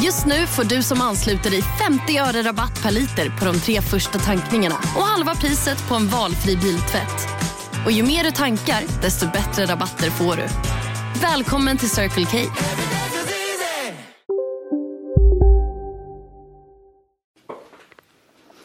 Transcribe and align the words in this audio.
Just 0.00 0.26
nu 0.26 0.46
får 0.46 0.64
du 0.64 0.82
som 0.82 1.00
ansluter 1.00 1.50
dig 1.50 1.62
50 1.62 2.18
öre 2.18 2.42
rabatt 2.42 2.82
per 2.82 2.90
liter 2.90 3.38
på 3.38 3.44
de 3.44 3.60
tre 3.60 3.80
första 3.80 4.18
tankningarna 4.18 4.74
och 4.74 5.02
halva 5.02 5.34
priset 5.34 5.88
på 5.88 5.94
en 5.94 6.08
valfri 6.08 6.56
biltvätt. 6.56 7.28
Och 7.84 7.92
ju 7.92 8.02
mer 8.02 8.24
du 8.24 8.30
tankar, 8.30 9.02
desto 9.02 9.26
bättre 9.26 9.66
rabatter 9.66 10.10
får 10.10 10.36
du. 10.36 10.42
Välkommen 11.22 11.78
till 11.78 11.90
Circle 11.90 12.24
K. 12.24 12.38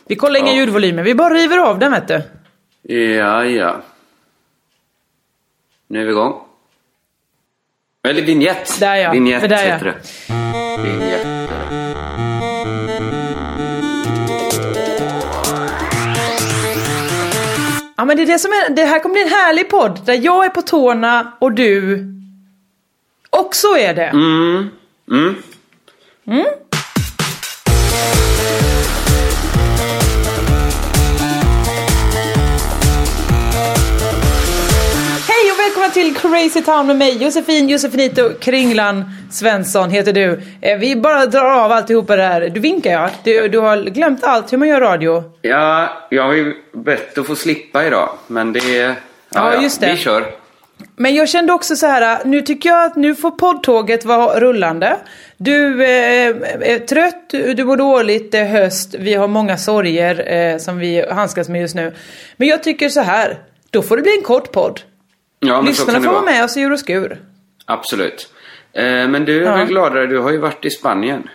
Vi 0.08 0.16
kollar 0.16 0.40
inga 0.40 0.54
ljudvolymer, 0.54 1.04
vi 1.04 1.16
bara 1.16 1.34
river 1.34 1.58
av 1.58 1.80
den 1.80 1.92
vet 1.92 2.08
du. 2.08 2.22
Ja, 2.96 3.46
ja. 3.46 3.82
Nu 5.88 6.02
är 6.02 6.06
vi 6.06 6.12
igång. 6.12 6.34
Eller 8.08 8.22
vignett. 8.22 8.80
Där 8.80 8.96
ja. 8.96 9.12
Vignett 9.12 9.50
Där 9.50 9.68
ja. 9.68 9.74
heter 9.74 9.86
det. 9.86 10.57
Vignett. 10.84 11.28
Ja 17.98 18.06
men 18.06 18.18
det 18.18 18.24
är 18.24 18.28
det 18.28 18.40
som 18.40 18.52
är, 18.52 18.70
det 18.70 18.84
här 18.84 19.00
kommer 19.00 19.14
bli 19.14 19.22
en 19.22 19.30
härlig 19.30 19.70
podd 19.70 20.00
där 20.06 20.14
jag 20.14 20.46
är 20.46 20.50
på 20.50 20.62
tårna 20.62 21.34
och 21.40 21.52
du 21.52 22.06
också 23.30 23.68
är 23.68 23.94
det. 23.94 24.08
Mm. 24.08 24.70
Mm. 25.12 25.36
Hej 35.28 35.52
och 35.52 35.60
välkomna 35.60 35.90
till 35.90 36.16
Crazy 36.16 36.62
Town 36.62 36.88
med 36.88 36.96
mig 36.96 37.24
Josefin 37.24 37.70
Josefinito 37.70 38.34
Kringlan 38.40 39.06
Svensson 39.32 39.90
heter 39.90 40.14
du. 40.14 40.42
Eh, 40.62 40.78
Vi 40.80 40.96
bara 40.96 41.26
drar 41.26 41.52
av 41.66 41.72
alltihopa 41.72 42.16
det 42.16 42.24
här. 42.24 42.50
Du 42.50 42.60
vinkar 42.60 42.92
ja. 42.92 43.10
Du, 43.24 43.48
du 43.48 43.60
har 43.60 43.78
glömt 43.78 44.24
allt 44.24 44.54
hur 44.54 44.58
man 44.58 44.68
gör 44.68 44.82
radio. 44.82 45.24
Ja, 45.42 45.90
jag 46.10 46.24
har 46.24 46.34
ju 46.34 46.54
bett 46.74 47.18
att 47.18 47.28
få 47.28 47.36
slippa 47.36 47.88
idag. 47.88 48.10
Men 48.28 48.54
det... 48.54 48.78
Ja, 48.78 48.94
Ja, 49.34 49.62
just 49.62 49.82
det. 49.82 49.92
Vi 49.92 49.98
kör. 49.98 50.26
Men 50.96 51.16
jag 51.16 51.30
kände 51.30 51.54
också 51.54 51.76
så 51.76 51.88
här, 51.88 52.26
nu 52.26 52.42
tycker 52.42 52.70
jag 52.70 52.86
att 52.86 52.96
nu 52.96 53.16
får 53.16 53.32
poddtåget 53.32 54.06
vara 54.06 54.40
rullande. 54.40 54.98
Du 55.38 55.84
eh, 55.84 56.28
är 56.62 56.86
trött, 56.88 57.30
du 57.58 57.64
mår 57.64 57.78
dåligt, 57.78 58.32
det 58.32 58.38
är 58.38 58.46
höst, 58.46 58.96
vi 59.00 59.14
har 59.14 59.28
många 59.28 59.58
sorger 59.58 60.34
eh, 60.34 60.58
som 60.58 60.78
vi 60.80 61.06
handskas 61.12 61.50
med 61.50 61.62
just 61.62 61.76
nu. 61.76 61.94
Men 62.38 62.48
jag 62.48 62.64
tycker 62.64 62.90
så 62.90 63.02
här, 63.02 63.38
då 63.70 63.82
får 63.82 63.98
det 63.98 64.04
bli 64.04 64.18
en 64.18 64.24
kort 64.24 64.52
podd. 64.52 64.82
Ja, 65.40 65.62
Lyssnarna 65.62 66.02
får 66.02 66.12
vara. 66.12 66.22
med 66.26 66.44
oss 66.44 66.58
i 66.58 66.62
ur 66.62 66.72
och 66.72 66.80
skur. 66.80 67.18
Absolut. 67.66 68.30
Eh, 68.78 68.84
men 69.08 69.26
du 69.26 69.42
är 69.42 69.46
Ja. 69.46 69.56
väl 69.56 69.68
gladare? 69.68 70.08
Du 70.08 70.20
har 70.20 70.32
ju 70.32 70.38
varit 70.38 70.66
i 70.66 70.70
Spanien. 70.70 71.30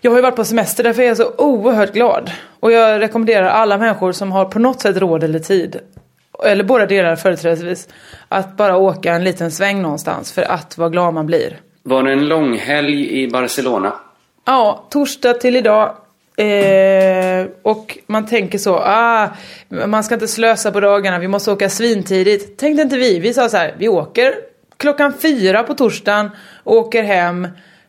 Jag 0.00 0.10
har 0.10 0.18
ju 0.18 0.22
varit 0.22 0.36
på 0.36 0.44
semester, 0.44 0.84
därför 0.84 1.02
är 1.02 1.06
jag 1.06 1.16
så 1.16 1.32
oerhört 1.38 1.92
glad. 1.92 2.30
Och 2.60 2.72
jag 2.72 3.00
rekommenderar 3.00 3.48
alla 3.48 3.78
människor 3.78 4.12
som 4.12 4.32
har 4.32 4.44
på 4.44 4.58
något 4.58 4.80
sätt 4.80 4.96
råd 4.96 5.24
eller 5.24 5.38
tid, 5.38 5.76
eller 6.44 6.64
båda 6.64 6.86
delar 6.86 7.16
företrädesvis, 7.16 7.88
att 8.28 8.56
bara 8.56 8.76
åka 8.76 9.12
en 9.12 9.24
liten 9.24 9.50
sväng 9.50 9.82
någonstans 9.82 10.32
för 10.32 10.42
att 10.42 10.78
vad 10.78 10.92
glad 10.92 11.14
man 11.14 11.26
blir. 11.26 11.56
Var 11.82 12.02
det 12.02 12.12
en 12.12 12.28
långhelg 12.28 13.22
i 13.22 13.28
Barcelona? 13.30 13.92
Ja, 14.46 14.86
torsdag 14.90 15.34
till 15.34 15.56
idag. 15.56 15.94
Eh, 16.36 17.46
och 17.62 17.98
man 18.06 18.26
tänker 18.26 18.58
så, 18.58 18.76
ah, 18.76 19.28
man 19.86 20.04
ska 20.04 20.14
inte 20.14 20.28
slösa 20.28 20.72
på 20.72 20.80
dagarna, 20.80 21.18
vi 21.18 21.28
måste 21.28 21.52
åka 21.52 21.68
svintidigt. 21.68 22.58
Tänkte 22.58 22.82
inte 22.82 22.96
vi, 22.96 23.18
vi 23.18 23.34
sa 23.34 23.48
så 23.48 23.56
här, 23.56 23.74
vi 23.78 23.88
åker 23.88 24.34
klockan 24.78 25.12
fyra 25.22 25.62
på 25.62 25.74
torsdagen 25.74 26.30
och 26.64 26.76
åker 26.76 27.02
hem, 27.02 27.48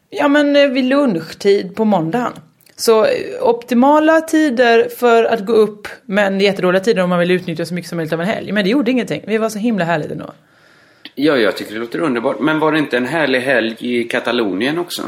ja 0.09 0.27
men 0.27 0.55
eh, 0.55 0.67
vid 0.67 0.83
lunchtid 0.85 1.75
på 1.75 1.85
måndagen. 1.85 2.31
Så 2.75 3.05
eh, 3.05 3.11
optimala 3.41 4.21
tider 4.21 4.89
för 4.97 5.23
att 5.23 5.45
gå 5.45 5.53
upp, 5.53 5.87
men 6.05 6.39
jättedåliga 6.39 6.79
tider 6.83 7.03
om 7.03 7.09
man 7.09 7.19
vill 7.19 7.31
utnyttja 7.31 7.65
så 7.65 7.73
mycket 7.73 7.89
som 7.89 7.95
möjligt 7.95 8.13
av 8.13 8.21
en 8.21 8.27
helg. 8.27 8.51
Men 8.51 8.63
det 8.63 8.69
gjorde 8.69 8.91
ingenting, 8.91 9.23
vi 9.27 9.37
var 9.37 9.49
så 9.49 9.59
himla 9.59 9.85
härligt 9.85 10.11
ändå. 10.11 10.31
Ja, 11.15 11.37
jag 11.37 11.57
tycker 11.57 11.73
det 11.73 11.79
låter 11.79 11.99
underbart. 11.99 12.39
Men 12.39 12.59
var 12.59 12.71
det 12.71 12.79
inte 12.79 12.97
en 12.97 13.05
härlig 13.07 13.39
helg 13.41 13.75
i 13.79 14.03
Katalonien 14.03 14.79
också? 14.79 15.01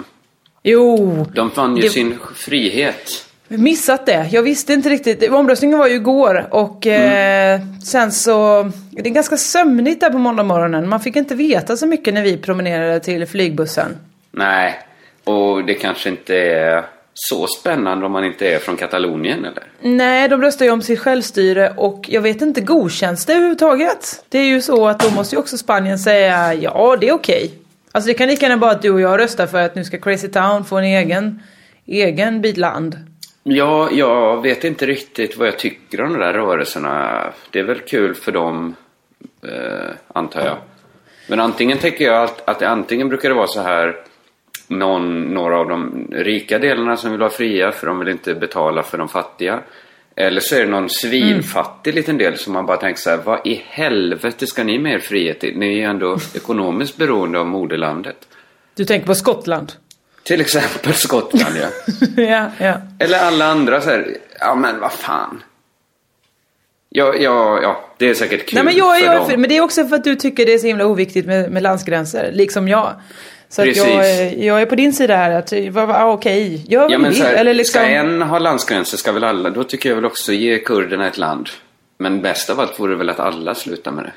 Jo, 0.64 1.26
De 1.36 1.52
fann 1.52 1.76
ju 1.76 1.82
Det- 1.82 1.90
sin 1.90 2.18
frihet. 2.36 3.26
Missat 3.58 4.06
det. 4.06 4.28
Jag 4.32 4.44
visste 4.44 4.74
inte 4.74 4.90
riktigt. 4.90 5.32
Omröstningen 5.32 5.80
var 5.80 5.88
ju 5.88 5.96
igår 5.96 6.48
och 6.52 6.88
eh, 6.88 7.60
sen 7.84 8.12
så... 8.12 8.64
Det 8.92 9.10
är 9.10 9.14
ganska 9.14 9.38
sömnigt 9.38 10.02
där 10.02 10.10
på 10.10 10.18
måndag 10.18 10.44
morgonen. 10.44 10.90
Man 10.90 11.00
fick 11.00 11.16
inte 11.16 11.36
veta 11.36 11.78
så 11.78 11.88
mycket 11.88 12.14
när 12.14 12.22
vi 12.22 12.38
promenerade 12.38 13.00
till 13.00 13.26
flygbussen. 13.26 13.98
Nej, 14.32 14.80
och 15.24 15.66
det 15.66 15.74
kanske 15.74 16.10
inte 16.10 16.36
är 16.36 16.86
så 17.14 17.48
spännande 17.48 18.06
om 18.06 18.12
man 18.12 18.24
inte 18.26 18.48
är 18.48 18.60
från 18.60 18.78
Katalonien 18.78 19.46
eller? 19.46 19.64
Nej, 19.82 20.30
de 20.30 20.42
röstar 20.42 20.66
ju 20.66 20.72
om 20.72 20.82
sitt 20.82 21.00
självstyre 21.00 21.74
och 21.78 22.06
jag 22.10 22.22
vet 22.22 22.42
inte, 22.42 22.62
godkänns 22.62 23.26
det 23.26 23.34
överhuvudtaget? 23.34 24.26
Det 24.30 24.40
är 24.40 24.46
ju 24.46 24.62
så 24.62 24.88
att 24.88 25.00
då 25.00 25.12
måste 25.16 25.36
ju 25.36 25.40
också 25.40 25.58
Spanien 25.58 26.00
säga 26.00 26.54
ja, 26.54 26.98
det 27.02 27.10
är 27.10 27.14
okej. 27.14 27.54
Alltså 27.92 28.08
det 28.08 28.14
kan 28.14 28.28
lika 28.28 28.46
gärna 28.46 28.58
bara 28.58 28.72
att 28.72 28.82
du 28.82 28.92
och 28.92 29.02
jag 29.02 29.20
röstar 29.20 29.48
för 29.48 29.62
att 29.62 29.76
nu 29.76 29.84
ska 29.84 29.98
Crazy 29.98 30.28
Town 30.28 30.66
få 30.66 30.78
en 30.78 30.84
egen, 30.84 31.44
egen 31.86 32.42
bit 32.42 32.58
land. 32.58 33.11
Ja, 33.44 33.90
jag 33.92 34.42
vet 34.42 34.64
inte 34.64 34.86
riktigt 34.86 35.38
vad 35.38 35.48
jag 35.48 35.60
tycker 35.60 36.02
om 36.02 36.14
de 36.14 36.20
där 36.20 36.34
rörelserna. 36.34 37.24
Det 37.50 37.60
är 37.60 37.64
väl 37.64 37.80
kul 37.80 38.16
för 38.16 38.32
dem, 38.32 38.76
eh, 39.44 39.90
antar 40.08 40.46
jag. 40.46 40.58
Men 41.28 41.40
antingen 41.40 41.78
tänker 41.78 42.06
jag 42.06 42.24
att, 42.24 42.50
att 42.50 42.60
det 42.60 42.70
antingen 42.70 43.10
brukar 43.10 43.30
det 43.30 43.36
vara 43.36 43.48
så 43.48 43.62
här 43.62 43.96
någon, 44.68 45.22
några 45.22 45.60
av 45.60 45.70
de 45.70 46.08
rika 46.12 46.60
delarna 46.60 46.98
som 46.98 47.12
vill 47.12 47.22
ha 47.22 47.30
fria 47.30 47.72
för 47.72 47.88
de 47.88 48.00
vill 48.00 48.08
inte 48.08 48.36
betala 48.36 48.84
för 48.84 48.98
de 48.98 49.08
fattiga. 49.10 49.60
Eller 50.16 50.42
så 50.42 50.56
är 50.56 50.60
det 50.60 50.72
någon 50.72 50.90
svinfattig 50.90 51.96
liten 51.96 52.18
del 52.18 52.38
som 52.38 52.54
man 52.54 52.66
bara 52.66 52.78
tänker 52.78 53.02
så 53.02 53.10
här, 53.10 53.18
vad 53.18 53.48
i 53.48 53.64
helvete 53.68 54.48
ska 54.48 54.64
ni 54.64 54.80
med 54.80 54.94
er 54.94 55.00
frihet 55.00 55.40
till? 55.40 55.58
Ni 55.58 55.68
är 55.68 55.72
ju 55.72 55.84
ändå 55.84 56.18
ekonomiskt 56.36 56.98
beroende 56.98 57.40
av 57.40 57.46
moderlandet. 57.46 58.28
Du 58.76 58.86
tänker 58.86 59.08
på 59.08 59.16
Skottland? 59.16 59.72
Till 60.24 60.42
exempel 60.42 60.94
Skottland 60.94 61.56
ja. 61.58 61.68
ja, 62.24 62.52
ja. 62.58 62.82
Eller 63.00 63.18
alla 63.20 63.46
andra 63.46 63.82
så 63.82 63.90
här, 63.90 64.18
ja 64.40 64.56
men 64.56 64.80
vad 64.80 64.92
fan. 64.92 65.44
Ja, 66.90 67.16
ja, 67.16 67.60
ja, 67.62 67.86
det 67.98 68.10
är 68.10 68.14
säkert 68.14 68.46
kul 68.46 68.56
Nej 68.56 68.64
men 68.64 68.76
jag, 68.76 69.00
för 69.00 69.06
jag 69.06 69.30
dem. 69.30 69.42
men 69.42 69.50
det 69.50 69.58
är 69.58 69.62
också 69.62 69.88
för 69.88 69.96
att 69.96 70.04
du 70.04 70.16
tycker 70.16 70.46
det 70.46 70.54
är 70.54 70.58
så 70.58 70.68
himla 70.68 70.86
oviktigt 70.86 71.26
med, 71.26 71.52
med 71.52 71.64
landsgränser, 71.64 72.32
liksom 72.34 72.68
jag. 72.68 72.94
Så 73.50 73.62
att 73.62 73.76
jag, 73.76 74.34
jag 74.38 74.62
är 74.62 74.66
på 74.66 74.76
din 74.76 74.94
sida 74.94 75.16
här, 75.16 75.32
att 75.32 75.54
ah, 75.78 76.12
okej, 76.12 76.66
gör 76.68 76.82
vad 76.82 76.92
Ja 76.92 76.98
men 76.98 77.12
vill. 77.12 77.22
här, 77.22 77.34
eller 77.34 77.54
liksom, 77.54 77.80
ska 77.80 77.90
en 77.90 78.22
ha 78.22 78.40
landsgränser 78.40 78.98
ska 78.98 79.12
väl 79.12 79.24
alla, 79.24 79.50
då 79.50 79.64
tycker 79.64 79.90
jag 79.90 79.96
väl 79.96 80.06
också 80.06 80.34
ge 80.34 80.60
kurderna 80.60 81.08
ett 81.08 81.18
land. 81.18 81.50
Men 81.98 82.22
bäst 82.22 82.50
av 82.50 82.60
allt 82.60 82.80
vore 82.80 82.96
väl 82.96 83.10
att 83.10 83.20
alla 83.20 83.56
slutar 83.56 83.92
med 83.92 84.04
det. 84.04 84.14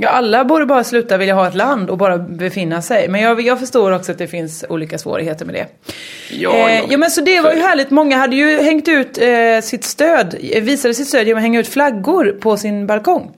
Ja, 0.00 0.08
alla 0.08 0.44
borde 0.44 0.66
bara 0.66 0.84
sluta 0.84 1.16
vilja 1.16 1.34
ha 1.34 1.48
ett 1.48 1.54
land 1.54 1.90
och 1.90 1.98
bara 1.98 2.18
befinna 2.18 2.82
sig. 2.82 3.08
Men 3.08 3.20
jag, 3.20 3.40
jag 3.40 3.60
förstår 3.60 3.92
också 3.92 4.12
att 4.12 4.18
det 4.18 4.26
finns 4.26 4.64
olika 4.68 4.98
svårigheter 4.98 5.46
med 5.46 5.54
det. 5.54 5.66
Ja, 6.30 6.68
eh, 6.68 6.78
ja. 6.78 6.86
ja 6.90 6.98
men 6.98 7.10
så 7.10 7.20
det 7.20 7.40
var 7.40 7.52
ju 7.52 7.60
härligt, 7.60 7.90
många 7.90 8.16
hade 8.16 8.36
ju 8.36 8.62
hängt 8.62 8.88
ut 8.88 9.18
eh, 9.18 9.60
sitt 9.62 9.84
stöd, 9.84 10.36
visade 10.40 10.94
sitt 10.94 11.08
stöd 11.08 11.26
genom 11.26 11.38
att 11.38 11.42
hänga 11.42 11.60
ut 11.60 11.68
flaggor 11.68 12.36
på 12.40 12.56
sin 12.56 12.86
balkong. 12.86 13.36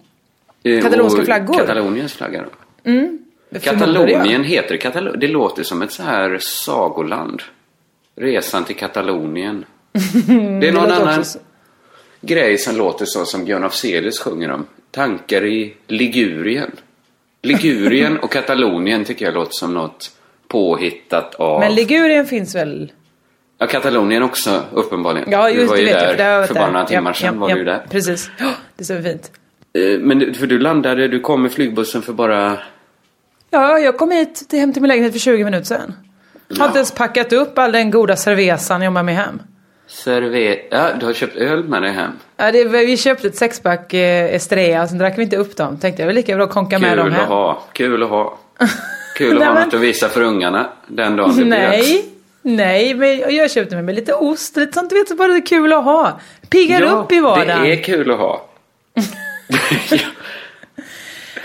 Eh, 0.62 0.82
katalonska 0.82 1.24
flaggor. 1.24 1.58
Kataloniens 1.58 2.12
flagga 2.12 2.42
då. 2.42 2.48
Jag. 2.82 3.62
Katalonien 3.62 4.44
heter 4.44 4.68
det 4.68 4.78
Katalonien. 4.78 5.20
Det 5.20 5.28
låter 5.28 5.62
som 5.62 5.82
ett 5.82 5.92
så 5.92 6.02
här 6.02 6.38
sagoland. 6.40 7.42
Resan 8.16 8.64
till 8.64 8.76
Katalonien. 8.76 9.64
Det 10.26 10.32
är 10.68 10.72
någon 10.72 10.82
låter 10.82 11.00
annan 11.00 11.18
också 11.18 11.38
så. 11.38 11.38
grej 12.20 12.58
som 12.58 12.76
låter 12.76 13.04
så 13.04 13.24
som 13.24 13.44
Björn 13.44 13.64
af 13.64 13.74
Selius 13.74 14.20
sjunger 14.20 14.50
om. 14.50 14.66
Tankar 14.92 15.44
i 15.44 15.74
Ligurien. 15.86 16.70
Ligurien 17.42 18.18
och 18.18 18.32
Katalonien 18.32 19.04
tycker 19.04 19.24
jag 19.24 19.34
låter 19.34 19.52
som 19.52 19.74
något 19.74 20.10
påhittat 20.48 21.34
av... 21.34 21.60
Men 21.60 21.74
Ligurien 21.74 22.26
finns 22.26 22.54
väl? 22.54 22.92
ja, 23.58 23.66
Katalonien 23.66 24.22
också 24.22 24.62
uppenbarligen. 24.72 25.30
Ja, 25.30 25.48
du 25.48 25.54
just 25.54 25.68
var 25.68 25.76
det 25.76 25.82
ju 25.82 25.88
vet 25.88 25.98
där 26.00 26.06
jag. 26.08 26.16
Det 26.16 26.22
har 26.22 26.30
jag 26.30 26.38
varit 26.38 26.48
för 26.48 26.54
bara 26.54 26.70
några 26.70 26.86
timmar 26.86 27.10
Ja, 27.10 27.14
sedan 27.14 27.34
ja, 27.34 27.40
var 27.40 27.48
ja, 27.50 27.54
du 27.56 27.64
där. 27.64 27.86
Precis. 27.90 28.30
Ja, 28.38 28.50
det 28.76 28.84
så 28.84 29.02
fint. 29.02 29.30
Eh, 29.72 29.98
Men 30.00 30.34
för 30.34 30.46
du 30.46 30.58
landade, 30.58 31.08
du 31.08 31.20
kom 31.20 31.42
med 31.42 31.52
flygbussen 31.52 32.02
för 32.02 32.12
bara... 32.12 32.58
Ja, 33.50 33.78
jag 33.78 33.98
kom 33.98 34.10
hit 34.10 34.48
till, 34.48 34.58
hem 34.58 34.72
till 34.72 34.82
min 34.82 34.88
lägenhet 34.88 35.12
för 35.12 35.18
20 35.20 35.44
minuter 35.44 35.64
sedan. 35.64 35.94
Har 36.50 36.56
Ja. 36.58 36.66
inte 36.66 36.78
ens 36.78 36.92
packat 36.92 37.32
upp 37.32 37.58
all 37.58 37.72
den 37.72 37.90
goda 37.90 38.16
cervezan 38.16 38.82
jag 38.82 38.90
har 38.90 38.94
med 38.94 39.04
mig 39.04 39.14
hem. 39.14 39.42
Server... 39.86 40.56
Ja, 40.70 40.88
du 41.00 41.06
har 41.06 41.12
köpt 41.12 41.36
öl 41.36 41.64
med 41.64 41.82
dig 41.82 41.92
hem. 41.92 42.10
Ja, 42.36 42.52
det, 42.52 42.64
vi 42.64 42.96
köpte 42.96 43.26
ett 43.28 43.36
sexpack 43.36 43.94
eh, 43.94 44.34
Estrella, 44.34 44.88
sen 44.88 44.98
drack 44.98 45.18
vi 45.18 45.22
inte 45.22 45.36
upp 45.36 45.56
dem. 45.56 45.78
Tänkte 45.78 46.02
jag 46.02 46.06
var 46.06 46.12
lika 46.14 46.36
bra 46.36 46.46
konka 46.46 46.78
med 46.78 46.98
dem 46.98 47.06
Kul 47.06 47.14
att 47.14 47.20
hem. 47.20 47.28
ha. 47.28 47.62
Kul 47.72 48.02
att 48.02 48.08
ha. 48.08 48.38
Kul 49.16 49.32
att 49.32 49.38
Nej, 49.38 49.48
ha 49.48 49.64
något 49.64 49.74
att 49.74 49.80
visa 49.80 50.08
för 50.08 50.22
ungarna 50.22 50.68
den 50.86 51.16
dagen 51.16 51.36
det 51.36 51.44
blir 51.44 51.50
dags. 51.56 51.72
Nej, 51.88 52.04
nej, 52.42 52.94
men 52.94 53.34
jag 53.36 53.50
köpte 53.50 53.74
med 53.74 53.84
mig 53.84 53.94
lite 53.94 54.14
ost, 54.14 54.56
lite 54.56 54.72
sånt 54.72 54.90
du 54.90 54.96
vet, 54.98 55.08
så 55.08 55.14
bara 55.14 55.28
det 55.28 55.34
är 55.38 55.46
kul 55.46 55.72
att 55.72 55.84
ha. 55.84 56.20
Piggar 56.50 56.80
Ja, 56.80 56.86
upp 56.90 57.12
i 57.12 57.20
vardagen. 57.20 57.62
det 57.62 57.72
är 57.72 57.82
kul 57.82 58.10
att 58.10 58.18
ha. 58.18 58.48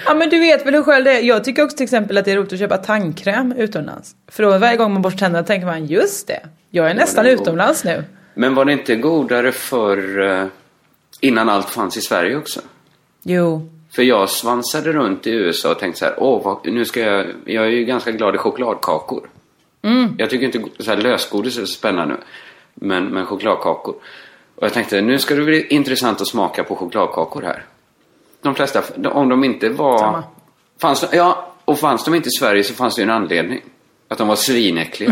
Ja 0.06 0.14
men 0.14 0.30
du 0.30 0.40
vet 0.40 0.66
väl 0.66 0.74
hur 0.76 0.84
själv 0.84 1.06
det 1.06 1.12
är. 1.12 1.22
Jag 1.22 1.44
tycker 1.44 1.64
också 1.64 1.78
till 1.78 1.84
exempel 1.84 2.18
att 2.18 2.26
det 2.26 2.32
är 2.32 2.36
roligt 2.38 2.54
att 2.54 2.60
köpa 2.60 2.78
tandkräm 2.78 3.52
utomlands. 3.58 4.12
För 4.32 4.44
då 4.44 4.58
varje 4.58 4.78
gång 4.78 4.94
man 4.94 5.02
borstar 5.02 5.20
tänderna 5.20 5.46
tänker 5.46 5.66
man 5.68 5.86
just 5.86 6.28
det, 6.28 6.40
jag 6.70 6.90
är 6.90 6.94
nästan 6.94 7.26
utomlands 7.26 7.84
nu. 7.84 8.04
Men 8.38 8.56
var 8.56 8.66
det 8.66 8.74
inte 8.74 8.96
godare 8.96 9.52
för 9.52 10.50
innan 11.22 11.50
allt 11.50 11.70
fanns 11.70 11.98
i 11.98 12.02
Sverige 12.02 12.38
också? 12.38 12.62
Jo. 13.24 13.70
För 13.92 14.04
jag 14.04 14.30
svansade 14.30 14.94
runt 14.94 15.28
i 15.28 15.32
USA 15.32 15.72
och 15.72 15.80
tänkte 15.80 16.00
så 16.00 16.06
här, 16.06 16.16
åh, 16.18 16.44
vad, 16.44 16.74
nu 16.74 16.86
ska 16.86 17.00
jag, 17.00 17.26
jag 17.46 17.66
är 17.66 17.70
ju 17.70 17.86
ganska 17.86 18.12
glad 18.12 18.36
i 18.36 18.38
chokladkakor. 18.38 19.30
Mm. 19.82 20.16
Jag 20.18 20.30
tycker 20.30 20.46
inte 20.46 20.84
så 20.84 20.90
här 20.90 20.98
lösgodis 20.98 21.58
är 21.58 21.62
så 21.62 21.68
spännande, 21.68 22.18
men, 22.74 23.06
men 23.06 23.26
chokladkakor. 23.26 23.96
Och 24.56 24.64
jag 24.64 24.74
tänkte, 24.74 25.02
nu 25.02 25.20
ska 25.20 25.36
det 25.36 25.44
bli 25.44 25.68
intressant 25.68 26.22
att 26.22 26.28
smaka 26.28 26.64
på 26.64 26.76
chokladkakor 26.76 27.42
här. 27.42 27.66
De 28.42 28.56
flesta, 28.56 28.84
om 29.10 29.30
de 29.30 29.44
inte 29.44 29.70
var... 29.70 29.98
Samma. 29.98 30.24
Fanns 30.82 31.02
de, 31.02 31.18
ja, 31.18 31.54
och 31.66 31.80
fanns 31.80 32.04
de 32.04 32.16
inte 32.16 32.30
i 32.30 32.32
Sverige 32.32 32.64
så 32.64 32.74
fanns 32.74 32.96
det 32.96 33.02
ju 33.02 33.04
en 33.04 33.10
anledning. 33.10 33.62
Att 34.08 34.18
de 34.18 34.28
var 34.28 34.36
svinäckliga. 34.36 35.12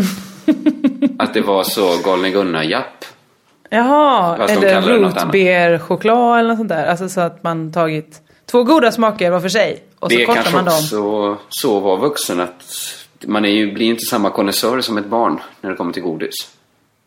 att 1.18 1.34
det 1.34 1.40
var 1.40 1.62
så 1.62 1.98
galne 2.04 2.30
Gunnar-japp. 2.30 3.04
Jaha, 3.70 4.36
Fast 4.36 4.60
de 4.60 4.66
eller 4.66 4.82
det 4.82 4.94
annat. 4.96 5.24
rotbeerchoklad 5.24 6.38
eller 6.38 6.48
något 6.48 6.58
sånt 6.58 6.68
där. 6.68 6.86
Alltså 6.86 7.08
så 7.08 7.20
att 7.20 7.42
man 7.42 7.72
tagit 7.72 8.20
två 8.46 8.62
goda 8.64 8.92
smaker 8.92 9.30
var 9.30 9.40
för 9.40 9.48
sig. 9.48 9.84
Och 9.98 10.12
så 10.12 10.18
det 10.18 10.26
kanske 10.26 10.52
man 10.52 10.64
dem. 10.64 10.74
också 10.74 11.36
så 11.48 11.80
vara 11.80 11.96
vuxen 11.96 12.40
att 12.40 12.64
man 13.26 13.44
är 13.44 13.48
ju, 13.48 13.72
blir 13.72 13.86
inte 13.86 14.04
samma 14.04 14.30
konnässör 14.30 14.80
som 14.80 14.98
ett 14.98 15.06
barn 15.06 15.40
när 15.60 15.70
det 15.70 15.76
kommer 15.76 15.92
till 15.92 16.02
godis. 16.02 16.34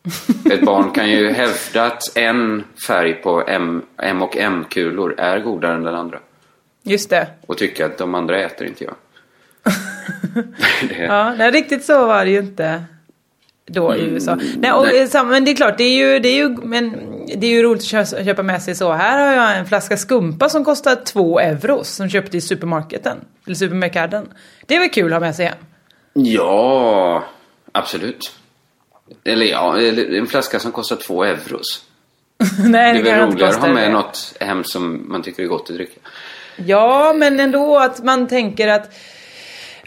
Ett 0.52 0.64
barn 0.64 0.90
kan 0.90 1.10
ju 1.10 1.30
hävda 1.32 1.84
att 1.86 2.16
en 2.16 2.64
färg 2.86 3.12
på 3.12 3.44
M, 3.48 3.82
M 3.98 4.22
och 4.22 4.36
M-kulor 4.36 5.14
är 5.18 5.38
godare 5.40 5.74
än 5.74 5.82
den 5.82 5.94
andra. 5.94 6.18
Just 6.82 7.10
det. 7.10 7.26
Och 7.46 7.58
tycka 7.58 7.86
att 7.86 7.98
de 7.98 8.14
andra 8.14 8.40
äter 8.40 8.66
inte 8.66 8.84
jag. 8.84 8.94
det, 10.88 11.04
Ja, 11.04 11.34
nej, 11.38 11.50
riktigt 11.50 11.84
så 11.84 12.06
var 12.06 12.24
det 12.24 12.30
ju 12.30 12.38
inte 12.38 12.84
då 13.72 13.96
i 13.96 14.00
USA. 14.00 14.38
Nej, 14.58 14.72
och, 14.72 14.86
Mm, 14.86 15.08
nej. 15.14 15.24
Men 15.24 15.44
det 15.44 15.50
är 15.50 15.54
klart, 15.56 15.78
det 15.78 15.84
är 15.84 15.96
ju, 15.96 16.18
det 16.18 16.28
är 16.28 16.36
ju, 16.36 16.48
men 16.48 16.90
det 17.36 17.46
är 17.46 17.50
ju 17.50 17.62
roligt 17.62 17.94
att 17.94 18.24
köpa, 18.24 18.42
med 18.42 18.62
sig 18.62 18.74
så. 18.74 18.92
Här 18.92 19.26
har 19.26 19.34
jag 19.46 19.58
en 19.58 19.66
flaska 19.66 19.96
skumpa 19.96 20.48
som 20.48 20.64
kostar 20.64 20.96
två 21.04 21.40
euros 21.40 21.88
som 21.88 22.08
köpte 22.10 22.36
i 22.36 22.40
supermarketen. 22.40 23.16
Eller 23.46 23.54
supermarknaden. 23.56 24.28
Det 24.66 24.76
är 24.76 24.80
väl 24.80 24.88
kul 24.90 25.06
att 25.12 25.20
ha 25.20 25.20
med 25.20 25.36
sig 25.36 25.46
hem? 25.46 25.54
Ja, 26.12 27.24
absolut. 27.72 28.32
Eller 29.24 29.46
ja, 29.46 29.78
en 30.18 30.26
flaska 30.26 30.58
som 30.58 30.72
kostar 30.72 30.96
två 30.96 31.24
euros. 31.24 31.84
Nej, 32.64 32.94
Det 32.94 33.00
är 33.00 33.04
kan 33.04 33.18
väl 33.18 33.30
roligare 33.32 33.50
att 33.50 33.60
ha 33.60 33.68
med 33.68 33.88
det. 33.88 33.92
något 33.92 34.34
hem 34.40 34.64
som 34.64 35.04
man 35.12 35.22
tycker 35.22 35.42
är 35.42 35.46
gott 35.46 35.70
att 35.70 35.76
dricka. 35.76 36.00
Ja, 36.56 37.12
men 37.16 37.40
ändå 37.40 37.78
att 37.78 38.04
man 38.04 38.28
tänker 38.28 38.68
att 38.68 38.92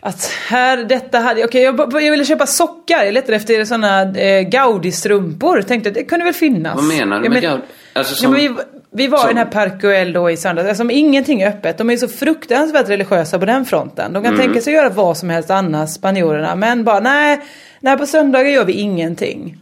att 0.06 0.26
här, 0.48 0.78
detta 0.78 1.20
hade, 1.20 1.46
okej 1.46 1.62
jag, 1.64 1.80
jag 1.94 2.12
ville 2.12 2.26
köpa 2.26 2.46
sockar, 2.46 3.04
jag 3.04 3.14
letade 3.14 3.36
efter 3.36 3.66
sådana 3.66 4.02
eh, 4.02 4.42
Gaudi-strumpor. 4.50 5.62
Tänkte 5.62 5.90
att 5.90 5.96
det 5.96 6.04
kunde 6.04 6.26
väl 6.26 6.34
finnas. 6.34 6.76
Vad 6.76 6.84
menar 6.84 7.20
du 7.20 7.26
Ja, 7.26 7.30
med 7.30 7.32
men- 7.32 7.42
Gaudi? 7.42 7.64
Alltså 7.94 8.14
Ja, 8.14 8.18
som, 8.18 8.32
men 8.32 8.40
vi, 8.40 8.56
vi 8.92 9.08
var 9.08 9.18
i 9.18 9.22
som- 9.22 9.28
den 9.28 9.38
här 9.38 9.46
Park 9.46 10.14
då 10.14 10.30
i 10.32 10.38
söndags. 10.38 10.70
Alltså, 10.70 10.90
ingenting 10.90 11.42
är 11.42 11.48
öppet. 11.50 11.78
De 11.78 11.90
är 11.90 11.98
så 11.98 12.08
fruktansvärt 12.08 12.90
religiösa 12.90 13.40
på 13.40 13.46
den 13.46 13.66
fronten. 13.66 14.14
De 14.14 14.24
kan 14.24 14.34
Mm. 14.34 14.46
tänka 14.46 14.62
sig 14.62 14.74
göra 14.74 14.90
vad 14.90 15.18
som 15.18 15.30
helst 15.30 15.50
annars, 15.50 15.90
spanjorerna. 15.90 16.56
Men 16.56 16.84
bara 16.84 17.00
nej, 17.00 17.40
nej 17.80 17.98
på 17.98 18.06
söndagar 18.06 18.50
gör 18.50 18.66
vi 18.66 18.74
ingenting. 18.74 19.58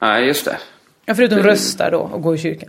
Nej, 0.00 0.26
just 0.26 0.44
det. 0.44 0.56
Ja, 1.06 1.14
förutom 1.14 1.38
rösta 1.38 1.90
då 1.90 1.98
och 1.98 2.22
gå 2.22 2.34
i 2.34 2.38
kyrkan. 2.38 2.68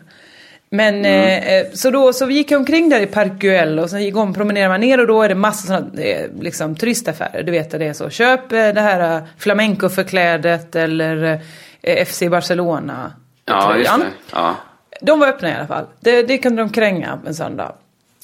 Men 0.76 1.06
eh, 1.06 1.54
eh, 1.54 1.66
så 1.74 1.92
då 1.92 2.14
så 2.14 2.26
vi 2.26 2.34
gick 2.34 2.52
omkring 2.52 2.90
där 2.90 3.00
i 3.00 3.06
Park 3.06 3.44
och 3.84 3.90
sen 3.90 4.04
gick 4.04 4.16
om 4.16 4.34
promenerar 4.34 4.70
man 4.70 4.80
ner 4.80 5.00
och 5.00 5.08
då 5.08 5.22
är 5.22 5.30
det 5.30 5.36
massa 5.36 5.68
sådana 5.68 6.02
eh, 6.02 6.30
liksom 6.40 6.76
turistaffärer. 6.76 7.44
Du 7.44 7.52
vet 7.52 7.74
att 7.74 7.80
det 7.80 7.88
är 7.88 7.94
så. 7.94 8.10
Köp 8.10 8.52
eh, 8.52 8.68
det 8.68 8.82
här 8.82 9.16
eh, 9.16 9.24
flamenco-förklädet 9.38 10.76
eller 10.76 11.42
eh, 11.82 12.06
FC 12.06 12.24
Barcelona. 12.30 13.14
Ja, 13.46 13.78
just 13.78 13.98
det. 13.98 14.06
Ja. 14.32 14.56
De 15.02 15.20
var 15.20 15.28
öppna 15.28 15.50
i 15.50 15.54
alla 15.54 15.68
fall. 15.68 15.86
Det, 16.00 16.22
det 16.22 16.38
kunde 16.38 16.62
de 16.62 16.70
kränga 16.70 17.20
en 17.28 17.36
söndag. 17.36 17.74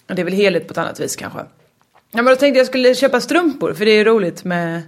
Det 0.08 0.22
är 0.22 0.26
väl 0.26 0.34
heligt 0.34 0.68
på 0.68 0.72
ett 0.72 0.78
annat 0.78 1.00
vis 1.00 1.16
kanske. 1.16 1.40
Ja 2.12 2.22
men 2.22 2.26
då 2.26 2.36
tänkte 2.36 2.58
jag 2.58 2.68
skulle 2.68 2.96
köpa 2.96 3.22
strumpor 3.22 3.74
för 3.74 3.86
det 3.86 3.92
är 3.92 4.06
roligt 4.06 4.44
med, 4.44 4.82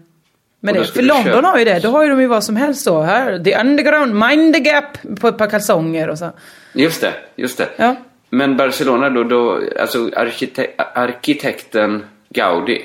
med 0.64 0.76
då 0.76 0.82
det. 0.82 0.88
För 0.88 1.02
London 1.02 1.24
köpa- 1.34 1.48
har 1.48 1.60
ju 1.60 1.66
det. 1.66 1.80
Då 1.80 1.90
har 1.90 2.04
ju 2.04 2.10
de 2.10 2.22
ju 2.22 2.28
vad 2.28 2.44
som 2.44 2.56
helst 2.56 2.84
så. 2.84 3.02
Här, 3.02 3.40
the 3.40 3.56
underground, 3.60 4.16
mind 4.16 4.54
the 4.54 4.60
gap 4.60 5.20
på 5.20 5.28
ett 5.28 5.38
par 5.38 5.48
kalsonger 5.50 6.10
och 6.10 6.18
så. 6.18 6.32
Just 6.74 7.02
det, 7.02 7.14
just 7.36 7.58
det. 7.58 7.70
Ja. 7.78 7.96
Men 8.30 8.58
Barcelona 8.58 9.10
då, 9.10 9.24
då 9.24 9.60
alltså 9.80 9.98
arkite- 10.00 10.68
arkitekten 10.96 12.04
Gaudi. 12.30 12.82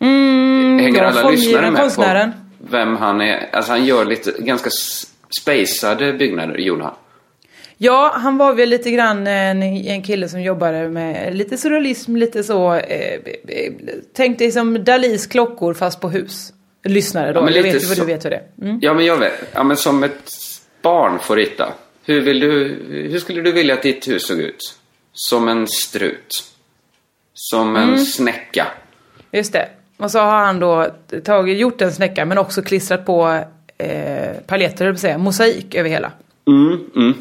Hänger 0.00 0.78
Mm, 0.78 0.94
ja, 0.94 1.04
alla 1.04 1.30
lyssnare 1.30 1.70
med 1.70 1.80
konstnären. 1.80 2.30
på 2.30 2.66
vem 2.70 2.96
han 2.96 3.20
är? 3.20 3.48
Alltså 3.52 3.72
han 3.72 3.84
gör 3.84 4.04
lite 4.04 4.32
ganska 4.38 4.70
spacade 5.40 6.12
byggnader, 6.12 6.56
gjorde 6.58 6.84
han. 6.84 6.94
Ja, 7.76 8.12
han 8.14 8.38
var 8.38 8.52
väl 8.54 8.68
lite 8.68 8.90
grann 8.90 9.26
en, 9.26 9.62
en 9.62 10.02
kille 10.02 10.28
som 10.28 10.42
jobbade 10.42 10.88
med 10.88 11.34
lite 11.36 11.58
surrealism, 11.58 12.16
lite 12.16 12.42
så. 12.44 12.74
Eh, 12.74 13.14
eh, 13.48 13.72
tänk 14.16 14.38
dig 14.38 14.52
som 14.52 14.84
Dalis 14.84 15.26
klockor 15.26 15.74
fast 15.74 16.00
på 16.00 16.08
hus. 16.10 16.52
Lyssnare 16.84 17.32
då, 17.32 17.40
Ja, 17.40 17.50
jag 17.50 17.62
vet 17.62 17.82
ju 17.82 17.86
vad 17.88 17.96
du 17.96 18.04
vet 18.04 18.24
hur 18.24 18.30
det 18.30 18.36
är. 18.36 18.44
Mm. 18.62 18.78
Ja 18.82 18.94
men 18.94 19.04
jag 19.04 19.16
vet. 19.16 19.32
Ja 19.52 19.62
men 19.62 19.76
som 19.76 20.02
ett 20.04 20.30
barn 20.82 21.18
får 21.18 21.36
rita. 21.36 21.72
Hur, 22.04 22.20
vill 22.20 22.40
du, 22.40 22.48
hur 23.10 23.18
skulle 23.18 23.42
du 23.42 23.52
vilja 23.52 23.74
att 23.74 23.82
ditt 23.82 24.08
hus 24.08 24.26
såg 24.26 24.38
ut? 24.38 24.78
Som 25.12 25.48
en 25.48 25.66
strut. 25.68 26.44
Som 27.34 27.76
Mm. 27.76 27.90
en 27.90 27.98
snäcka. 28.06 28.66
Just 29.32 29.52
det. 29.52 29.68
Och 29.96 30.10
så 30.10 30.18
har 30.18 30.44
han 30.44 30.60
då 30.60 30.86
tagit, 31.24 31.58
gjort 31.58 31.80
en 31.82 31.92
snäcka 31.92 32.24
men 32.24 32.38
också 32.38 32.62
klistrat 32.62 33.06
på 33.06 33.44
eh, 33.78 34.32
paljetter, 34.46 34.94
säga, 34.94 35.18
mosaik 35.18 35.74
över 35.74 35.90
hela. 35.90 36.12
Mm, 36.46 36.80
mm. 36.96 37.14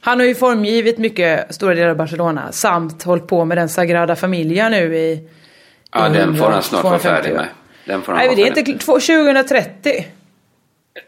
Han 0.00 0.20
har 0.20 0.26
ju 0.26 0.34
formgivit 0.34 0.98
mycket 0.98 1.54
stora 1.54 1.74
delar 1.74 1.88
av 1.88 1.96
Barcelona 1.96 2.52
samt 2.52 3.02
hållit 3.02 3.26
på 3.26 3.44
med 3.44 3.58
den 3.58 3.68
Sagrada 3.68 4.16
Familia 4.16 4.68
nu 4.68 4.96
i... 4.96 5.28
Ja, 5.92 6.06
i 6.08 6.12
den 6.12 6.22
100, 6.22 6.38
får 6.44 6.50
han 6.50 6.62
snart 6.62 6.84
vara 6.84 6.98
250 6.98 7.22
färdig 7.22 7.36
med. 7.36 7.48
Den 7.88 8.02
får 8.02 8.12
han 8.12 8.26
Nej, 8.26 8.36
det 8.36 8.42
är 8.42 8.46
inte 8.46 8.60
kl- 8.60 8.78
två- 8.78 8.92
2030. 9.00 10.06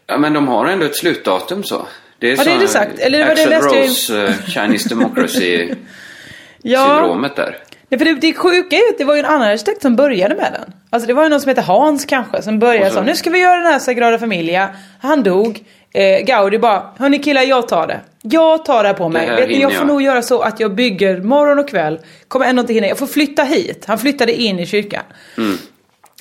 Ja, 0.07 0.17
men 0.17 0.33
de 0.33 0.47
har 0.47 0.65
ändå 0.65 0.85
ett 0.85 0.95
slutdatum 0.95 1.63
så. 1.63 1.87
Det 2.19 2.31
är 2.31 2.37
det 2.45 2.51
är 2.51 2.59
det 2.59 2.67
sagt. 2.67 2.99
Eller 2.99 3.27
vad 3.27 3.37
det 3.37 3.45
läste 3.45 3.67
Rose, 3.67 4.25
eh, 4.25 4.33
Chinese 4.47 4.89
Democracy 4.89 5.69
Ja, 6.61 6.85
syndromet 6.87 7.35
där. 7.35 7.57
Nej, 7.89 7.97
för 7.99 8.05
det, 8.05 8.13
det 8.13 8.33
sjuka 8.33 8.75
är 8.75 8.79
ju 8.79 8.89
att 8.89 8.97
det 8.97 9.03
var 9.03 9.13
ju 9.13 9.19
en 9.19 9.25
annan 9.25 9.41
arkitekt 9.47 9.81
som 9.81 9.95
började 9.95 10.35
med 10.35 10.53
den. 10.53 10.73
Alltså 10.89 11.07
det 11.07 11.13
var 11.13 11.23
ju 11.23 11.29
någon 11.29 11.41
som 11.41 11.49
heter 11.49 11.61
Hans 11.61 12.05
kanske 12.05 12.41
som 12.41 12.59
började 12.59 12.89
så- 12.89 12.95
så, 12.95 13.01
nu 13.01 13.15
ska 13.15 13.29
vi 13.29 13.39
göra 13.39 13.55
den 13.55 13.71
här 13.71 13.79
Sagrada 13.79 14.19
Familia. 14.19 14.69
Han 15.01 15.23
dog. 15.23 15.63
Eh, 15.93 16.19
Gaudi 16.25 16.57
bara, 16.59 16.83
hörni 16.99 17.19
killar 17.19 17.41
jag 17.41 17.67
tar 17.67 17.87
det. 17.87 17.99
Jag 18.21 18.65
tar 18.65 18.83
det 18.83 18.89
här 18.89 18.93
på 18.95 19.09
mig. 19.09 19.27
här 19.27 19.35
Vet 19.35 19.49
ni, 19.49 19.61
jag 19.61 19.71
får 19.71 19.79
jag." 19.81 19.87
nog 19.87 20.01
göra 20.01 20.21
så 20.21 20.41
att 20.41 20.59
jag 20.59 20.75
bygger 20.75 21.21
morgon 21.21 21.59
och 21.59 21.69
kväll. 21.69 21.99
Kommer 22.27 22.45
ändå 22.45 22.59
inte 22.61 22.73
hinna. 22.73 22.87
Jag 22.87 22.97
får 22.97 23.07
flytta 23.07 23.43
hit. 23.43 23.83
Han 23.87 23.97
flyttade 23.99 24.33
in 24.33 24.59
i 24.59 24.65
kyrkan. 24.65 25.03
Mm. 25.37 25.57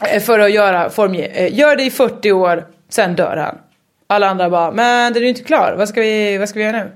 Eh, 0.00 0.20
För 0.20 0.38
att 0.38 0.52
göra 0.52 0.90
formge. 0.90 1.26
Eh, 1.26 1.58
gör 1.58 1.76
det 1.76 1.82
i 1.82 1.90
40 1.90 2.32
år, 2.32 2.66
sen 2.88 3.14
dör 3.16 3.36
han. 3.36 3.58
Alla 4.06 4.28
andra 4.30 4.50
bara, 4.50 4.70
men 4.70 5.12
den 5.12 5.22
är 5.22 5.24
ju 5.24 5.28
inte 5.28 5.44
klar. 5.44 5.74
Vad 5.78 5.88
ska 5.88 6.00
vi, 6.00 6.38
vad 6.38 6.48
ska 6.48 6.58
vi 6.58 6.64
göra 6.64 6.76
nu? 6.76 6.90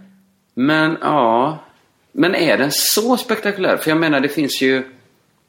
Men 0.55 0.99
ja. 1.01 1.59
Men 2.13 2.35
är 2.35 2.59
den 2.59 2.71
så 2.71 3.17
spektakulär? 3.17 3.77
För 3.77 3.91
jag 3.91 3.99
menar 3.99 4.21
det 4.21 4.29
finns 4.29 4.63
ju 4.63 4.83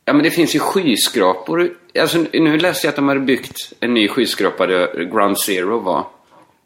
Ja 0.07 0.13
men 0.13 0.23
det 0.23 0.31
finns 0.31 0.55
ju 0.55 0.59
skyskrapor. 0.59 1.69
Alltså 1.99 2.25
nu 2.33 2.57
läste 2.57 2.87
jag 2.87 2.91
att 2.91 2.95
de 2.95 3.07
hade 3.07 3.19
byggt 3.19 3.73
en 3.79 3.93
ny 3.93 4.07
skyskrapa 4.07 4.67
där 4.67 5.03
Ground 5.03 5.39
Zero 5.39 5.79
var. 5.79 6.07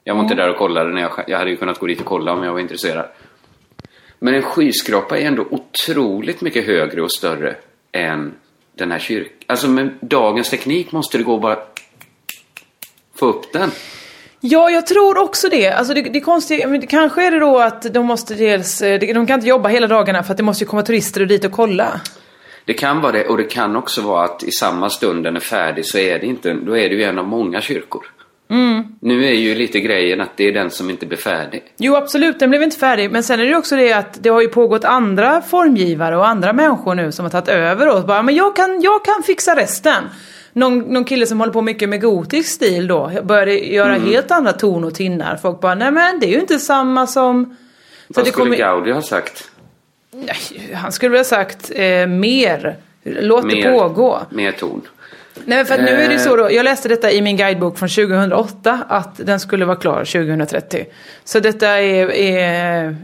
Jag 0.03 0.15
var 0.15 0.21
inte 0.21 0.35
där 0.35 0.49
och 0.49 0.57
kollade 0.57 0.93
när 0.93 1.01
jag, 1.01 1.11
jag 1.27 1.37
hade 1.37 1.49
ju 1.49 1.57
kunnat 1.57 1.79
gå 1.79 1.87
dit 1.87 1.99
och 1.99 2.05
kolla 2.05 2.33
om 2.33 2.43
jag 2.43 2.53
var 2.53 2.59
intresserad. 2.59 3.05
Men 4.19 4.33
en 4.33 4.41
skyskrapa 4.41 5.17
är 5.17 5.25
ändå 5.25 5.45
otroligt 5.49 6.41
mycket 6.41 6.65
högre 6.65 7.01
och 7.01 7.11
större 7.11 7.55
än 7.91 8.33
den 8.79 8.91
här 8.91 8.99
kyrkan. 8.99 9.33
Alltså 9.47 9.67
med 9.67 9.97
dagens 10.01 10.49
teknik 10.49 10.91
måste 10.91 11.17
det 11.17 11.23
gå 11.23 11.35
att 11.35 11.41
bara 11.41 11.57
få 13.15 13.25
upp 13.25 13.53
den. 13.53 13.71
Ja, 14.41 14.69
jag 14.69 14.87
tror 14.87 15.17
också 15.17 15.49
det. 15.49 15.71
Alltså 15.71 15.93
det, 15.93 16.01
det 16.01 16.21
konstiga, 16.21 16.81
kanske 16.81 17.27
är 17.27 17.31
det 17.31 17.39
då 17.39 17.59
att 17.59 17.93
de 17.93 18.05
måste 18.05 18.35
dels, 18.35 18.81
eh, 18.81 18.99
de 18.99 19.27
kan 19.27 19.29
inte 19.29 19.47
jobba 19.47 19.69
hela 19.69 19.87
dagarna 19.87 20.23
för 20.23 20.31
att 20.31 20.37
det 20.37 20.43
måste 20.43 20.63
ju 20.63 20.67
komma 20.67 20.81
turister 20.81 21.21
och 21.21 21.27
dit 21.27 21.45
och 21.45 21.51
kolla. 21.51 22.01
Det 22.65 22.73
kan 22.73 23.01
vara 23.01 23.11
det 23.11 23.27
och 23.27 23.37
det 23.37 23.43
kan 23.43 23.75
också 23.75 24.01
vara 24.01 24.25
att 24.25 24.43
i 24.43 24.51
samma 24.51 24.89
stund 24.89 25.23
den 25.23 25.35
är 25.35 25.39
färdig 25.39 25.85
så 25.85 25.97
är 25.97 26.19
det 26.19 26.25
inte, 26.25 26.53
då 26.53 26.77
är 26.77 26.89
det 26.89 26.95
ju 26.95 27.03
en 27.03 27.19
av 27.19 27.27
många 27.27 27.61
kyrkor. 27.61 28.05
Nu 29.01 29.25
är 29.25 29.33
ju 29.33 29.55
lite 29.55 29.79
grejen 29.79 30.21
att 30.21 30.29
det 30.37 30.47
är 30.47 30.51
den 30.51 30.69
som 30.71 30.89
inte 30.89 31.05
blir 31.05 31.17
färdig. 31.17 31.63
Jo 31.77 31.95
absolut, 31.95 32.39
den 32.39 32.49
blev 32.49 32.63
inte 32.63 32.77
färdig. 32.77 33.11
Men 33.11 33.23
sen 33.23 33.39
är 33.39 33.45
det 33.45 33.55
också 33.55 33.75
det 33.75 33.93
att 33.93 34.23
det 34.23 34.29
har 34.29 34.41
ju 34.41 34.47
pågått 34.47 34.85
andra 34.85 35.41
formgivare 35.41 36.17
och 36.17 36.27
andra 36.27 36.53
människor 36.53 36.95
nu 36.95 37.11
som 37.11 37.25
har 37.25 37.29
tagit 37.29 37.47
över 37.47 37.95
och 37.95 38.05
bara 38.05 38.23
men 38.23 38.35
jag 38.35 38.55
kan, 38.55 38.81
jag 38.81 39.05
kan 39.05 39.23
fixa 39.23 39.55
resten. 39.55 40.03
Någon, 40.53 40.79
någon 40.79 41.05
kille 41.05 41.25
som 41.25 41.39
håller 41.39 41.53
på 41.53 41.61
mycket 41.61 41.89
med 41.89 42.01
gotisk 42.01 42.49
stil 42.49 42.87
då 42.87 43.11
började 43.23 43.53
göra 43.59 43.95
Mm. 43.95 44.07
helt 44.09 44.31
andra 44.31 44.53
ton 44.53 44.83
och 44.83 44.95
tinnar. 44.95 45.35
Folk 45.41 45.59
bara 45.61 45.75
nej 45.75 45.91
men 45.91 46.19
det 46.19 46.25
är 46.25 46.31
ju 46.31 46.39
inte 46.39 46.59
samma 46.59 47.07
som... 47.07 47.45
Så 48.07 48.13
Vad 48.15 48.25
det 48.25 48.31
skulle 48.31 48.45
kommer- 48.45 48.57
Gaudi 48.57 48.91
ha 48.91 49.01
sagt? 49.01 49.51
Nej, 50.11 50.71
Han 50.73 50.91
skulle 50.91 51.09
väl 51.11 51.19
ha 51.19 51.23
sagt 51.25 51.71
eh, 51.75 52.07
mer. 52.07 52.75
Låt 53.03 53.49
det 53.49 53.55
Mer- 53.55 53.71
pågå. 53.79 54.19
Mer 54.29 54.51
ton. 54.51 54.81
Nej 55.45 55.65
för 55.65 55.77
nu 55.77 55.87
är 55.87 56.09
det 56.09 56.19
så 56.19 56.29
Eh. 56.29 56.37
då, 56.37 56.51
jag 56.51 56.63
läste 56.63 56.89
detta 56.89 57.11
i 57.11 57.21
min 57.21 57.37
guidebok 57.37 57.77
från 57.77 57.89
2008 57.89 58.79
att 58.89 59.17
den 59.27 59.39
skulle 59.39 59.65
vara 59.65 59.77
klar 59.77 60.05
2030. 60.05 60.85
Så 61.23 61.39
detta 61.39 61.67
är, 61.67 62.11
är 62.11 62.95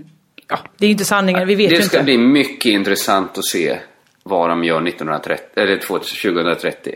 ja 0.48 0.60
det 0.78 0.86
är 0.86 0.88
ju 0.88 0.92
inte 0.92 1.06
sanningen, 1.06 1.48
vi 1.48 1.56
vet 1.56 1.72
ju 1.72 1.76
Det 1.78 1.84
ska 1.84 1.98
inte. 1.98 2.04
bli 2.06 2.18
mycket 2.18 2.66
intressant 2.70 3.38
att 3.38 3.46
se 3.46 3.78
vad 4.24 4.50
de 4.50 4.64
gör 4.64 4.88
1930, 4.88 5.46
eller 5.56 5.78
2030. 5.78 6.96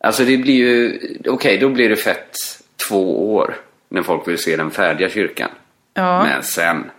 Alltså 0.00 0.24
det 0.24 0.36
blir 0.36 0.54
ju, 0.54 1.00
okej 1.28 1.58
då 1.58 1.68
blir 1.68 1.88
det 1.88 1.96
fett 1.96 2.36
två 2.88 3.34
år 3.34 3.54
när 3.90 4.02
folk 4.02 4.28
vill 4.28 4.38
se 4.38 4.56
den 4.56 4.70
färdiga 4.70 5.08
kyrkan. 5.10 5.50
Ja. 5.94 6.24
Men 6.24 6.42
sen, 6.42 6.90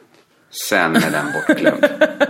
sen 0.51 0.95
är 0.95 1.11
den 1.11 1.25
bortglömd. 1.33 1.87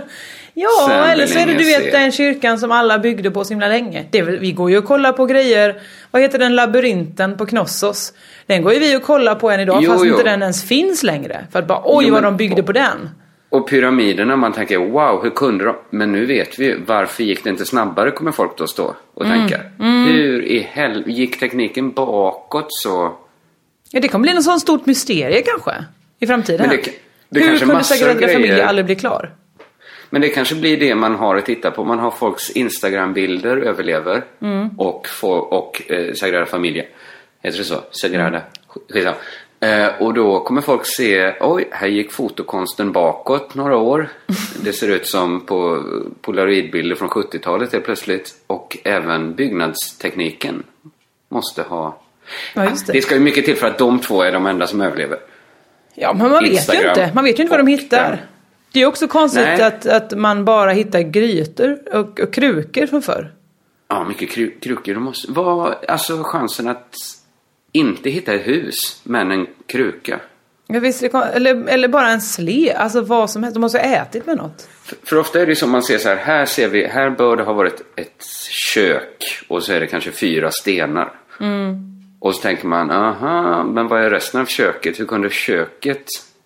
Ja, 0.61 0.85
Sen 0.87 1.09
eller 1.09 1.27
så 1.27 1.39
är 1.39 1.45
det 1.45 1.53
du 1.53 1.65
vet 1.65 1.91
den 1.91 2.11
kyrkan 2.11 2.59
som 2.59 2.71
alla 2.71 2.99
byggde 2.99 3.31
på 3.31 3.43
så 3.43 3.49
himla 3.49 3.67
länge. 3.67 4.05
Det 4.11 4.21
vi 4.21 4.51
går 4.51 4.71
ju 4.71 4.77
och 4.77 4.85
kollar 4.85 5.13
på 5.13 5.25
grejer, 5.25 5.81
vad 6.11 6.21
heter 6.21 6.39
den 6.39 6.55
labyrinten 6.55 7.37
på 7.37 7.45
Knossos? 7.45 8.13
Den 8.45 8.61
går 8.61 8.73
ju 8.73 8.79
vi 8.79 8.95
och 8.97 9.03
kollar 9.03 9.35
på 9.35 9.49
än 9.49 9.59
idag 9.59 9.79
Jo, 9.83 9.91
fast 9.91 10.05
jo. 10.05 10.11
inte 10.11 10.23
den 10.23 10.41
ens 10.41 10.63
finns 10.63 11.03
längre. 11.03 11.47
För 11.51 11.59
att 11.59 11.67
bara 11.67 11.81
oj 11.85 12.05
Jo, 12.07 12.13
vad 12.13 12.23
de 12.23 12.37
byggde 12.37 12.63
på 12.63 12.71
den. 12.71 13.09
Och 13.49 13.69
pyramiderna, 13.69 14.35
man 14.35 14.53
tänker 14.53 14.77
wow, 14.77 15.23
hur 15.23 15.29
kunde 15.29 15.65
de? 15.65 15.75
Men 15.89 16.11
nu 16.11 16.25
vet 16.25 16.59
vi 16.59 16.65
ju, 16.65 16.79
varför 16.85 17.23
gick 17.23 17.43
det 17.43 17.49
inte 17.49 17.65
snabbare 17.65 18.11
kommer 18.11 18.31
folk 18.31 18.57
då 18.57 18.67
stå 18.67 18.95
och 19.13 19.25
Mm, 19.25 19.39
tänka. 19.39 19.61
Hur 19.79 20.43
i 20.43 20.67
hel... 20.71 21.03
gick 21.07 21.39
tekniken 21.39 21.91
bakåt 21.91 22.67
så? 22.69 23.13
Ja, 23.91 23.99
det 23.99 24.07
kommer 24.07 24.23
bli 24.23 24.33
något 24.33 24.43
sånt 24.43 24.61
stort 24.61 24.85
mysterie 24.85 25.41
kanske. 25.41 25.71
I 26.19 26.27
framtiden. 26.27 26.67
Men 26.67 26.77
det 26.77 26.91
det 27.29 27.39
Hur 27.39 27.59
kunde 27.59 27.83
Sagrada 27.83 28.27
Familia 28.27 28.67
aldrig 28.67 28.85
bli 28.85 28.95
klar? 28.95 29.33
Men 30.09 30.21
det 30.21 30.29
kanske 30.29 30.55
blir 30.55 30.77
det 30.77 30.95
man 30.95 31.15
har 31.15 31.35
att 31.35 31.45
titta 31.45 31.71
på. 31.71 31.83
Man 31.83 31.99
har 31.99 32.11
folks 32.11 32.49
Instagram-bilder 32.49 33.57
överlever 33.57 34.23
och, 34.77 35.07
får, 35.07 35.53
och 35.53 35.91
eh, 35.91 36.13
Sagrada 36.13 36.45
Familia. 36.45 36.83
Heter 37.41 37.57
det 37.57 37.63
så? 37.63 37.75
Sagrada? 37.91 38.41
Skitsamma. 38.67 39.15
Eh, 39.59 40.01
och 40.01 40.13
då 40.13 40.39
kommer 40.39 40.61
folk 40.61 40.85
se, 40.85 41.33
oj, 41.39 41.67
här 41.71 41.87
gick 41.87 42.11
fotokonsten 42.11 42.91
bakåt 42.91 43.55
några 43.55 43.77
år. 43.77 44.09
Det 44.63 44.73
ser 44.73 44.89
ut 44.89 45.07
som 45.07 45.45
på 45.45 45.83
polaroidbilder 46.21 46.95
från 46.95 47.09
70-talet 47.09 47.71
helt 47.73 47.85
plötsligt. 47.85 48.33
Och 48.47 48.77
även 48.83 49.35
byggnadstekniken 49.35 50.63
måste 51.29 51.61
ha... 51.61 52.01
Ja, 52.53 52.61
det. 52.61 52.93
Det 52.93 53.01
ska 53.01 53.15
ju 53.15 53.21
mycket 53.21 53.45
till 53.45 53.55
för 53.55 53.67
att 53.67 53.77
de 53.77 53.99
två 53.99 54.21
är 54.21 54.31
de 54.31 54.45
enda 54.45 54.67
som 54.67 54.81
överlever. 54.81 55.17
Ja, 55.95 56.13
men 56.13 56.31
man 56.31 56.43
vet 56.43 56.51
ju 56.51 56.55
Instagram 56.55 56.89
inte. 56.89 57.11
Man 57.15 57.23
vet 57.23 57.39
ju 57.39 57.43
inte 57.43 57.51
vad 57.51 57.59
de 57.59 57.73
och 57.73 57.79
hittar. 57.79 58.09
den. 58.09 58.19
Det 58.71 58.81
är 58.81 58.85
också 58.85 59.07
konstigt 59.07 59.43
Nej. 59.43 59.61
att, 59.61 59.85
att 59.85 60.17
man 60.17 60.45
bara 60.45 60.71
hittar 60.71 61.01
grytor 61.01 61.79
och, 61.93 62.19
och 62.19 62.33
krukor 62.33 62.87
från 62.87 63.01
förr. 63.01 63.31
Ja, 63.87 64.03
mycket 64.03 64.29
kru 64.29 64.51
krukor. 64.59 64.95
Måste... 64.95 65.31
Vad, 65.31 65.75
alltså 65.87 66.23
chansen 66.23 66.67
att 66.67 66.95
inte 67.71 68.09
hitta 68.09 68.33
ett 68.33 68.47
hus, 68.47 69.01
men 69.03 69.31
en 69.31 69.47
kruka. 69.65 70.19
Ja, 70.67 70.79
visst 70.79 71.01
det 71.01 71.09
kon- 71.09 71.23
eller, 71.33 71.67
eller 71.67 71.87
bara 71.87 72.09
en 72.09 72.21
sle, 72.21 72.73
alltså 72.73 73.01
vad 73.01 73.29
som 73.29 73.43
helst. 73.43 73.53
De 73.53 73.59
måste 73.59 73.77
ha 73.77 73.85
ätit 73.85 74.25
med 74.25 74.37
något. 74.37 74.67
För, 74.83 74.97
för 75.03 75.17
ofta 75.17 75.41
är 75.41 75.45
det 75.45 75.55
som 75.55 75.71
man 75.71 75.83
ser 75.83 75.97
så 75.97 76.09
här, 76.09 76.15
här 76.15 76.45
ser 76.45 76.69
vi, 76.69 76.87
här 76.87 77.09
bör 77.09 77.37
det 77.37 77.43
ha 77.43 77.53
varit 77.53 77.81
ett 77.95 78.23
kök 78.73 79.43
och 79.47 79.63
så 79.63 79.73
är 79.73 79.79
det 79.79 79.87
kanske 79.87 80.11
fyra 80.11 80.51
stenar. 80.51 81.11
Och 82.19 82.35
så 82.35 82.41
tänker 82.41 82.67
man, 82.67 82.91
aha, 82.91 83.63
men 83.63 83.87
vad 83.87 84.01
är 84.01 84.09
resten 84.09 84.41
av 84.41 84.45
köket? 84.45 84.99
Hur 84.99 85.05
kunde 85.05 85.29
köket, 85.29 86.05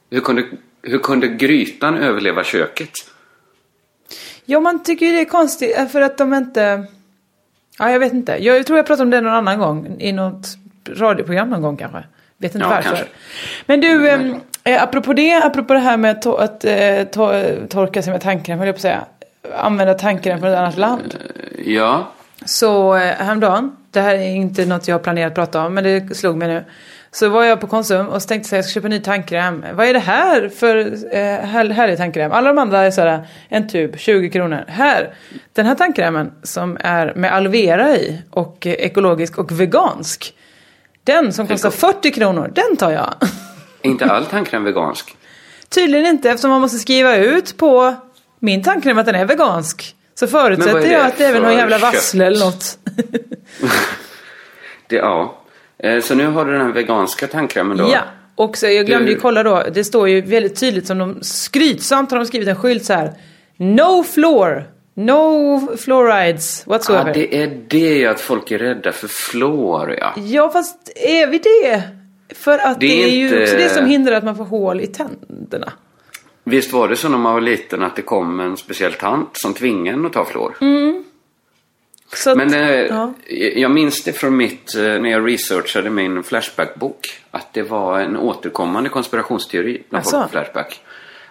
hur 0.10 0.20
kunde, 0.20 0.44
hur 0.84 1.00
kunde 1.00 1.28
grytan 1.28 1.98
överleva 1.98 2.44
köket? 2.44 2.90
Ja, 4.46 4.60
man 4.60 4.84
tycker 4.84 5.06
ju 5.06 5.12
det 5.12 5.22
är 5.22 5.26
konstigt 5.26 5.78
eh, 5.78 5.88
för 5.88 6.02
att 6.02 6.18
de 6.18 6.34
inte... 6.34 6.86
Ja, 7.80 7.92
jag 7.92 8.00
vet 8.00 8.14
inte. 8.14 8.38
Jag 8.46 8.66
tror 8.66 8.78
jag 8.80 8.86
pratade 8.86 9.04
om 9.04 9.10
det 9.10 9.22
någon 9.22 9.34
annan 9.34 9.60
gång. 9.60 9.96
I 10.00 10.12
något 10.12 10.48
radioprogram 10.90 11.50
någon 11.50 11.62
gång 11.62 11.78
kanske. 11.78 12.04
Vet 12.38 12.56
inte 12.56 12.66
Ja, 12.66 12.70
varför. 12.70 12.90
kanske. 12.90 13.06
Men 13.66 13.82
du, 13.82 14.08
eh, 14.10 14.22
eh, 14.64 14.84
apropå 14.84 15.14
det, 15.14 15.34
apropå 15.44 15.74
det 15.74 15.80
här 15.80 15.98
med 15.98 16.24
to- 16.24 16.40
att 16.40 16.66
eh, 16.66 16.72
to- 16.72 17.68
torka 17.68 18.02
sig 18.02 18.12
med 18.14 18.22
tandkräm, 18.22 18.58
höll 18.60 18.68
jag 18.68 18.76
på 18.76 18.78
att 18.78 18.82
säga. 18.82 19.06
Använda 19.58 19.94
tandkräm 19.94 20.40
från 20.40 20.50
ett 20.50 20.58
annat 20.58 20.78
land. 20.78 21.18
Ja, 21.66 22.12
Så 22.46 22.96
eh, 22.96 23.02
häromdagen, 23.02 23.76
det 23.92 24.02
här 24.02 24.16
är 24.16 24.36
inte 24.36 24.66
något 24.66 24.88
jag 24.88 24.96
har 24.96 25.00
planerat 25.04 25.28
att 25.32 25.36
prata 25.36 25.66
om, 25.66 25.74
men 25.74 25.84
det 25.84 26.18
slog 26.18 26.38
mig 26.38 26.48
nu. 26.48 26.64
Så 27.14 27.30
var 27.30 27.44
jag 27.44 27.62
på 27.62 27.68
Konsum 27.68 28.08
och 28.08 28.22
så 28.22 28.28
tänkte 28.28 28.56
jag 28.56 28.60
att 28.60 28.66
jag 28.66 28.72
ska 28.72 28.80
köpa 28.80 28.88
ny 28.88 29.00
tandkräm. 29.00 29.66
Vad 29.74 29.88
är 29.88 29.94
det 29.94 30.00
här 30.00 30.50
för 30.50 30.78
eh, 31.16 31.46
här, 31.46 31.70
härlig 31.70 31.98
tandkräm? 31.98 32.32
Alla 32.32 32.48
de 32.48 32.58
andra 32.58 32.80
är 32.80 32.92
såhär, 32.92 33.28
en 33.50 33.68
tub, 33.70 33.98
20 33.98 34.30
kronor. 34.30 34.64
Här, 34.68 35.14
den 35.54 35.66
här 35.66 35.76
tandkrämen 35.76 36.32
som 36.44 36.78
är 36.80 37.14
med 37.16 37.34
aloe 37.34 37.52
vera 37.52 37.96
i 37.96 38.22
och 38.30 38.68
eh, 38.68 38.74
ekologisk 38.74 39.38
och 39.38 39.60
vegansk. 39.60 40.34
Den 41.04 41.34
som 41.34 41.48
kostar 41.48 41.70
40 41.70 42.12
kronor, 42.12 42.52
den 42.56 42.78
tar 42.78 42.92
jag. 42.92 43.14
är 43.82 43.90
inte 43.90 44.06
all 44.06 44.26
tandkräm 44.26 44.64
vegansk? 44.64 45.16
Tydligen 45.70 46.06
inte 46.06 46.30
eftersom 46.30 46.52
man 46.52 46.62
måste 46.62 46.78
skriva 46.78 47.16
ut 47.16 47.58
på 47.58 47.96
min 48.40 48.64
tandkräm 48.64 48.98
att 48.98 49.06
den 49.06 49.16
är 49.16 49.26
vegansk. 49.26 49.96
Så 50.16 50.28
förutsätter 50.28 50.92
jag 50.92 51.06
att 51.06 51.18
det 51.18 51.26
är 51.26 51.30
även 51.30 51.42
någon 51.42 51.54
jävla 51.54 51.78
vassle 51.78 52.26
eller 52.26 52.40
något. 52.40 52.78
Det, 54.88 54.96
ja. 54.96 55.43
Eh, 55.78 56.02
Så 56.02 56.16
nu 56.16 56.28
har 56.28 56.46
du 56.46 56.52
den 56.52 56.62
här 56.62 56.72
veganska 56.74 57.28
tandkrämen 57.28 57.78
då? 57.78 57.90
Ja, 57.92 58.00
och 58.36 58.58
så 58.58 58.66
jag 58.68 58.86
glömde 58.86 59.06
Du- 59.08 59.12
ju 59.14 59.20
kolla 59.20 59.44
då. 59.44 59.64
Det 59.74 59.84
står 59.84 60.10
ju 60.10 60.22
väldigt 60.22 60.60
tydligt 60.60 60.88
som 60.88 60.98
de 60.98 61.18
skrytsamt 61.22 62.12
har 62.12 62.18
de 62.18 62.26
skrivit 62.26 62.48
en 62.48 62.56
skylt 62.56 62.86
så 62.86 62.94
här. 62.94 63.14
No 63.58 64.04
floor, 64.04 64.64
no 64.96 65.78
fluorides 65.78 66.64
Ja, 66.66 66.70
whatsoever. 66.72 67.14
det 67.14 67.36
är 67.44 67.60
det 67.68 68.06
att 68.06 68.20
folk 68.22 68.52
är 68.52 68.58
rädda 68.60 68.92
för 68.92 69.08
fluor, 69.08 69.96
ja. 70.00 70.14
Ja, 70.18 70.50
fast 70.50 70.92
är 70.96 71.28
vi 71.28 71.38
det? 71.38 71.82
För 72.36 72.58
att 72.60 72.80
det 72.80 72.88
Det 72.88 73.04
är, 73.04 73.08
är 73.08 73.12
ju 73.12 73.24
inte- 73.28 73.42
också 73.44 73.56
det 73.56 73.70
som 73.70 73.86
hindrar 73.86 74.14
att 74.16 74.24
man 74.24 74.36
får 74.36 74.46
hål 74.46 74.82
i 74.82 74.88
tänderna. 74.88 75.74
Visst 76.44 76.74
var 76.74 76.88
det 76.88 76.96
så 76.96 77.10
när 77.10 77.18
man 77.18 77.34
var 77.34 77.42
liten 77.42 77.84
att 77.84 77.96
det 77.96 78.02
kom 78.02 78.40
en 78.40 78.58
speciell 78.58 78.94
tant 78.94 79.30
som 79.34 79.54
tvingade 79.54 79.98
en 79.98 80.06
att 80.06 80.14
ta 80.14 80.26
fluor? 80.26 80.56
Så 80.60 80.66
att, 82.28 82.38
Men 82.38 82.54
eh, 82.54 82.70
ja. 82.70 83.14
jag 83.56 83.72
minns 83.72 84.04
det 84.04 84.14
från 84.14 84.38
mitt, 84.38 84.76
eh, 84.76 84.82
när 84.82 85.10
jag 85.10 85.28
researchade 85.28 85.90
min 85.90 86.24
Flashback-bok. 86.24 87.22
Att 87.32 87.54
det 87.54 87.62
var 87.62 88.00
en 88.00 88.18
återkommande 88.18 88.90
konspirationsteori 88.90 89.84
folk 89.90 90.02
Asså? 90.02 90.22
på 90.24 90.30
Flashback. 90.30 90.82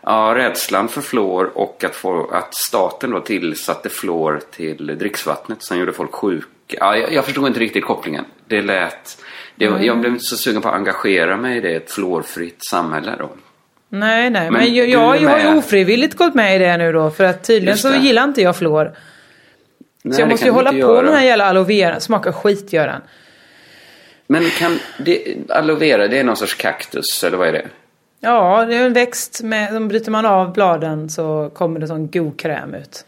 Ja, 0.02 0.32
rädslan 0.36 0.88
för 0.88 1.00
fluor 1.00 1.50
och 1.54 1.84
att, 1.84 1.94
få, 1.94 2.30
att 2.32 2.54
staten 2.54 3.10
då 3.10 3.20
tillsatte 3.20 3.88
fluor 3.88 4.40
till 4.50 4.86
dricksvattnet 4.98 5.62
som 5.62 5.78
gjorde 5.78 5.92
folk 5.92 6.12
sjuka. 6.12 6.46
Ja, 6.66 6.96
jag, 6.96 7.12
jag 7.12 7.24
förstod 7.24 7.46
inte 7.46 7.60
riktigt 7.60 7.84
kopplingen. 7.84 8.24
Det 8.46 8.62
lät... 8.62 9.22
Det, 9.54 9.64
Jag 9.64 10.00
blev 10.00 10.12
inte 10.12 10.24
så 10.24 10.36
sugen 10.36 10.62
på 10.62 10.68
att 10.68 10.74
engagera 10.74 11.36
mig 11.36 11.56
i 11.56 11.60
det, 11.60 11.74
ett 11.74 11.90
fluorfritt 11.90 12.58
samhälle 12.70 13.16
då. 13.18 13.30
Nej, 13.88 14.30
nej. 14.30 14.50
Men, 14.50 14.52
Men 14.52 14.74
jag, 14.74 14.88
jag, 14.88 15.22
jag 15.22 15.30
har 15.30 15.38
ju 15.38 15.58
ofrivilligt 15.58 16.16
gått 16.16 16.34
med 16.34 16.56
i 16.56 16.58
det 16.58 16.76
nu 16.76 16.92
då. 16.92 17.10
För 17.10 17.24
att 17.24 17.44
tydligen 17.44 17.78
så 17.78 17.88
det. 17.88 17.96
gillar 17.96 18.24
inte 18.24 18.42
jag 18.42 18.56
fluor. 18.56 18.92
Nej, 20.02 20.14
Så 20.14 20.20
jag 20.20 20.28
måste 20.28 20.46
ju 20.46 20.52
hålla 20.52 20.70
på 20.70 20.76
göra. 20.76 20.94
med 20.94 21.04
den 21.04 21.14
här 21.14 21.24
jävla 21.26 21.44
aloe 21.44 21.64
vera. 21.64 22.00
Smakar 22.00 22.32
skit 22.32 22.72
gör 22.72 22.86
den. 22.86 23.00
Men 24.26 24.50
kan 24.50 24.78
det, 24.98 25.36
aloe 25.48 25.76
vera, 25.76 26.08
det 26.08 26.18
är 26.18 26.24
någon 26.24 26.36
sorts 26.36 26.54
kaktus 26.54 27.24
eller 27.24 27.36
vad 27.36 27.48
är 27.48 27.52
det? 27.52 27.66
Ja, 28.20 28.64
det 28.64 28.76
är 28.76 28.86
en 28.86 28.92
växt 28.92 29.42
med, 29.42 29.74
de 29.74 29.88
bryter 29.88 30.10
man 30.10 30.26
av 30.26 30.52
bladen 30.52 31.10
så 31.10 31.50
kommer 31.54 31.80
det 31.80 31.86
sån 31.86 32.10
god 32.10 32.38
kräm 32.40 32.74
ut. 32.74 33.04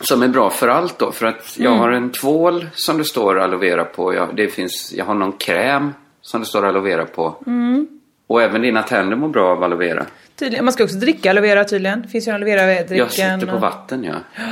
Som 0.00 0.22
är 0.22 0.28
bra 0.28 0.50
för 0.50 0.68
allt 0.68 0.98
då. 0.98 1.12
För 1.12 1.26
att 1.26 1.54
jag 1.58 1.66
Mm. 1.72 1.78
har 1.80 1.90
en 1.90 2.10
tvål 2.12 2.66
som 2.74 2.98
det 2.98 3.04
står 3.04 3.40
aloe 3.40 3.58
vera 3.60 3.84
på. 3.84 4.14
Jag, 4.14 4.36
det 4.36 4.48
finns, 4.48 4.92
jag 4.96 5.04
har 5.04 5.14
någon 5.14 5.32
kräm 5.32 5.94
som 6.22 6.40
det 6.40 6.46
står 6.46 6.66
aloe 6.66 6.82
vera 6.82 7.04
på. 7.06 7.34
Mm. 7.46 7.88
Och 8.26 8.42
även 8.42 8.62
dina 8.62 8.82
tänder 8.82 9.16
mår 9.16 9.28
bra 9.28 9.52
av 9.52 9.62
aloe 9.64 9.78
vera. 9.78 10.06
Tydligen, 10.36 10.64
man 10.64 10.72
ska 10.72 10.84
också 10.84 10.96
dricka 10.96 11.30
aloe 11.30 11.42
vera 11.42 11.64
tydligen. 11.64 12.02
Det 12.02 12.08
finns 12.08 12.28
ju 12.28 12.32
aloe 12.32 12.44
vera-drycken. 12.56 12.96
Jag 12.96 13.10
sitter 13.40 13.52
på 13.52 13.58
vatten 13.58 14.04
ja. 14.04 14.14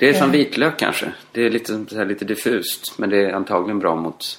Det 0.00 0.08
är 0.08 0.14
som 0.14 0.30
vitlök 0.30 0.78
kanske. 0.78 1.12
Det 1.32 1.46
är 1.46 1.50
lite, 1.50 1.84
så 1.88 1.96
här, 1.96 2.04
lite 2.06 2.24
diffust. 2.24 2.98
Men 2.98 3.10
det 3.10 3.16
är 3.24 3.32
antagligen 3.32 3.78
bra 3.78 3.96
mot... 3.96 4.38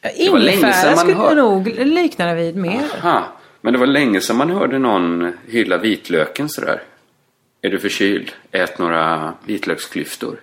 Ja, 0.00 0.10
Ingefära 0.10 0.96
skulle 0.96 1.14
hör- 1.14 1.34
nog 1.34 1.66
likna 1.68 2.26
det 2.26 2.34
vid 2.34 2.56
mer. 2.56 2.82
Aha. 3.02 3.24
Men 3.60 3.72
det 3.72 3.78
var 3.78 3.86
länge 3.86 4.20
sedan 4.20 4.36
man 4.36 4.50
hörde 4.50 4.78
någon 4.78 5.32
hylla 5.48 5.78
vitlöken 5.78 6.48
sådär. 6.48 6.82
Är 7.62 7.70
du 7.70 7.78
förkyld? 7.78 8.32
Ät 8.52 8.78
några 8.78 9.34
vitlöksklyftor. 9.44 10.40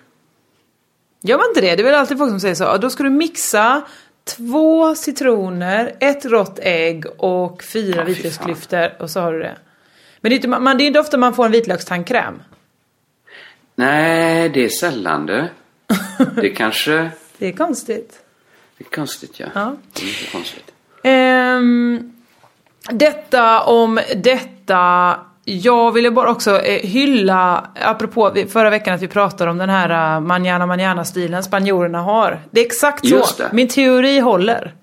Gör 1.22 1.36
man 1.36 1.46
inte 1.48 1.60
det? 1.60 1.76
Det 1.76 1.82
är 1.82 1.84
väl 1.84 1.94
alltid 1.94 2.18
folk 2.18 2.30
som 2.30 2.40
säger 2.40 2.54
så. 2.54 2.76
Då 2.76 2.90
ska 2.90 3.02
du 3.02 3.10
mixa 3.10 3.82
två 4.24 4.94
citroner, 4.94 5.96
ett 6.00 6.24
rått 6.24 6.58
ägg 6.62 7.04
och 7.18 7.62
fyra 7.62 7.96
Ja, 7.96 8.04
vitlöksklyftor 8.04 9.02
och 9.02 9.10
så 9.10 9.20
har 9.20 9.32
du 9.32 9.38
det. 9.38 9.56
Men 10.20 10.30
det 10.30 10.34
är, 10.34 10.36
inte, 10.36 10.48
man, 10.48 10.78
det 10.78 10.84
är 10.84 10.86
inte 10.86 11.00
ofta 11.00 11.18
man 11.18 11.34
får 11.34 11.46
en 11.46 11.52
vitlökstandkräm. 11.52 12.42
Nej, 13.74 14.48
det 14.48 14.64
är 14.64 14.68
sällan 14.68 15.26
det. 15.26 15.48
Det 16.36 16.50
kanske... 16.50 17.10
Det 17.38 17.48
är 17.48 17.52
konstigt. 17.52 18.20
Det 18.78 18.84
är 18.84 18.90
konstigt 18.96 19.40
ja. 19.40 19.46
Ja. 19.54 19.76
Det 19.92 20.02
är 20.02 20.08
inte 20.08 20.32
konstigt. 20.32 20.72
Ehm, 21.02 22.12
detta 22.90 23.60
om 23.60 24.00
detta. 24.16 25.16
Jag 25.44 25.92
ville 25.92 26.10
bara 26.10 26.30
också 26.30 26.60
eh, 26.60 26.88
hylla, 26.88 27.70
apropå 27.74 28.34
förra 28.48 28.70
veckan 28.70 28.94
att 28.94 29.02
vi 29.02 29.08
pratade 29.08 29.50
om 29.50 29.58
den 29.58 29.70
här 29.70 30.16
uh, 30.16 30.20
manana 30.20 30.66
manana 30.66 31.04
stilen 31.04 31.44
spanjorerna 31.44 31.98
har. 32.00 32.40
Det 32.50 32.60
är 32.60 32.66
exakt 32.66 33.08
så. 33.08 33.24
Min 33.52 33.68
teori 33.68 34.18
håller. 34.18 34.74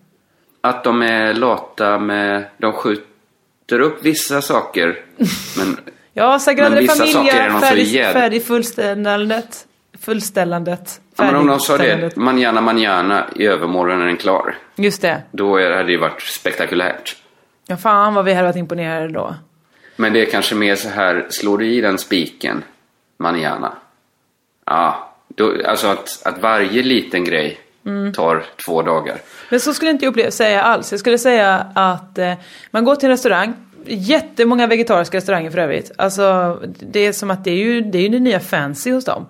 Att 0.62 0.84
de 0.84 1.02
är 1.02 1.34
lata 1.34 2.00
med... 2.00 2.46
De 2.58 2.74
skjuter 2.74 3.80
upp 3.80 4.06
vissa 4.06 4.42
saker. 4.42 5.00
Men 5.58 5.78
Ja, 6.14 6.40
Sagrada 6.40 6.76
Men 6.76 6.88
Familia, 6.88 7.60
färdig, 7.60 7.84
jävla- 7.84 8.20
färdig 8.20 8.44
fullställandet. 10.00 11.02
Ja, 11.16 11.24
men 11.24 11.36
om 11.36 11.48
de 11.48 11.60
sa 11.60 11.78
det, 11.78 12.16
manana 12.16 12.62
manana, 12.62 13.26
i 13.36 13.46
övermorgon 13.46 14.02
är 14.02 14.06
den 14.06 14.18
klar. 14.18 14.56
Just 14.76 15.02
det. 15.02 15.22
Då 15.32 15.54
hade 15.60 15.84
det 15.84 15.92
ju 15.92 15.98
varit 15.98 16.22
spektakulärt. 16.22 17.16
Ja, 17.68 17.78
fan 17.78 18.14
vad 18.14 18.26
vi 18.26 18.34
hade 18.34 18.48
varit 18.48 18.56
imponerade 18.56 19.08
då. 19.08 19.36
Men 19.96 20.14
det 20.14 20.22
är 20.22 20.26
kanske 20.32 20.56
mer 20.56 20.76
så 20.76 20.90
här, 20.90 21.26
slår 21.30 21.58
du 21.58 21.68
i 21.68 21.82
den 21.82 21.98
spiken, 21.98 22.64
manana. 23.18 23.74
Ja, 24.66 25.14
då, 25.28 25.54
alltså 25.68 25.88
att, 25.88 26.22
att 26.26 26.40
varje 26.42 26.84
liten 26.84 27.24
grej 27.24 27.60
Mm. 27.86 28.14
tar 28.14 28.46
två 28.66 28.82
dagar. 28.82 29.18
Men 29.50 29.60
så 29.60 29.74
skulle 29.74 29.92
inte 29.92 30.06
jag 30.06 30.10
uppleva, 30.12 30.32
säga 30.32 30.62
alls. 30.64 30.92
Jag 30.92 31.00
skulle 31.00 31.18
säga 31.18 31.66
att 31.76 32.18
eh, 32.18 32.34
man 32.72 32.84
går 32.86 32.96
till 32.96 33.06
en 33.06 33.12
restaurang, 33.12 33.54
jättemånga 33.86 34.68
vegetariska 34.68 35.18
restauranger 35.18 35.52
för 35.52 35.58
övrigt. 35.58 35.92
Alltså 35.96 36.60
det 36.80 37.00
är 37.00 37.14
som 37.14 37.32
att 37.32 37.44
det 37.44 37.52
är 37.52 37.56
ju 37.56 37.82
det, 37.82 37.98
är 37.98 38.02
ju 38.02 38.10
det 38.10 38.20
nya 38.20 38.40
fancy 38.40 38.92
hos 38.92 39.06
dem. 39.06 39.26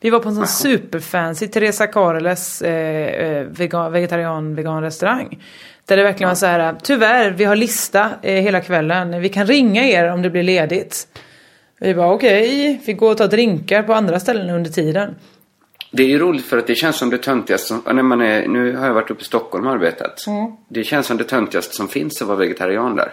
Vi 0.00 0.10
var 0.10 0.20
på 0.20 0.28
en 0.28 0.34
sån 0.34 0.46
superfancy 0.46 1.48
Teresa 1.48 1.86
Caroles 1.86 2.62
eh, 2.62 3.06
eh, 3.06 3.46
vegan, 3.46 3.92
vegetarian 3.92 4.54
vegan 4.54 4.82
restaurang. 4.82 5.42
Där 5.86 5.96
det 5.96 6.02
verkligen 6.02 6.28
var 6.28 6.34
så 6.34 6.46
här, 6.46 6.74
tyvärr 6.82 7.30
vi 7.30 7.44
har 7.44 7.56
lista 7.56 8.10
eh, 8.22 8.42
hela 8.42 8.60
kvällen, 8.60 9.20
vi 9.20 9.28
kan 9.28 9.46
ringa 9.46 9.84
er 9.84 10.12
om 10.12 10.22
det 10.22 10.30
blir 10.30 10.42
ledigt. 10.42 11.08
Vi 11.80 11.94
bara 11.94 12.12
okej, 12.12 12.80
vi 12.84 12.92
går 12.92 13.10
och 13.10 13.18
tar 13.18 13.28
drinkar 13.28 13.82
på 13.82 13.94
andra 13.94 14.20
ställen 14.20 14.50
under 14.50 14.70
tiden. 14.70 15.14
Det 15.90 16.02
är 16.02 16.06
ju 16.06 16.18
roligt 16.18 16.46
för 16.46 16.58
att 16.58 16.66
det 16.66 16.74
känns 16.74 16.96
som 16.96 17.10
det 17.10 17.18
töntigaste 17.18 17.66
som, 17.68 17.82
när 17.86 18.02
man 18.02 18.20
är, 18.20 18.48
nu 18.48 18.76
har 18.76 18.86
jag 18.86 18.94
varit 18.94 19.10
uppe 19.10 19.22
i 19.22 19.24
Stockholm 19.24 19.66
och 19.66 19.72
arbetat. 19.72 20.26
Mm. 20.26 20.52
Det 20.68 20.84
känns 20.84 21.06
som 21.06 21.16
det 21.16 21.24
töntigaste 21.24 21.74
som 21.74 21.88
finns 21.88 22.22
att 22.22 22.28
vara 22.28 22.38
vegetarian 22.38 22.96
där. 22.96 23.12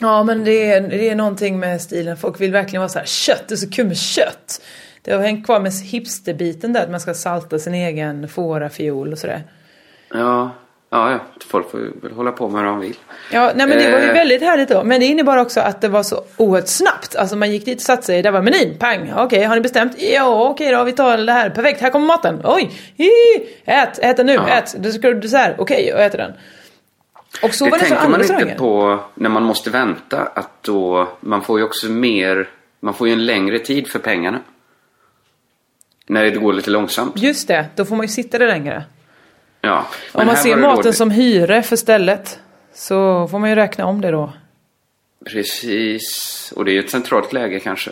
Ja 0.00 0.22
men 0.24 0.44
det 0.44 0.70
är, 0.72 0.80
det 0.80 1.08
är 1.10 1.14
någonting 1.14 1.58
med 1.60 1.80
stilen. 1.80 2.16
Folk 2.16 2.40
vill 2.40 2.52
verkligen 2.52 2.80
vara 2.80 2.88
så 2.88 2.98
här 2.98 3.06
kött, 3.06 3.44
det 3.48 3.54
är 3.54 3.56
så 3.56 3.70
kul 3.70 3.86
med 3.86 3.96
kött. 3.98 4.62
Det 5.02 5.12
har 5.12 5.22
hängt 5.22 5.44
kvar 5.46 5.60
med 5.60 5.72
hipsterbiten 5.72 6.72
där 6.72 6.82
att 6.82 6.90
man 6.90 7.00
ska 7.00 7.14
salta 7.14 7.58
sin 7.58 7.74
egen 7.74 8.28
fårafiol 8.28 9.12
och 9.12 9.18
sådär. 9.18 9.42
Ja, 10.14 10.50
ja, 10.90 11.10
ja. 11.10 11.18
Folk 11.50 11.70
får 11.70 11.78
väl 12.02 12.12
hålla 12.12 12.32
på 12.32 12.48
med 12.48 12.62
vad 12.64 12.72
de 12.72 12.80
vill. 12.80 12.94
Ja, 13.32 13.52
nej 13.54 13.66
men 13.66 13.78
det 13.78 13.90
var 13.90 13.98
ju 13.98 14.04
Eh. 14.08 14.12
väldigt 14.14 14.42
härligt 14.42 14.68
då. 14.68 14.84
Men 14.84 15.00
det 15.00 15.06
innebar 15.06 15.36
också 15.36 15.60
att 15.60 15.80
det 15.80 15.88
var 15.88 16.02
så 16.02 16.24
oerhört 16.36 16.68
snabbt. 16.68 17.16
Alltså 17.16 17.36
man 17.36 17.50
gick 17.52 17.64
dit 17.64 17.78
och 17.78 17.82
satte 17.82 18.02
sig, 18.02 18.22
där 18.22 18.30
var 18.30 18.42
menyn, 18.42 18.76
pang. 18.78 19.12
Okej, 19.16 19.42
har 19.44 19.54
ni 19.54 19.60
bestämt? 19.60 19.92
Ja, 19.98 20.48
okej 20.50 20.72
då, 20.72 20.84
vi 20.84 20.92
tar 20.92 21.18
det 21.18 21.32
här. 21.32 21.50
Perfekt, 21.50 21.80
här 21.80 21.90
kommer 21.90 22.06
maten. 22.06 22.40
Oj, 22.44 22.70
hi, 22.96 23.10
ät, 23.64 23.98
ät 23.98 24.16
den 24.16 24.26
nu, 24.26 24.32
Ja. 24.34 24.48
ät. 24.48 24.74
Du 24.78 24.92
ska 24.92 25.08
du 25.08 25.20
dessert, 25.20 25.54
okej, 25.58 25.86
jag 25.88 26.04
äter 26.04 26.18
den. 26.18 26.32
Och 27.42 27.54
så 27.54 27.64
det 27.64 27.70
var 27.70 27.78
det 27.78 27.84
tänker 27.84 28.08
man 28.08 28.20
inte 28.22 28.54
på 28.58 29.00
när 29.14 29.28
man 29.30 29.42
måste 29.42 29.70
vänta. 29.70 30.20
Att 30.34 30.62
då, 30.62 31.08
man 31.20 31.42
får 31.42 31.58
ju 31.58 31.64
också 31.64 31.86
mer, 31.88 32.48
man 32.80 32.94
får 32.94 33.06
ju 33.08 33.12
en 33.12 33.26
längre 33.26 33.58
tid 33.58 33.88
för 33.88 33.98
pengarna. 33.98 34.40
När 36.06 36.24
det 36.24 36.30
går 36.30 36.52
lite 36.52 36.70
långsamt. 36.70 37.12
Just 37.18 37.48
det, 37.48 37.66
då 37.76 37.84
får 37.84 37.96
man 37.96 38.04
ju 38.06 38.12
sitta 38.12 38.38
där 38.38 38.46
längre. 38.46 38.84
Ja. 39.60 39.86
Om 40.12 40.26
man 40.26 40.36
ser 40.36 40.56
maten 40.56 40.82
då- 40.84 40.92
som 40.92 41.10
hyre 41.10 41.62
för 41.62 41.76
stället 41.76 42.38
så 42.74 43.28
får 43.30 43.38
man 43.38 43.48
ju 43.50 43.54
räkna 43.56 43.86
om 43.86 44.00
det 44.00 44.10
då. 44.10 44.32
Precis. 45.30 46.52
Och 46.56 46.64
det 46.64 46.70
är 46.70 46.72
ju 46.72 46.80
ett 46.80 46.90
centralt 46.90 47.32
läge 47.32 47.60
kanske. 47.60 47.90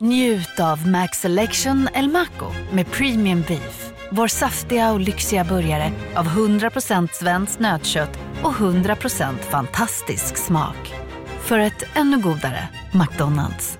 Njut 0.00 0.60
av 0.60 0.88
Max 0.88 1.18
Selection 1.20 1.88
El 1.94 2.08
Maco 2.08 2.46
med 2.72 2.90
Premium 2.92 3.42
Beef. 3.48 3.87
Vår 4.10 4.28
saftiga 4.28 4.92
och 4.92 5.00
lyxiga 5.00 5.44
burgare 5.44 5.92
av 6.14 6.26
100% 6.26 7.08
svenskt 7.12 7.60
nötkött 7.60 8.18
och 8.42 8.52
100% 8.52 9.38
fantastisk 9.38 10.36
smak. 10.36 10.94
För 11.40 11.58
ett 11.58 11.84
ännu 11.94 12.18
godare 12.20 12.68
McDonalds. 12.92 13.78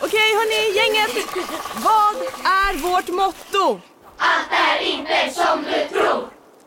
Okej 0.00 0.34
hörni, 0.34 0.76
gänget. 0.76 1.26
Vad 1.74 2.16
är 2.44 2.78
vårt 2.82 3.08
motto? 3.08 3.80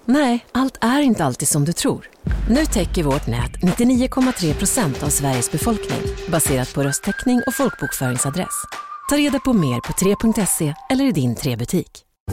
Nej, 0.06 0.46
allt 0.52 0.78
är 0.82 1.00
inte 1.00 1.26
alltid 1.26 1.48
som 1.48 1.65
du 1.65 1.74
tror. 1.74 2.10
Nu 2.50 2.65
täcker 2.65 3.04
vårt 3.04 3.28
nät 3.28 3.52
99,3 3.52 4.54
procent 4.54 5.04
av 5.04 5.10
Sveriges 5.10 5.52
befolkning 5.52 6.02
baserat 6.28 6.74
på 6.74 6.84
röstteckning 6.84 7.42
och 7.48 7.56
folkbokföringsadress. 7.56 8.65
Ta 9.10 9.17
reda 9.17 9.39
på 9.39 9.54
mer 9.54 9.80
på 9.80 9.93
3.se 9.93 10.74
eller 10.89 11.06
i 11.06 11.12
din 11.12 11.36
3-butik. 11.36 11.88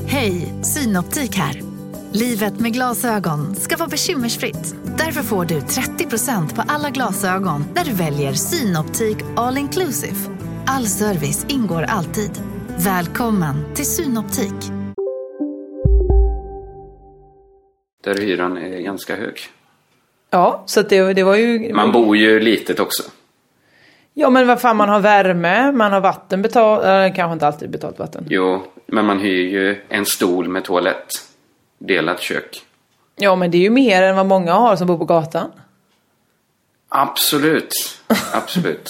Hej, 0.06 0.54
Synoptik 0.62 1.36
här. 1.36 1.62
Livet 2.12 2.60
med 2.60 2.72
glasögon 2.72 3.54
ska 3.54 3.76
vara 3.76 3.88
bekymmersfritt. 3.88 4.76
Därför 4.98 5.22
får 5.22 5.44
du 5.44 5.54
30% 5.54 6.54
på 6.54 6.62
alla 6.68 6.90
glasögon 6.90 7.64
när 7.74 7.84
du 7.84 7.92
väljer 7.92 8.32
Synoptik 8.32 9.16
All 9.36 9.58
Inclusive. 9.58 10.16
All 10.66 10.86
service 10.86 11.46
ingår 11.48 11.82
alltid. 11.82 12.30
Välkommen 12.78 13.74
till 13.74 13.86
Synoptik. 13.86 14.72
Där 18.04 18.14
hyran 18.14 18.56
är 18.56 18.80
ganska 18.80 19.16
hög. 19.16 19.38
Ja, 20.30 20.64
så 20.66 20.82
det, 20.82 21.12
det 21.12 21.22
var 21.22 21.36
ju... 21.36 21.74
Man 21.74 21.92
bor 21.92 22.16
ju 22.16 22.40
litet 22.40 22.80
också. 22.80 23.02
Ja 24.18 24.30
men 24.30 24.46
vad 24.46 24.60
fan 24.60 24.76
man 24.76 24.88
har 24.88 25.00
värme, 25.00 25.72
man 25.72 25.92
har 25.92 26.00
vatten 26.00 26.42
betalt, 26.42 26.84
äh, 26.84 27.16
kanske 27.16 27.32
inte 27.32 27.46
alltid 27.46 27.70
betalt 27.70 27.98
vatten. 27.98 28.26
Jo, 28.30 28.62
men 28.86 29.04
man 29.04 29.18
hyr 29.20 29.48
ju 29.48 29.82
en 29.88 30.06
stol 30.06 30.48
med 30.48 30.64
toalett. 30.64 31.06
Delat 31.78 32.20
kök. 32.20 32.62
Ja 33.16 33.36
men 33.36 33.50
det 33.50 33.58
är 33.58 33.62
ju 33.62 33.70
mer 33.70 34.02
än 34.02 34.16
vad 34.16 34.26
många 34.26 34.52
har 34.52 34.76
som 34.76 34.86
bor 34.86 34.98
på 34.98 35.04
gatan. 35.04 35.50
Absolut. 36.88 37.74
Absolut. 38.32 38.88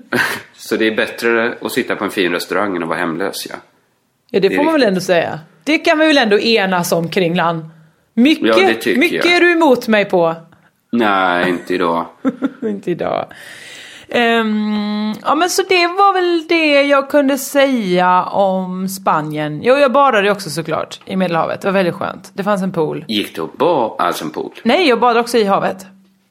Så 0.56 0.76
det 0.76 0.86
är 0.86 0.96
bättre 0.96 1.58
att 1.60 1.72
sitta 1.72 1.96
på 1.96 2.04
en 2.04 2.10
fin 2.10 2.32
restaurang 2.32 2.76
än 2.76 2.82
att 2.82 2.88
vara 2.88 2.98
hemlös, 2.98 3.46
ja. 3.50 3.56
Ja 4.30 4.40
det 4.40 4.48
Det 4.48 4.56
får 4.56 4.64
man 4.64 4.72
väl 4.72 4.80
riktigt. 4.80 4.88
ändå 4.88 5.00
säga. 5.00 5.40
Det 5.64 5.78
kan 5.78 5.98
vi 5.98 6.06
väl 6.06 6.18
ändå 6.18 6.38
enas 6.38 6.92
om 6.92 7.08
Kringlan. 7.10 7.68
Mycket, 8.14 8.46
Ja, 8.86 8.94
mycket 8.96 9.24
jag. 9.24 9.34
är 9.34 9.40
du 9.40 9.52
emot 9.52 9.88
mig 9.88 10.04
på. 10.04 10.34
Nej, 10.92 11.48
inte 11.48 11.74
idag. 11.74 12.06
inte 12.62 12.90
idag. 12.90 13.26
Ehm, 14.14 15.14
ja 15.22 15.34
men 15.34 15.50
så 15.50 15.62
det 15.68 15.86
var 15.86 16.12
väl 16.12 16.46
det 16.48 16.82
jag 16.82 17.10
kunde 17.10 17.38
säga 17.38 18.22
om 18.24 18.88
Spanien. 18.88 19.60
Jo 19.62 19.74
jag 19.74 19.92
badade 19.92 20.30
också 20.30 20.50
såklart 20.50 21.00
i 21.04 21.16
Medelhavet. 21.16 21.60
Det 21.60 21.68
var 21.68 21.72
väldigt 21.72 21.94
skönt. 21.94 22.30
Det 22.34 22.44
fanns 22.44 22.62
en 22.62 22.72
pool. 22.72 23.04
Gick 23.08 23.36
det 23.36 23.42
att 23.42 23.52
bada, 23.58 24.04
alltså 24.04 24.24
en 24.24 24.30
pool? 24.30 24.52
Nej, 24.62 24.88
jag 24.88 25.00
badade 25.00 25.20
också 25.20 25.38
i 25.38 25.44
havet. 25.44 25.86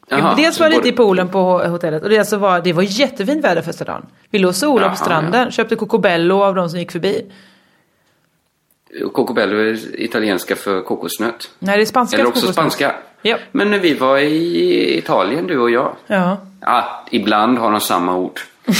Jaha, 0.09 0.35
dels 0.35 0.59
var 0.59 0.67
jag 0.67 0.73
lite 0.75 0.89
i 0.89 0.91
poolen 0.91 1.29
på 1.29 1.59
hotellet 1.59 2.03
och 2.03 2.09
dels 2.09 2.29
så 2.29 2.37
var 2.37 2.61
det 2.61 2.73
var 2.73 2.83
jättefint 2.83 3.45
väder 3.45 3.61
första 3.61 3.83
dagen. 3.85 4.05
Vi 4.29 4.39
låg 4.39 4.49
och 4.49 4.55
solade 4.55 4.89
på 4.89 4.95
stranden, 4.95 5.51
köpte 5.51 5.75
cocobello 5.75 6.41
av 6.43 6.55
de 6.55 6.69
som 6.69 6.79
gick 6.79 6.91
förbi. 6.91 7.31
Cocobello 9.13 9.57
är 9.57 10.01
italienska 10.01 10.55
för 10.55 10.81
kokosnöt. 10.81 11.49
Nej, 11.59 11.77
det 11.77 11.83
är 11.83 11.85
spanska 11.85 12.17
Eller 12.17 12.27
också 12.27 12.41
kokosnöt. 12.41 12.53
spanska. 12.55 12.95
Ja. 13.21 13.37
Men 13.51 13.71
när 13.71 13.79
vi 13.79 13.93
var 13.93 14.17
i 14.17 14.97
Italien, 14.97 15.47
du 15.47 15.59
och 15.59 15.71
jag. 15.71 15.95
Ja. 16.07 16.37
Ja, 16.61 17.05
ibland 17.11 17.57
har 17.57 17.71
de 17.71 17.81
samma 17.81 18.15
ord. 18.15 18.39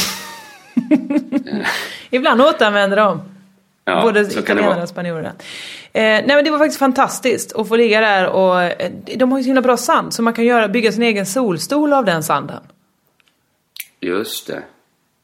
Ibland 2.10 2.42
återanvänder 2.42 2.98
de. 2.98 3.22
Ja, 3.86 4.02
Både 4.02 4.24
vara. 4.64 4.84
och 4.84 4.90
spanjorerna. 4.90 5.30
Eh, 5.94 6.04
nej 6.04 6.24
men 6.28 6.44
det 6.46 6.52
var 6.52 6.58
faktiskt 6.58 6.80
fantastiskt 6.80 7.56
att 7.56 7.68
få 7.68 7.76
ligga 7.76 8.02
där 8.02 8.28
och 8.28 8.64
eh, 8.64 8.92
de 9.16 9.32
har 9.32 9.40
ju 9.40 9.44
så 9.44 9.48
himla 9.48 9.62
bra 9.62 9.78
sand 9.78 10.14
så 10.14 10.24
man 10.24 10.34
kan 10.34 10.46
göra, 10.46 10.68
bygga 10.68 10.92
sin 10.92 11.04
egen 11.04 11.26
solstol 11.26 11.94
av 11.94 12.06
den 12.06 12.24
sanden. 12.24 12.60
Just 14.00 14.48
det. 14.48 14.64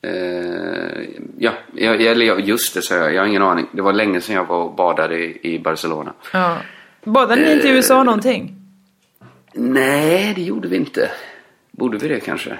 Eh, 0.02 1.04
ja, 1.38 1.52
jag, 1.74 2.02
eller 2.02 2.38
just 2.38 2.74
det 2.74 2.82
sa 2.82 2.96
jag. 2.96 3.14
Jag 3.14 3.22
har 3.22 3.28
ingen 3.28 3.42
aning. 3.42 3.66
Det 3.72 3.82
var 3.82 3.94
länge 3.94 4.22
sedan 4.22 4.36
jag 4.36 4.46
var 4.46 4.64
och 4.64 4.76
badade 4.76 5.16
i, 5.16 5.40
i 5.42 5.60
Barcelona. 5.60 6.14
Ja. 6.34 6.58
Badade 7.04 7.42
ni 7.42 7.54
inte 7.54 7.68
i 7.68 7.72
USA 7.72 8.04
någonting? 8.04 8.57
Nej, 9.58 10.34
det 10.36 10.42
gjorde 10.42 10.68
vi 10.68 10.76
inte. 10.76 11.12
Borde 11.72 11.98
vi 11.98 12.08
det 12.08 12.20
kanske? 12.20 12.58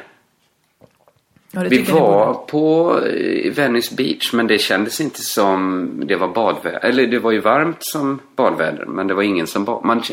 Ja, 1.52 1.64
det 1.64 1.70
Vi 1.70 1.82
var 1.82 2.34
på 2.34 2.98
eh, 3.06 3.54
Venice 3.54 3.96
Beach 3.96 4.34
men 4.34 4.48
det 4.48 4.58
kändes 4.58 5.02
inte 5.02 5.22
som 5.22 5.90
det 6.08 6.16
var 6.16 6.28
badväder. 6.28 6.80
Eller 6.86 7.08
det 7.08 7.20
var 7.20 7.32
ju 7.32 7.40
varmt 7.40 7.78
som 7.80 8.20
badväder 8.36 8.86
men 8.86 9.08
det 9.08 9.14
var 9.14 9.24
ingen 9.24 9.48
som 9.48 9.66
bad. 9.66 9.86
Man, 9.86 10.04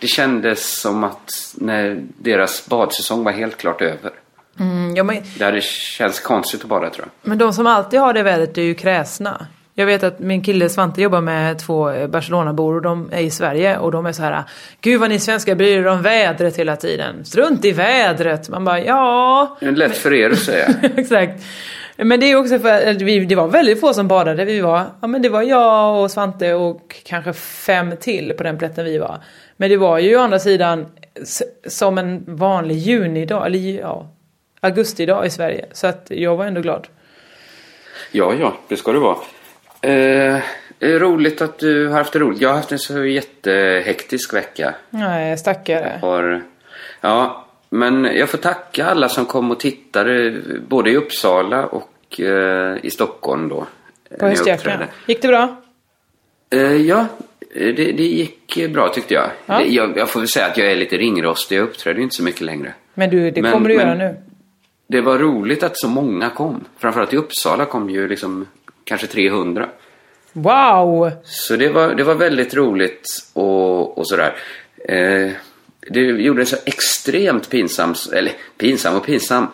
det 0.00 0.06
kändes 0.06 0.80
som 0.80 1.04
att 1.04 1.54
när 1.54 2.02
deras 2.18 2.66
badsäsong 2.66 3.24
var 3.24 3.32
helt 3.32 3.56
klart 3.56 3.82
över. 3.82 4.12
Mm, 4.60 4.96
ja, 4.96 5.04
men, 5.04 5.16
Det 5.38 5.62
känts 5.64 6.20
konstigt 6.20 6.62
att 6.62 6.68
bada 6.68 6.90
tror 6.90 7.06
jag. 7.06 7.28
men 7.28 7.38
de 7.38 7.52
som 7.52 7.66
alltid 7.66 8.00
har 8.00 8.12
det 8.12 8.22
vädret 8.22 8.58
är 8.58 8.62
ju 8.62 8.74
kräsna. 8.74 9.46
Jag 9.78 9.86
vet 9.86 10.02
att 10.02 10.18
min 10.18 10.42
kille 10.42 10.68
Svante 10.68 11.02
jobbar 11.02 11.20
med 11.20 11.58
två 11.58 12.08
Barcelona-bor 12.08 12.74
och 12.74 12.82
de 12.82 13.10
är 13.12 13.20
i 13.20 13.30
Sverige 13.30 13.78
och 13.78 13.92
de 13.92 14.06
är 14.06 14.12
så 14.12 14.22
här 14.22 14.42
Gud 14.80 15.00
vad 15.00 15.08
ni 15.08 15.18
svenskar 15.18 15.54
bryr 15.54 15.78
er 15.78 15.86
om 15.86 16.02
vädret 16.02 16.56
hela 16.56 16.76
tiden. 16.76 17.24
Strunt 17.24 17.64
i 17.64 17.72
vädret. 17.72 18.48
Man 18.48 18.64
bara 18.64 18.80
ja, 18.80 19.56
Det 19.60 19.66
är 19.66 19.72
lätt 19.72 19.96
för 19.96 20.14
er 20.14 20.30
att 20.30 20.38
säga. 20.38 20.66
exakt. 20.96 21.44
Men 21.96 22.20
det 22.20 22.26
är 22.26 22.36
också 22.36 22.58
för 22.58 22.90
att 22.90 23.02
vi, 23.02 23.24
det 23.24 23.34
var 23.34 23.48
väldigt 23.48 23.80
få 23.80 23.94
som 23.94 24.08
badade. 24.08 24.44
Vi 24.44 24.60
var, 24.60 24.84
ja 25.00 25.06
men 25.06 25.22
det 25.22 25.28
var 25.28 25.42
jag 25.42 26.02
och 26.02 26.10
Svante 26.10 26.54
och 26.54 26.96
kanske 27.04 27.32
fem 27.32 27.96
till 28.00 28.32
på 28.32 28.42
den 28.42 28.58
plätten 28.58 28.84
vi 28.84 28.98
var. 28.98 29.20
Men 29.56 29.70
det 29.70 29.76
var 29.76 29.98
ju 29.98 30.16
å 30.16 30.20
andra 30.20 30.38
sidan 30.38 30.86
som 31.66 31.98
en 31.98 32.24
vanlig 32.26 32.76
junidag, 32.76 33.46
eller 33.46 33.58
ja, 33.58 34.08
augustidag 34.60 35.26
i 35.26 35.30
Sverige. 35.30 35.66
Så 35.72 35.86
att 35.86 36.06
jag 36.08 36.36
var 36.36 36.44
ändå 36.44 36.60
glad. 36.60 36.88
Ja, 38.12 38.34
ja, 38.40 38.56
det 38.68 38.76
ska 38.76 38.92
det 38.92 38.98
vara. 38.98 39.16
Eh, 39.80 40.38
roligt 40.80 41.42
att 41.42 41.58
du 41.58 41.88
har 41.88 41.98
haft 41.98 42.12
det 42.12 42.18
roligt. 42.18 42.40
Jag 42.40 42.48
har 42.48 42.56
haft 42.56 42.72
en 42.72 42.78
så 42.78 43.04
jättehektisk 43.04 44.34
vecka. 44.34 44.74
Nej, 44.90 45.38
stackare. 45.38 45.98
Har, 46.02 46.42
ja, 47.00 47.46
men 47.70 48.04
jag 48.04 48.28
får 48.28 48.38
tacka 48.38 48.86
alla 48.86 49.08
som 49.08 49.26
kom 49.26 49.50
och 49.50 49.60
tittade 49.60 50.40
både 50.68 50.90
i 50.90 50.96
Uppsala 50.96 51.66
och 51.66 52.20
eh, 52.20 52.76
i 52.82 52.90
Stockholm 52.90 53.48
då. 53.48 53.66
På 54.20 54.26
uppträdde. 54.26 54.86
Gick 55.06 55.22
det 55.22 55.28
bra? 55.28 55.56
Eh, 56.50 56.60
ja, 56.76 57.06
det, 57.54 57.72
det 57.72 58.02
gick 58.02 58.70
bra 58.70 58.88
tyckte 58.88 59.14
jag. 59.14 59.30
Ja. 59.46 59.58
Det, 59.58 59.64
jag. 59.64 59.98
Jag 59.98 60.08
får 60.08 60.20
väl 60.20 60.28
säga 60.28 60.46
att 60.46 60.56
jag 60.56 60.70
är 60.72 60.76
lite 60.76 60.96
ringrostig. 60.96 61.56
Jag 61.58 61.62
uppträder 61.62 62.00
inte 62.00 62.14
så 62.16 62.22
mycket 62.22 62.40
längre. 62.40 62.74
Men 62.94 63.10
du, 63.10 63.30
det 63.30 63.42
Men- 63.42 63.52
kommer 63.52 63.68
du 63.68 63.76
men- 63.76 63.86
göra 63.86 63.98
nu. 63.98 64.16
Det 64.86 65.00
var 65.00 65.18
roligt 65.18 65.62
att 65.62 65.76
så 65.76 65.88
många 65.88 66.30
kom. 66.30 66.64
Framförallt 66.78 67.12
i 67.12 67.16
Uppsala 67.16 67.64
kom 67.64 67.90
ju 67.90 68.08
liksom 68.08 68.46
kanske 68.88 69.06
300. 69.06 69.68
Wow! 70.32 71.10
Så 71.24 71.56
det 71.56 71.68
var, 71.68 71.94
det 71.94 72.04
var 72.04 72.14
väldigt 72.14 72.54
roligt 72.54 73.08
och, 73.32 73.98
och 73.98 74.08
sådär. 74.08 74.36
Eh, 74.88 75.30
det 75.90 76.00
gjorde 76.00 76.42
det 76.42 76.46
så 76.46 76.56
extremt 76.66 77.50
pinsamt, 77.50 78.08
eller 78.12 78.32
pinsam 78.56 78.96
och 78.96 79.06
pinsam. 79.06 79.46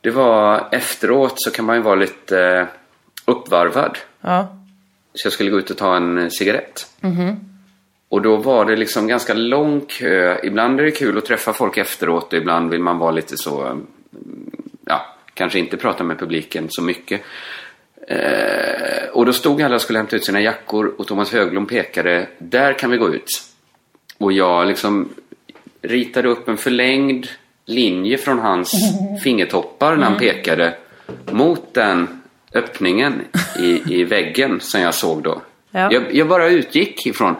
Det 0.00 0.10
var 0.10 0.68
efteråt 0.72 1.34
så 1.36 1.50
kan 1.50 1.64
man 1.64 1.76
ju 1.76 1.82
vara 1.82 1.94
lite 1.94 2.40
eh, 2.40 2.66
uppvarvad. 3.24 3.98
Ja. 4.20 4.56
Så 5.14 5.26
jag 5.26 5.32
skulle 5.32 5.50
gå 5.50 5.58
ut 5.58 5.70
och 5.70 5.78
ta 5.78 5.96
en 5.96 6.18
eh, 6.18 6.28
cigarett. 6.28 6.86
Och 8.08 8.22
då 8.22 8.36
var 8.36 8.64
det 8.64 8.76
liksom 8.76 9.06
ganska 9.06 9.34
lång 9.34 9.80
kö. 9.80 10.38
Ibland 10.42 10.80
är 10.80 10.84
det 10.84 10.90
kul 10.90 11.18
att 11.18 11.24
träffa 11.24 11.52
folk 11.52 11.76
efteråt 11.76 12.32
och 12.32 12.38
ibland 12.38 12.70
vill 12.70 12.80
man 12.80 12.98
vara 12.98 13.10
lite 13.10 13.36
så, 13.36 13.62
mm, 13.62 13.86
ja, 14.86 15.16
kanske 15.34 15.58
inte 15.58 15.76
prata 15.76 16.04
med 16.04 16.18
publiken 16.18 16.66
så 16.70 16.82
mycket. 16.82 17.20
Eh, 18.08 19.08
och 19.12 19.26
då 19.26 19.32
stod 19.32 19.62
alla 19.62 19.74
och 19.74 19.80
skulle 19.80 19.98
hämta 19.98 20.16
ut 20.16 20.24
sina 20.24 20.40
jackor 20.40 20.94
och 20.98 21.06
Thomas 21.06 21.32
Höglund 21.32 21.68
pekade, 21.68 22.26
där 22.38 22.78
kan 22.78 22.90
vi 22.90 22.96
gå 22.96 23.14
ut. 23.14 23.42
Och 24.18 24.32
jag 24.32 24.66
liksom 24.66 25.08
ritade 25.82 26.28
upp 26.28 26.48
en 26.48 26.56
förlängd 26.56 27.28
linje 27.64 28.18
från 28.18 28.38
hans 28.38 28.72
fingertoppar 29.22 29.96
när 29.96 30.04
han 30.04 30.18
pekade 30.18 30.74
mot 31.30 31.74
den 31.74 32.22
öppningen 32.54 33.20
i, 33.58 34.00
i 34.00 34.04
väggen 34.04 34.60
som 34.60 34.80
jag 34.80 34.94
såg 34.94 35.22
då. 35.22 35.42
Ja. 35.74 35.92
Jag, 35.92 36.14
jag 36.14 36.28
bara 36.28 36.48
utgick 36.48 37.06
ifrån, 37.06 37.34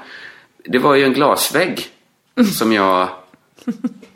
det 0.65 0.79
var 0.79 0.95
ju 0.95 1.05
en 1.05 1.13
glasvägg 1.13 1.87
som 2.59 2.73
jag 2.73 3.09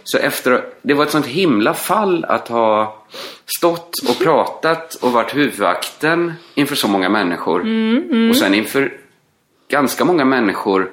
så 0.06 0.18
efter, 0.18 0.64
det 0.82 0.94
var 0.94 1.04
ett 1.04 1.10
sånt 1.10 1.26
himla 1.26 1.74
fall 1.74 2.24
att 2.24 2.48
ha 2.48 3.02
stått 3.58 3.98
och 4.08 4.18
pratat 4.18 4.94
och 4.94 5.12
varit 5.12 5.36
huvudakten 5.36 6.32
inför 6.54 6.76
så 6.76 6.88
många 6.88 7.08
människor. 7.08 7.60
Och 8.30 8.36
sen 8.36 8.54
inför 8.54 8.92
ganska 9.68 10.04
många 10.04 10.24
människor 10.24 10.90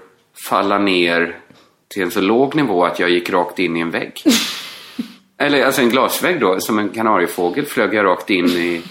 falla 0.49 0.77
ner 0.77 1.37
till 1.87 2.03
en 2.03 2.11
så 2.11 2.21
låg 2.21 2.55
nivå 2.55 2.85
att 2.85 2.99
jag 2.99 3.09
gick 3.09 3.29
rakt 3.29 3.59
in 3.59 3.77
i 3.77 3.79
en 3.79 3.91
vägg. 3.91 4.23
Eller 5.37 5.65
alltså 5.65 5.81
en 5.81 5.89
glasvägg 5.89 6.39
då, 6.39 6.59
som 6.59 6.79
en 6.79 6.89
kanariefågel 6.89 7.65
flög 7.65 7.93
jag 7.93 8.05
rakt 8.05 8.29
in 8.29 8.45
i... 8.45 8.81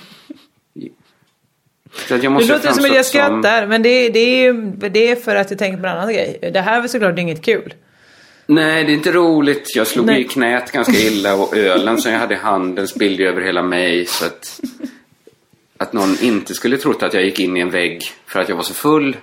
så 1.95 2.15
att 2.15 2.23
jag 2.23 2.23
Det 2.23 2.29
måste 2.29 2.53
låter 2.53 2.73
som 2.73 2.85
att 2.85 2.95
jag 2.95 3.07
skrattar, 3.07 3.67
men 3.67 3.83
det, 3.83 4.09
det, 4.09 4.47
är, 4.47 4.53
det 4.89 5.11
är 5.11 5.17
för 5.17 5.37
att 5.37 5.51
jag 5.51 5.59
tänker 5.59 5.83
på 5.83 5.87
en 5.87 5.93
annan 5.93 6.13
grej. 6.13 6.51
Det 6.53 6.61
här 6.61 6.81
var 6.81 6.89
såklart 6.89 7.19
inget 7.19 7.45
kul. 7.45 7.75
Nej, 8.47 8.85
det 8.85 8.93
är 8.93 8.95
inte 8.95 9.13
roligt. 9.13 9.77
Jag 9.77 9.87
slog 9.87 10.07
Nej. 10.07 10.21
i 10.21 10.25
knät 10.25 10.73
ganska 10.73 10.99
illa 10.99 11.35
och 11.35 11.57
ölen 11.57 11.99
som 11.99 12.13
jag 12.13 12.19
hade 12.19 12.35
i 12.35 12.39
handen 12.39 12.89
spillde 12.89 13.25
över 13.25 13.41
hela 13.41 13.63
mig. 13.63 14.07
Så 14.07 14.27
att, 14.27 14.61
att 15.77 15.93
någon 15.93 16.17
inte 16.23 16.55
skulle 16.55 16.77
trott 16.77 17.03
att 17.03 17.15
jag 17.15 17.25
gick 17.25 17.41
in 17.41 17.57
i 17.57 17.61
en 17.61 17.71
vägg 17.71 18.03
för 18.27 18.41
att 18.41 18.49
jag 18.49 18.57
var 18.57 18.63
så 18.63 18.75
full, 18.75 19.17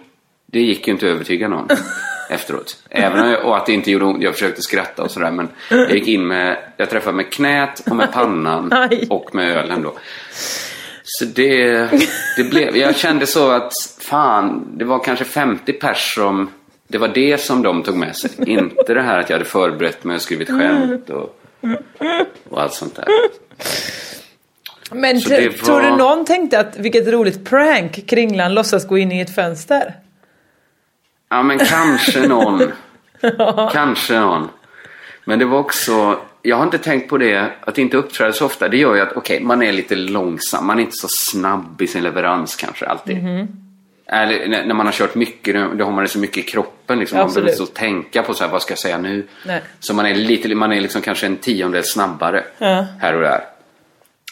det 0.45 0.59
gick 0.59 0.87
ju 0.87 0.93
inte 0.93 1.05
att 1.05 1.11
övertyga 1.11 1.47
någon 1.47 1.67
efteråt. 2.29 2.83
Även 2.89 3.35
och 3.35 3.57
att 3.57 3.65
det 3.65 3.73
inte 3.73 3.91
gjorde 3.91 4.05
ont. 4.05 4.23
Jag 4.23 4.33
försökte 4.33 4.61
skratta 4.61 5.03
och 5.03 5.11
sådär 5.11 5.31
men 5.31 5.47
jag 5.69 5.95
gick 5.95 6.07
in 6.07 6.27
med, 6.27 6.57
jag 6.77 6.89
träffade 6.89 7.15
med 7.15 7.33
knät 7.33 7.79
och 7.89 7.95
med 7.95 8.13
pannan 8.13 8.73
och 9.09 9.35
med 9.35 9.57
ölen 9.57 9.81
då. 9.81 9.93
Så 11.03 11.25
det, 11.25 11.89
det 12.37 12.43
blev, 12.43 12.77
jag 12.77 12.95
kände 12.95 13.27
så 13.27 13.51
att 13.51 13.71
fan, 13.99 14.67
det 14.77 14.85
var 14.85 15.03
kanske 15.03 15.25
50 15.25 15.73
pers 15.73 16.13
som, 16.15 16.49
det 16.91 16.97
var 16.97 17.07
det 17.07 17.41
som 17.41 17.61
de 17.63 17.83
tog 17.83 17.95
med 17.97 18.15
sig. 18.15 18.31
Inte 18.49 18.93
det 18.93 19.01
här 19.01 19.19
att 19.19 19.29
jag 19.29 19.37
hade 19.37 19.49
förberett 19.49 20.03
mig 20.03 20.15
och 20.15 20.21
skrivit 20.21 20.47
skämt 20.49 21.09
och, 21.09 21.39
och 22.49 22.61
allt 22.61 22.73
sånt 22.73 22.95
där. 22.95 23.05
Men 24.91 25.19
Så 25.21 25.29
var- 25.29 25.65
tror 25.65 25.81
du 25.81 25.89
någon 25.97 26.25
tänkte 26.25 26.59
att 26.59 26.77
vilket 26.77 27.07
roligt 27.07 27.45
prank 27.49 28.07
Kringlan 28.09 28.53
låtsas 28.53 28.87
gå 28.87 28.97
in 28.97 29.11
i 29.11 29.19
ett 29.21 29.35
fönster? 29.35 29.93
Ja 31.29 31.43
men 31.43 31.59
kanske 31.59 32.27
någon. 32.27 32.61
kanske 33.71 34.19
någon. 34.19 34.47
Men 35.25 35.39
det 35.39 35.45
var 35.45 35.59
också, 35.59 36.19
jag 36.41 36.55
har 36.57 36.63
inte 36.63 36.77
tänkt 36.77 37.09
på 37.09 37.17
det, 37.17 37.51
att 37.61 37.77
inte 37.77 37.97
uppträda 37.97 38.33
så 38.33 38.45
ofta. 38.45 38.67
Det 38.69 38.77
gör 38.77 38.95
ju 38.95 39.01
att, 39.01 39.13
okej, 39.15 39.39
man 39.43 39.63
är 39.63 39.71
lite 39.71 39.95
långsam. 39.95 40.67
Man 40.67 40.77
är 40.79 40.81
inte 40.83 40.97
så 40.97 41.07
snabb 41.09 41.81
i 41.81 41.87
sin 41.87 42.03
leverans 42.03 42.55
kanske 42.55 42.85
alltid. 42.85 43.17
Eller 44.11 44.47
när 44.65 44.73
man 44.73 44.85
har 44.85 44.93
kört 44.93 45.15
mycket, 45.15 45.55
då 45.77 45.85
har 45.85 45.91
man 45.91 46.03
det 46.03 46.09
så 46.09 46.19
mycket 46.19 46.37
i 46.37 46.41
kroppen. 46.41 46.99
Liksom. 46.99 47.17
Man 47.17 47.33
behöver 47.33 47.61
inte 47.61 47.73
tänka 47.73 48.23
på 48.23 48.33
så 48.33 48.43
här, 48.43 48.51
vad 48.51 48.61
ska 48.61 48.71
jag 48.71 48.79
säga 48.79 48.97
nu? 48.97 49.27
Nej. 49.45 49.61
Så 49.79 49.93
man 49.93 50.05
är 50.05 50.15
lite, 50.15 50.55
man 50.55 50.73
är 50.73 50.81
liksom 50.81 51.01
kanske 51.01 51.25
en 51.25 51.37
tiondel 51.37 51.83
snabbare 51.83 52.43
Ja. 52.57 52.85
här 52.99 53.15
och 53.15 53.21
där. 53.21 53.45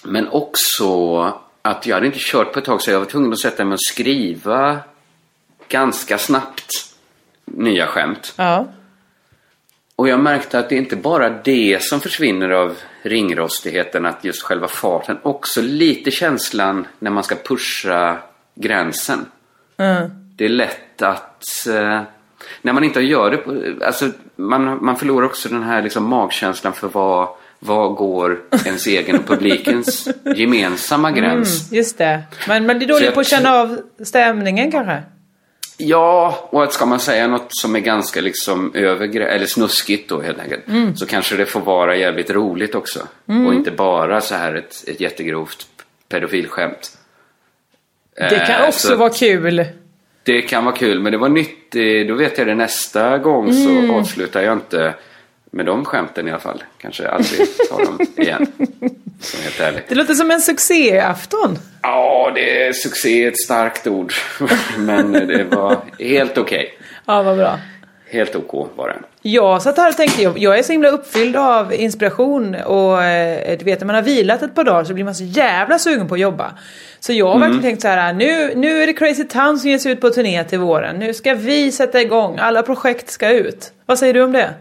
Men 0.04 0.28
också 0.28 1.24
att 1.62 1.86
jag 1.86 1.96
hade 1.96 2.06
inte 2.06 2.20
kört 2.22 2.54
på 2.54 2.60
ett 2.60 2.66
tag 2.66 2.82
så 2.82 2.92
jag 2.92 3.00
var 3.00 3.06
tvungen 3.06 3.34
att 3.34 3.40
sätta 3.40 3.66
mig 3.66 3.74
och 3.74 3.82
skriva 3.82 4.80
ganska 5.70 6.18
snabbt 6.18 6.72
nya 7.46 7.88
skämt. 7.88 8.34
Ja. 8.38 8.68
Och 9.96 10.08
jag 10.08 10.20
märkte 10.20 10.60
att 10.60 10.70
det 10.70 10.76
är 10.76 10.80
inte 10.80 10.96
bara 10.96 11.30
det 11.30 11.84
som 11.84 12.00
försvinner 12.00 12.50
av 12.50 12.78
ringrostigheten, 13.02 14.06
att 14.06 14.24
just 14.24 14.42
själva 14.44 14.68
farten, 14.68 15.18
också 15.24 15.62
lite 15.62 16.12
känslan 16.12 16.88
när 17.00 17.12
man 17.12 17.24
ska 17.24 17.36
pusha 17.36 18.18
gränsen. 18.56 19.26
Mm. 19.78 20.10
Det 20.36 20.46
är 20.46 20.50
lätt 20.50 21.02
att 21.02 21.68
eh, 21.68 22.02
när 22.62 22.74
man 22.74 22.84
inte 22.84 23.00
gör 23.02 23.32
det, 23.32 23.38
på- 23.38 23.86
alltså 23.86 24.10
man, 24.36 24.86
man 24.86 24.96
förlorar 24.96 25.26
också 25.26 25.50
den 25.50 25.64
här 25.64 25.82
liksom 25.82 26.10
magkänslan 26.10 26.74
för 26.74 26.88
vad, 26.88 27.30
vad 27.60 27.96
går 27.96 28.40
ens 28.66 28.88
egen 28.88 29.20
och 29.20 29.26
publikens 29.28 30.08
gemensamma 30.36 31.12
gräns. 31.12 31.72
Just 31.72 31.98
det. 31.98 32.24
Men 32.48 32.66
man 32.66 32.78
blir 32.78 32.88
dålig 32.88 33.14
på 33.14 33.20
att 33.20 33.28
känna 33.28 33.54
av 33.54 33.78
stämningen 34.04 34.72
kanske? 34.72 35.04
Ja, 35.80 36.48
och 36.52 36.64
att 36.64 36.74
ska 36.74 36.86
man 36.86 37.00
säga 37.00 37.28
något 37.28 37.48
som 37.50 37.76
är 37.76 37.80
ganska 37.80 38.22
liksom 38.22 38.72
över 38.76 39.20
eller 39.20 39.46
snuskigt 39.46 40.10
då 40.10 40.22
helt 40.22 40.40
enkelt. 40.40 40.64
Så 41.00 41.06
kanske 41.06 41.36
det 41.38 41.46
får 41.46 41.60
vara 41.60 41.96
jävligt 41.96 42.30
roligt 42.30 42.76
också. 42.76 43.00
Och 43.26 43.54
inte 43.54 43.72
bara 43.72 44.22
så 44.22 44.36
här 44.36 44.56
ett, 44.56 44.84
ett 44.88 45.00
jättegrovt 45.00 45.68
pedofilskämt. 46.10 46.97
Det 48.18 48.46
kan 48.48 48.62
Eh, 48.62 48.68
också 48.68 48.88
så 48.88 48.96
vara 48.96 49.10
kul. 49.10 49.66
Det 50.24 50.42
kan 50.42 50.66
vara 50.66 50.76
kul, 50.76 51.00
men 51.00 51.12
det 51.12 51.18
var 51.18 51.30
nytt. 51.30 51.72
Då 52.08 52.16
vet 52.16 52.38
jag 52.38 52.48
det 52.48 52.56
nästa 52.56 53.18
gång 53.18 53.54
så 53.54 53.94
avslutar 53.94 54.42
jag 54.42 54.54
inte 54.54 54.94
med 55.52 55.66
de 55.66 55.86
skämten 55.86 56.28
i 56.28 56.32
alla 56.32 56.40
fall. 56.40 56.64
Kanske 56.78 57.08
aldrig 57.10 57.40
tar 57.70 57.86
dem 57.86 58.00
igen. 58.18 58.48
Som 59.22 59.42
helt 59.44 59.60
ärlig. 59.60 59.82
Det 59.88 59.96
låter 59.96 60.14
som 60.14 60.32
en 60.32 60.42
succéafton. 60.42 61.58
Ja, 61.82 62.32
det 62.36 62.64
är 62.68 62.74
succé 62.74 63.24
är 63.24 63.28
ett 63.28 63.40
starkt 63.42 63.88
ord. 63.88 64.14
men 64.78 65.12
det 65.12 65.44
var 65.44 65.78
helt 66.00 66.38
okej. 66.38 66.78
Ja, 67.06 67.24
vad 67.24 67.38
bra. 67.38 67.60
Helt 68.10 68.36
OK 68.36 68.70
var 68.76 68.88
den. 68.90 69.04
Jag 69.22 69.62
satt 69.62 69.78
här 69.78 69.90
och 69.90 69.98
tänkte, 69.98 70.22
jag, 70.24 70.38
jag 70.38 70.60
är 70.60 70.64
så 70.64 70.72
himla 70.72 70.90
uppfylld 70.90 71.36
av 71.36 71.74
inspiration 71.74 72.56
och 72.56 73.04
eh, 73.04 73.58
du 73.60 73.66
vet 73.66 73.80
när 73.80 73.86
man 73.86 73.96
har 73.96 74.02
vilat 74.02 74.42
ett 74.44 74.56
par 74.56 74.64
dagar 74.64 74.84
så 74.84 74.94
blir 74.94 75.04
man 75.06 75.16
så 75.16 75.24
jävla 75.24 75.80
sugen 75.80 76.08
på 76.08 76.14
att 76.14 76.20
jobba. 76.20 76.52
Så 77.00 77.14
jag 77.14 77.26
har 77.28 77.36
Mm. 77.36 77.42
verkligen 77.42 77.64
tänkt 77.64 77.82
så 77.82 77.88
här, 77.88 78.14
nu, 78.14 78.54
nu 78.56 78.82
är 78.84 78.88
det 78.88 78.94
Crazy 78.94 79.24
Town 79.24 79.60
som 79.60 79.70
ger 79.70 79.78
sig 79.78 79.92
ut 79.92 80.02
på 80.02 80.10
turné 80.10 80.44
till 80.44 80.60
våren. 80.60 80.96
Nu 81.00 81.14
ska 81.14 81.34
vi 81.34 81.72
sätta 81.72 82.02
igång, 82.02 82.38
alla 82.40 82.64
projekt 82.64 83.10
ska 83.10 83.30
ut. 83.32 83.72
Vad 83.86 84.00
säger 84.00 84.14
du 84.14 84.24
om 84.24 84.32
det? 84.32 84.54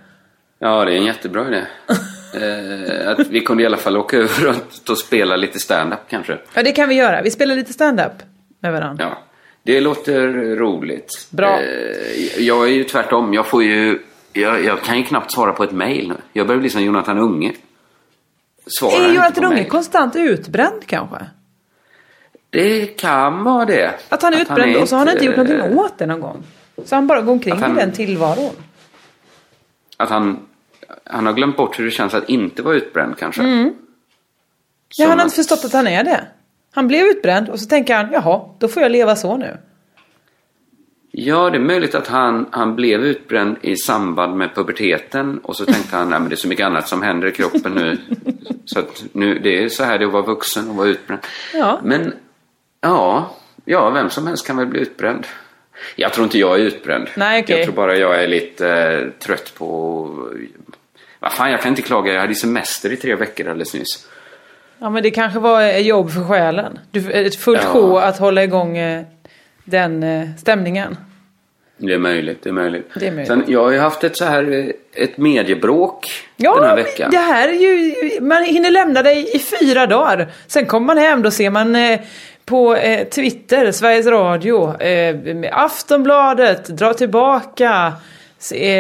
Ja, 0.59 0.85
det 0.85 0.93
är 0.93 0.97
en 0.97 1.05
jättebra 1.05 1.47
idé. 1.49 1.63
eh, 2.35 3.09
att 3.11 3.27
vi 3.27 3.41
kunde 3.41 3.63
i 3.63 3.67
alla 3.67 3.77
fall 3.77 3.97
åka 3.97 4.17
över 4.17 4.49
och, 4.49 4.91
och 4.91 4.99
spela 4.99 5.37
lite 5.37 5.59
stand-up 5.59 5.99
kanske. 6.09 6.39
Ja 6.55 6.63
det 6.63 6.73
kan 6.73 6.89
vi 6.89 6.95
göra, 6.95 7.23
vi 7.23 7.31
spelar 7.31 7.55
lite 7.55 7.73
stand-up 7.73 8.13
med 8.61 8.73
varandra. 8.73 9.05
Ja, 9.11 9.19
det 9.67 9.81
låter 9.81 10.29
roligt. 10.57 11.27
Bra. 11.31 11.61
Eh, 11.61 12.43
jag 12.43 12.69
är 12.69 12.73
ju 12.73 12.85
tvärtom. 12.85 13.35
Jag 13.35 13.47
får 13.47 13.63
ju... 13.63 14.03
Jag, 14.33 14.65
jag 14.65 14.81
kan 14.83 14.99
ju 14.99 15.05
knappt 15.05 15.33
svara 15.33 15.53
på 15.53 15.65
ett 15.65 15.73
nu. 16.09 16.15
Jag 16.33 16.47
börjar 16.47 16.61
bli 16.61 16.71
som 16.71 16.83
Jonathan 16.83 17.19
Unge. 17.19 17.53
Svarar 18.67 19.05
Är 19.05 19.15
Jonathan 19.15 19.45
Unge 19.45 19.55
mail. 19.57 19.69
konstant 19.69 20.17
utbränd 20.17 20.87
kanske? 20.87 21.27
Det 22.51 22.87
kan 22.87 23.45
vara 23.45 23.65
det. 23.65 23.95
Att 24.09 24.23
han 24.23 24.35
är 24.35 24.41
utbränd 24.41 24.77
är 24.77 24.83
och 24.83 24.89
så 24.89 24.97
har 24.97 25.07
han 25.07 25.15
inte 25.15 25.25
gjort 25.25 25.37
någonting 25.37 25.79
åt 25.79 25.99
det 25.99 26.07
någon 26.07 26.21
gång. 26.21 26.43
Så 26.85 26.95
han 26.95 27.07
bara 27.07 27.21
går 27.21 27.33
omkring 27.33 27.55
Att 27.55 27.61
han- 27.61 27.77
i 27.77 27.81
den 27.81 27.93
tillvaron. 27.93 28.53
Att 29.97 30.09
han, 30.11 30.39
han 31.05 31.27
har 31.27 31.33
glömt 31.33 31.57
bort 31.57 31.79
hur 31.79 31.85
det 31.85 31.91
känns 31.91 32.15
att 32.15 32.29
inte 32.29 32.63
vara 32.63 32.75
utbränd 32.75 33.19
kanske. 33.19 33.43
Mm. 33.43 33.75
Ja, 34.97 35.09
han 35.09 35.19
har 35.19 35.27
att- 35.27 35.33
inte 35.33 35.37
förstått 35.37 35.65
att 35.65 35.73
han 35.73 35.87
är 35.87 36.05
det. 36.05 36.27
Han 36.77 36.89
blev 36.89 37.07
utbränd 37.07 37.49
och 37.49 37.61
så 37.61 37.67
tänker 37.67 37.95
han, 37.95 38.09
jaha, 38.13 38.41
då 38.59 38.69
får 38.69 38.83
jag 38.83 38.93
leva 38.93 39.17
så 39.17 39.37
nu. 39.37 39.57
Ja, 41.11 41.51
det 41.51 41.57
är 41.57 41.61
möjligt 41.61 41.95
att 41.95 42.07
han, 42.07 42.47
han 42.51 42.77
blev 42.77 43.05
utbränd 43.05 43.57
i 43.61 43.77
samband 43.77 44.37
med 44.37 44.55
puberteten 44.55 45.39
och 45.39 45.57
så 45.57 45.65
tänkte 45.65 45.97
han, 45.97 46.11
nej 46.11 46.21
men 46.21 46.29
det 46.29 46.35
är 46.35 46.37
så 46.37 46.49
mycket 46.49 46.67
annat 46.67 46.89
som 46.89 47.03
händer 47.03 47.29
i 47.29 47.33
kroppen 47.33 47.73
nu. 47.73 47.99
Så 48.65 48.79
att 48.79 49.05
nu, 49.13 49.39
det 49.39 49.65
är 49.65 49.69
så 49.69 49.85
här 49.85 49.99
det 49.99 50.05
är 50.05 50.07
att 50.07 50.13
vara 50.13 50.23
vuxen 50.23 50.71
och 50.71 50.77
vara 50.77 50.89
utbränd. 50.89 51.21
Ja. 51.55 51.81
Men, 51.83 52.15
ja, 52.81 53.35
ja, 53.65 53.91
vem 53.91 54.11
som 54.11 54.27
helst 54.27 54.47
kan 54.47 54.57
väl 54.57 54.67
bli 54.67 54.81
utbränd. 54.81 55.27
Jag 55.97 56.13
tror 56.13 56.25
inte 56.25 56.39
jag 56.39 56.55
är 56.55 56.65
utbränd. 56.65 57.09
Nej, 57.17 57.43
okej. 57.43 57.57
Jag 57.57 57.65
tror 57.65 57.75
bara 57.75 57.97
jag 57.97 58.23
är 58.23 58.29
lite 58.29 58.69
eh, 58.69 59.11
trött 59.19 59.55
på... 59.55 60.09
Vad 61.21 61.33
fan, 61.33 61.51
jag 61.51 61.63
kan 61.63 61.73
inte 61.73 61.83
klaga. 61.83 62.13
Jag 62.13 62.21
hade 62.21 62.35
semester 62.35 62.93
i 62.93 62.97
tre 62.97 63.15
veckor 63.15 63.49
alldeles 63.49 63.75
nyss. 63.75 64.09
Ja, 64.79 64.91
men 64.91 65.03
det 65.03 65.11
kanske 65.11 65.39
var 65.39 65.63
ett 65.63 65.87
jobb 65.87 66.11
för 66.11 66.21
själen. 66.25 66.79
Du, 66.91 67.11
ett 67.13 67.37
fullt 67.37 67.61
Ja. 67.63 67.69
sjå 67.69 67.99
att 67.99 68.19
hålla 68.19 68.45
igång 68.45 68.79
eh, 68.79 69.03
den 69.65 70.03
eh, 70.03 70.29
stämningen. 70.39 70.97
Det 71.79 71.93
är 71.95 71.99
möjligt, 71.99 72.39
det 72.43 72.49
är 72.49 72.53
möjligt. 72.53 72.91
Det 73.01 73.07
är 73.07 73.11
möjligt. 73.11 73.27
Sen, 73.29 73.45
jag 73.47 73.65
har 73.65 73.71
ju 73.71 73.79
haft 73.79 74.05
ett 74.05 74.17
så 74.17 74.25
här, 74.25 74.53
eh, 74.53 75.03
ett 75.05 75.17
mediebråk 75.19 76.07
Ja, 76.37 76.55
den 76.55 76.65
här 76.69 76.77
veckan. 76.77 77.11
det 77.11 77.19
här 77.19 77.49
är 77.49 77.53
ju... 77.53 77.95
Man 78.21 78.43
hinner 78.45 78.71
lämna 78.71 79.03
dig 79.03 79.37
i 79.37 79.39
fyra 79.39 79.87
dagar. 79.87 80.29
Sen 80.47 80.67
kommer 80.67 80.87
man 80.87 80.99
hem, 80.99 81.23
då 81.23 81.31
ser 81.31 81.51
man 81.51 81.77
eh, 81.77 82.01
på 82.45 82.77
eh, 82.77 83.09
Twitter, 83.09 83.73
Sveriges 83.73 84.07
Radio, 84.07 84.83
eh, 84.83 85.17
Aftonbladet, 85.53 86.67
dra 86.67 86.95
tillbaka, 86.95 87.73
eh, 87.75 87.93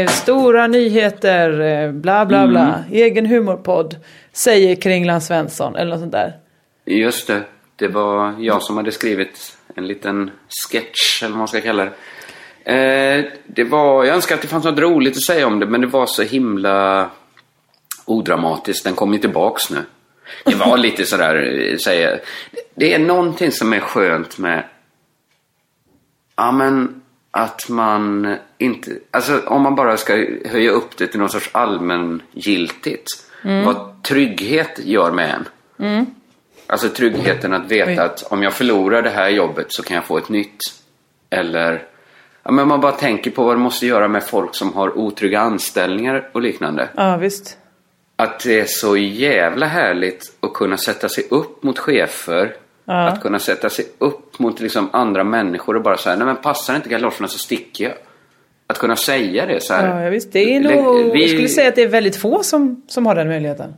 stora 0.09 0.67
nyheter, 0.67 1.61
eh, 1.61 1.93
bla 1.93 2.27
bla 2.27 2.47
bla, 2.47 2.61
Mm. 2.75 2.93
egen 2.93 3.27
humorpodd, 3.27 3.97
säger 4.33 4.77
Kringland 4.77 5.23
Svensson 5.23 5.77
eller 5.77 5.91
något 5.91 6.01
sånt 6.01 6.13
där. 6.13 6.33
Just 6.85 7.27
det. 7.27 7.43
Det 7.77 7.89
var 7.89 8.35
jag 8.39 8.63
som 8.63 8.77
hade 8.77 8.93
skrivit 8.93 9.57
en 9.75 9.87
liten 9.87 10.31
sketch, 10.71 11.23
eller 11.23 11.31
vad 11.31 11.39
man 11.39 11.49
ska 11.49 11.61
kalla 11.61 11.85
det. 11.85 11.93
Eh, 12.75 13.25
det 13.47 13.65
var, 13.65 14.05
jag 14.05 14.15
önskar 14.15 14.35
att 14.35 14.43
det 14.43 14.49
fanns 14.49 14.65
något 14.65 14.79
roligt 14.79 15.17
att 15.17 15.23
säga 15.23 15.47
om 15.47 15.59
det, 15.61 15.67
men 15.67 15.81
det 15.81 15.87
var 15.87 16.07
så 16.07 16.23
himla 16.23 17.11
odramatiskt. 18.05 18.85
Den 18.85 18.95
kom 18.95 19.13
ju 19.13 19.19
tillbaks 19.19 19.71
nu. 19.71 19.79
Det 20.45 20.55
var 20.55 20.77
lite 20.87 21.05
sådär, 21.05 21.59
eh, 21.73 21.77
säga, 21.77 22.19
det 22.75 22.95
är 22.95 22.99
någonting 22.99 23.53
som 23.53 23.73
är 23.73 23.81
skönt 23.81 24.39
med, 24.39 24.65
ja 26.37 26.53
men, 26.53 27.03
att 27.37 27.69
man 27.69 28.37
inte, 28.59 28.91
alltså 29.11 29.41
om 29.47 29.63
man 29.63 29.75
bara 29.75 29.97
ska 29.97 30.27
höja 30.45 30.71
upp 30.71 30.97
det 30.97 31.07
till 31.07 31.21
någon 31.21 31.29
sorts 31.29 31.51
allmängiltigt. 31.53 33.11
Vad 33.43 34.03
trygghet 34.03 34.79
gör 34.79 35.11
med 35.11 35.45
en. 35.79 36.07
Alltså 36.67 36.89
tryggheten 36.89 37.53
att 37.53 37.71
veta 37.71 37.91
Oj. 37.91 37.99
att 37.99 38.23
om 38.23 38.43
jag 38.43 38.53
förlorar 38.53 39.03
det 39.03 39.11
här 39.11 39.29
jobbet 39.29 39.67
så 39.73 39.83
kan 39.83 39.95
jag 39.95 40.05
få 40.05 40.19
ett 40.19 40.29
nytt. 40.29 40.59
Eller, 41.31 41.83
ja 42.43 42.51
men 42.51 42.69
man 42.69 42.81
bara 42.81 42.93
tänker 42.93 43.31
på 43.31 43.45
vad 43.45 43.57
det 43.57 43.61
måste 43.61 43.87
göra 43.87 44.09
med 44.09 44.25
folk 44.25 44.55
som 44.55 44.73
har 44.73 44.99
otrygga 44.99 45.41
anställningar 45.41 46.31
och 46.33 46.43
liknande. 46.43 46.89
Ja, 46.97 47.17
visst. 47.17 47.59
Att 48.17 48.41
det 48.41 48.61
är 48.61 48.67
så 48.69 48.97
jävla 48.97 49.67
härligt 49.67 50.33
att 50.41 50.53
kunna 50.53 50.77
sätta 50.77 51.09
sig 51.09 51.27
upp 51.31 51.63
mot 51.63 51.79
chefer. 51.79 52.57
Ja. 52.89 53.09
Att 53.09 53.23
kunna 53.23 53.39
sätta 53.39 53.71
sig 53.71 53.85
upp 53.99 54.39
mot 54.39 54.61
liksom 54.61 54.89
andra 54.93 55.25
människor 55.25 55.77
och 55.77 55.83
bara 55.83 55.97
säga 55.97 56.17
nej 56.17 56.27
men 56.27 56.37
passar 56.37 56.77
inte 56.77 56.89
galoscherna 56.89 57.29
så 57.29 57.39
sticker 57.39 57.85
jag. 57.85 57.95
Att 58.67 58.79
kunna 58.79 58.97
säga 58.97 59.47
det 59.47 59.63
så 59.63 59.75
här. 59.75 60.05
Ja, 60.05 60.11
visst. 60.11 60.33
Det 60.33 60.57
är 60.57 60.61
nog, 60.61 61.13
vi- 61.13 61.21
jag 61.21 61.31
skulle 61.31 61.49
säga 61.49 61.69
att 61.69 61.75
det 61.75 61.83
är 61.83 61.89
väldigt 61.89 62.17
få 62.17 62.43
som, 62.43 62.83
som 62.89 63.07
har 63.07 63.15
den 63.15 63.29
möjligheten. 63.29 63.75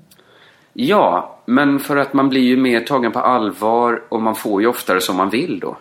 Ja, 0.73 1.39
men 1.47 1.81
för 1.81 1.97
att 1.97 2.13
man 2.13 2.29
blir 2.29 2.41
ju 2.41 2.57
mer 2.57 2.81
tagen 2.81 3.13
på 3.13 3.19
allvar 3.19 4.03
och 4.09 4.23
man 4.23 4.35
får 4.35 4.61
ju 4.63 4.67
oftare 4.69 5.01
som 5.01 5.17
man 5.17 5.31
vill 5.31 5.61
då. 5.61 5.77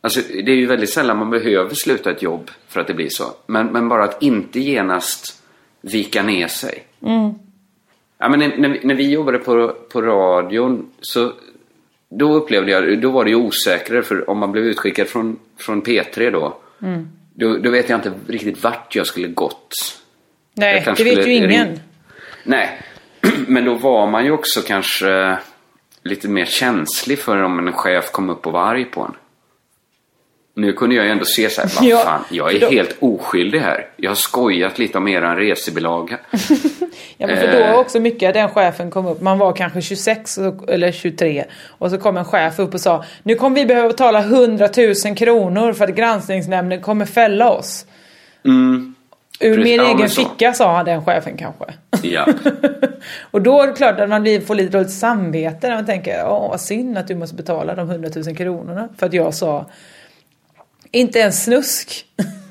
Alltså, 0.00 0.20
det 0.44 0.52
är 0.52 0.56
ju 0.56 0.66
väldigt 0.66 0.90
sällan 0.90 1.16
man 1.18 1.30
behöver 1.30 1.74
sluta 1.74 2.10
ett 2.10 2.22
jobb 2.22 2.50
för 2.68 2.80
att 2.80 2.86
det 2.86 2.94
blir 2.94 3.08
så. 3.10 3.24
Men, 3.46 3.66
men 3.66 3.88
bara 3.88 4.04
att 4.04 4.22
inte 4.22 4.60
genast 4.60 5.42
vika 5.80 6.22
ner 6.22 6.48
sig. 6.48 6.84
Ja, 8.18 8.28
men 8.28 8.38
när, 8.38 8.80
när 8.86 8.94
vi 8.94 9.10
jobbade 9.10 9.38
på, 9.38 9.74
på 9.92 10.02
radion 10.02 10.90
så 11.00 11.32
då 12.08 12.34
upplevde 12.34 12.70
jag, 12.72 13.00
då 13.00 13.10
var 13.10 13.24
det 13.24 13.30
ju 13.30 13.36
osäkrare 13.36 14.02
för 14.02 14.30
om 14.30 14.38
man 14.38 14.52
blev 14.52 14.64
utskickad 14.64 15.06
från, 15.08 15.38
från 15.58 15.82
P3 15.82 16.30
då, 16.30 16.56
då, 17.34 17.56
då 17.56 17.70
vet 17.70 17.88
jag 17.88 17.98
inte 17.98 18.12
riktigt 18.28 18.62
vart 18.62 18.94
jag 18.94 19.06
skulle 19.06 19.28
gått. 19.28 19.74
Nej, 20.54 20.84
det 20.96 21.04
vet 21.04 21.26
ju 21.26 21.32
ingen. 21.32 21.48
ring- 21.68 21.80
Nej, 22.44 22.80
men 23.46 23.64
då 23.64 23.74
var 23.74 24.06
man 24.06 24.24
ju 24.24 24.30
också 24.30 24.60
kanske 24.60 25.38
lite 26.02 26.28
mer 26.28 26.44
känslig 26.44 27.18
för 27.18 27.42
om 27.42 27.58
en 27.66 27.72
chef 27.72 28.10
kom 28.10 28.30
upp 28.30 28.46
och 28.46 28.52
var 28.52 28.62
arg 28.62 28.84
på 28.84 29.00
en. 29.02 29.14
Nu 30.58 30.72
kunde 30.72 30.96
jag 30.96 31.04
ju 31.04 31.10
ändå 31.10 31.24
se 31.24 31.50
så 31.50 31.60
här, 31.60 31.70
vad 31.76 31.84
Ja, 31.90 31.98
fan, 31.98 32.24
jag 32.30 32.54
är 32.54 32.60
då- 32.60 32.68
helt 32.70 32.96
oskyldig 33.00 33.58
här. 33.60 33.86
Jag 33.96 34.10
har 34.10 34.14
skojat 34.14 34.78
lite 34.78 34.98
om 34.98 35.08
eran 35.08 35.36
resebilaga. 35.36 36.18
Ja, 37.20 37.26
men 37.26 37.36
för 37.36 37.46
då 37.52 37.58
Eh. 37.58 37.72
var 37.72 37.80
också 37.80 38.00
mycket 38.00 38.34
den 38.34 38.48
chefen 38.48 38.90
kom 38.90 39.06
upp. 39.06 39.20
Man 39.20 39.38
var 39.38 39.52
kanske 39.52 39.82
26 39.82 40.38
och- 40.38 40.70
eller 40.70 40.92
23 40.92 41.44
och 41.68 41.90
så 41.90 41.98
kom 41.98 42.16
en 42.16 42.24
chef 42.24 42.58
upp 42.58 42.74
och 42.74 42.80
sa 42.80 43.04
Nu 43.22 43.34
kommer 43.34 43.56
vi 43.56 43.66
behöva 43.66 43.88
betala 43.88 44.20
100 44.22 44.68
000 45.06 45.16
kronor 45.16 45.72
för 45.72 45.84
att 45.84 45.94
granskningsnämnden 45.94 46.80
kommer 46.80 47.04
fälla 47.06 47.50
oss. 47.50 47.86
Mm, 48.44 48.94
Ur 49.40 49.54
Precis, 49.56 49.64
min 49.64 49.76
ja, 49.86 49.94
egen 49.96 50.08
ficka 50.08 50.52
sa 50.52 50.76
han 50.76 50.84
den 50.84 51.04
chefen 51.04 51.36
kanske. 51.36 51.64
ja. 52.02 52.26
och 53.30 53.42
då 53.42 53.62
är 53.62 53.66
det 53.66 53.72
klart 53.72 54.00
att 54.00 54.08
man 54.08 54.22
blir, 54.22 54.40
får 54.40 54.54
lite 54.54 54.72
dåligt 54.78 54.90
samvete 54.92 55.68
när 55.68 55.74
man 55.74 55.86
tänker 55.86 56.24
Åh 56.26 56.48
vad 56.50 56.60
synd 56.60 56.98
att 56.98 57.08
du 57.08 57.14
måste 57.14 57.34
betala 57.36 57.74
de 57.74 57.90
100 57.90 58.08
000 58.26 58.36
kronorna 58.36 58.88
för 58.98 59.06
att 59.06 59.12
jag 59.12 59.34
sa 59.34 59.66
inte 60.90 61.22
en 61.22 61.32
snusk. 61.32 62.06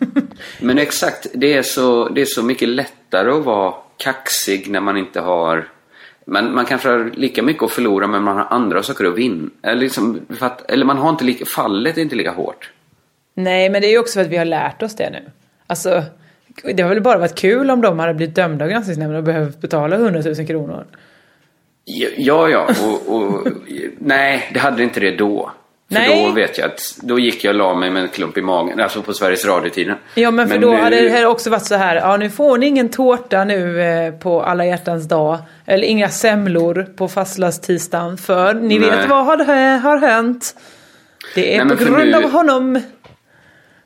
Men 0.60 0.78
exakt, 0.78 1.28
det 1.34 1.54
är, 1.54 1.62
så, 1.62 2.10
det 2.10 2.22
är 2.22 2.26
så 2.26 2.44
mycket 2.44 2.70
lättare 2.70 3.32
att 3.32 3.46
vara 3.46 3.74
kaxig 3.98 4.70
när 4.70 4.80
man 4.80 4.98
inte 4.98 5.20
har... 5.20 5.68
Man, 6.26 6.54
man 6.54 6.66
kanske 6.66 6.90
har 6.90 7.12
lika 7.16 7.44
mycket 7.44 7.64
att 7.64 7.72
förlora 7.72 8.08
men 8.08 8.24
man 8.24 8.38
har 8.38 8.48
andra 8.50 8.84
saker 8.84 9.06
att 9.06 9.18
vinna. 9.18 9.50
Eller, 9.62 9.82
liksom, 9.82 10.22
att, 10.40 10.72
eller 10.72 10.86
man 10.86 10.98
har 10.98 11.10
inte 11.10 11.24
lika, 11.24 11.46
fallet 11.46 11.98
är 11.98 12.02
inte 12.02 12.16
lika 12.16 12.32
hårt. 12.32 12.72
Nej, 13.34 13.70
men 13.70 13.82
det 13.82 13.88
är 13.88 13.92
ju 13.92 14.00
också 14.00 14.14
för 14.14 14.22
att 14.22 14.28
vi 14.28 14.38
har 14.38 14.46
lärt 14.46 14.82
oss 14.82 14.96
det 14.96 15.10
nu. 15.10 15.32
Alltså, 15.68 16.04
det 16.74 16.84
har 16.84 16.90
väl 16.90 17.02
bara 17.02 17.18
varit 17.18 17.36
kul 17.36 17.72
om 17.72 17.82
de 17.82 18.00
hade 18.00 18.14
blivit 18.14 18.36
dömda 18.36 18.66
av 18.66 18.72
granskningsnämnden 18.72 19.18
och 19.18 19.24
behövt 19.24 19.62
betala 19.62 19.96
100 19.96 20.22
000 20.26 20.48
kronor. 20.48 20.86
Ja, 22.18 22.50
ja. 22.50 22.70
Och, 22.84 23.16
och, 23.16 23.48
nej, 24.00 24.50
det 24.54 24.60
hade 24.60 24.84
inte 24.84 25.00
det 25.00 25.12
då. 25.12 25.52
För 25.88 25.94
Nej. 25.94 26.26
då 26.26 26.32
vet 26.32 26.58
jag 26.58 26.66
att 26.68 26.96
då 27.02 27.20
gick 27.20 27.44
jag 27.44 27.52
och 27.52 27.58
la 27.58 27.76
mig 27.76 27.92
med 27.92 28.04
en 28.04 28.10
klump 28.10 28.38
i 28.38 28.42
magen. 28.42 28.80
Alltså 28.80 29.02
på 29.02 29.14
Sveriges 29.14 29.46
Radio-tiden. 29.46 29.96
Ja, 30.16 30.32
men 30.32 30.48
för 30.50 30.58
då 30.58 30.70
nu- 30.72 30.78
hade 30.78 31.02
det 31.10 31.26
också 31.26 31.50
varit 31.50 31.66
så 31.66 31.76
här. 31.76 31.96
Ja, 31.96 32.18
nu 32.18 32.30
får 32.30 32.58
ni 32.58 32.66
ingen 32.66 32.90
tårta 32.90 33.44
nu 33.44 33.82
eh, 33.82 34.14
på 34.14 34.42
alla 34.44 34.66
hjärtans 34.66 35.08
dag. 35.08 35.38
Eller 35.66 35.84
inga 35.88 36.10
semlor 36.10 36.88
på 36.98 37.08
fastlagstisdagen. 37.08 38.18
För 38.18 38.54
ni 38.54 38.80
Nej. 38.80 38.90
vet 38.90 39.10
vad 39.10 39.26
har, 39.26 39.38
har 39.80 39.98
hänt. 39.98 40.56
Det 41.36 41.54
är 41.54 41.58
Nej, 41.58 41.66
men 41.66 41.78
på 41.78 41.84
grund 41.94 42.12
nu- 42.12 42.18
av 42.18 42.32
honom. 42.32 42.82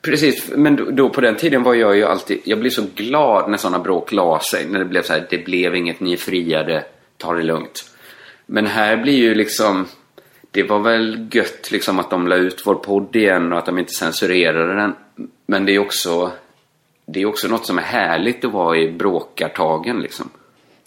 Precis, 0.02 0.50
men 0.56 0.76
då, 0.76 0.84
då 0.90 1.08
på 1.10 1.20
den 1.20 1.36
tiden 1.36 1.62
var 1.62 1.74
jag 1.74 1.96
ju 1.96 2.04
alltid... 2.04 2.38
Jag 2.44 2.58
blev 2.60 2.70
så 2.70 2.82
glad 2.94 3.50
när 3.50 3.58
sådana 3.58 3.78
bråk 3.78 4.12
la 4.12 4.40
sig. 4.40 4.66
När 4.68 4.78
det 4.78 4.84
blev 4.84 5.02
så 5.02 5.12
här, 5.12 5.26
det 5.30 5.38
blev 5.38 5.76
inget, 5.76 6.00
ni 6.00 6.12
är 6.12 6.16
friade, 6.16 6.84
ta 7.18 7.32
det 7.34 7.42
lugnt. 7.42 7.84
Men 8.46 8.66
här 8.66 8.96
blir 8.96 9.16
ju 9.16 9.34
liksom... 9.34 9.86
Det 10.54 10.62
var 10.62 10.78
väl 10.78 11.28
gött 11.32 11.70
liksom 11.70 11.98
att 11.98 12.10
de 12.10 12.28
la 12.28 12.36
ut 12.36 12.62
vår 12.66 12.74
podd 12.74 13.16
igen 13.16 13.52
och 13.52 13.58
att 13.58 13.66
de 13.66 13.78
inte 13.78 13.92
censurerade 13.92 14.74
den. 14.74 14.94
Men 15.46 15.66
det 15.66 15.72
är 15.72 15.78
också... 15.78 16.32
det 17.06 17.22
är 17.22 17.26
också 17.26 17.48
något 17.48 17.66
som 17.66 17.78
är 17.78 17.82
härligt 17.82 18.44
att 18.44 18.52
vara 18.52 18.76
i 18.76 18.92
bråkartagen 18.92 20.00
liksom. 20.00 20.30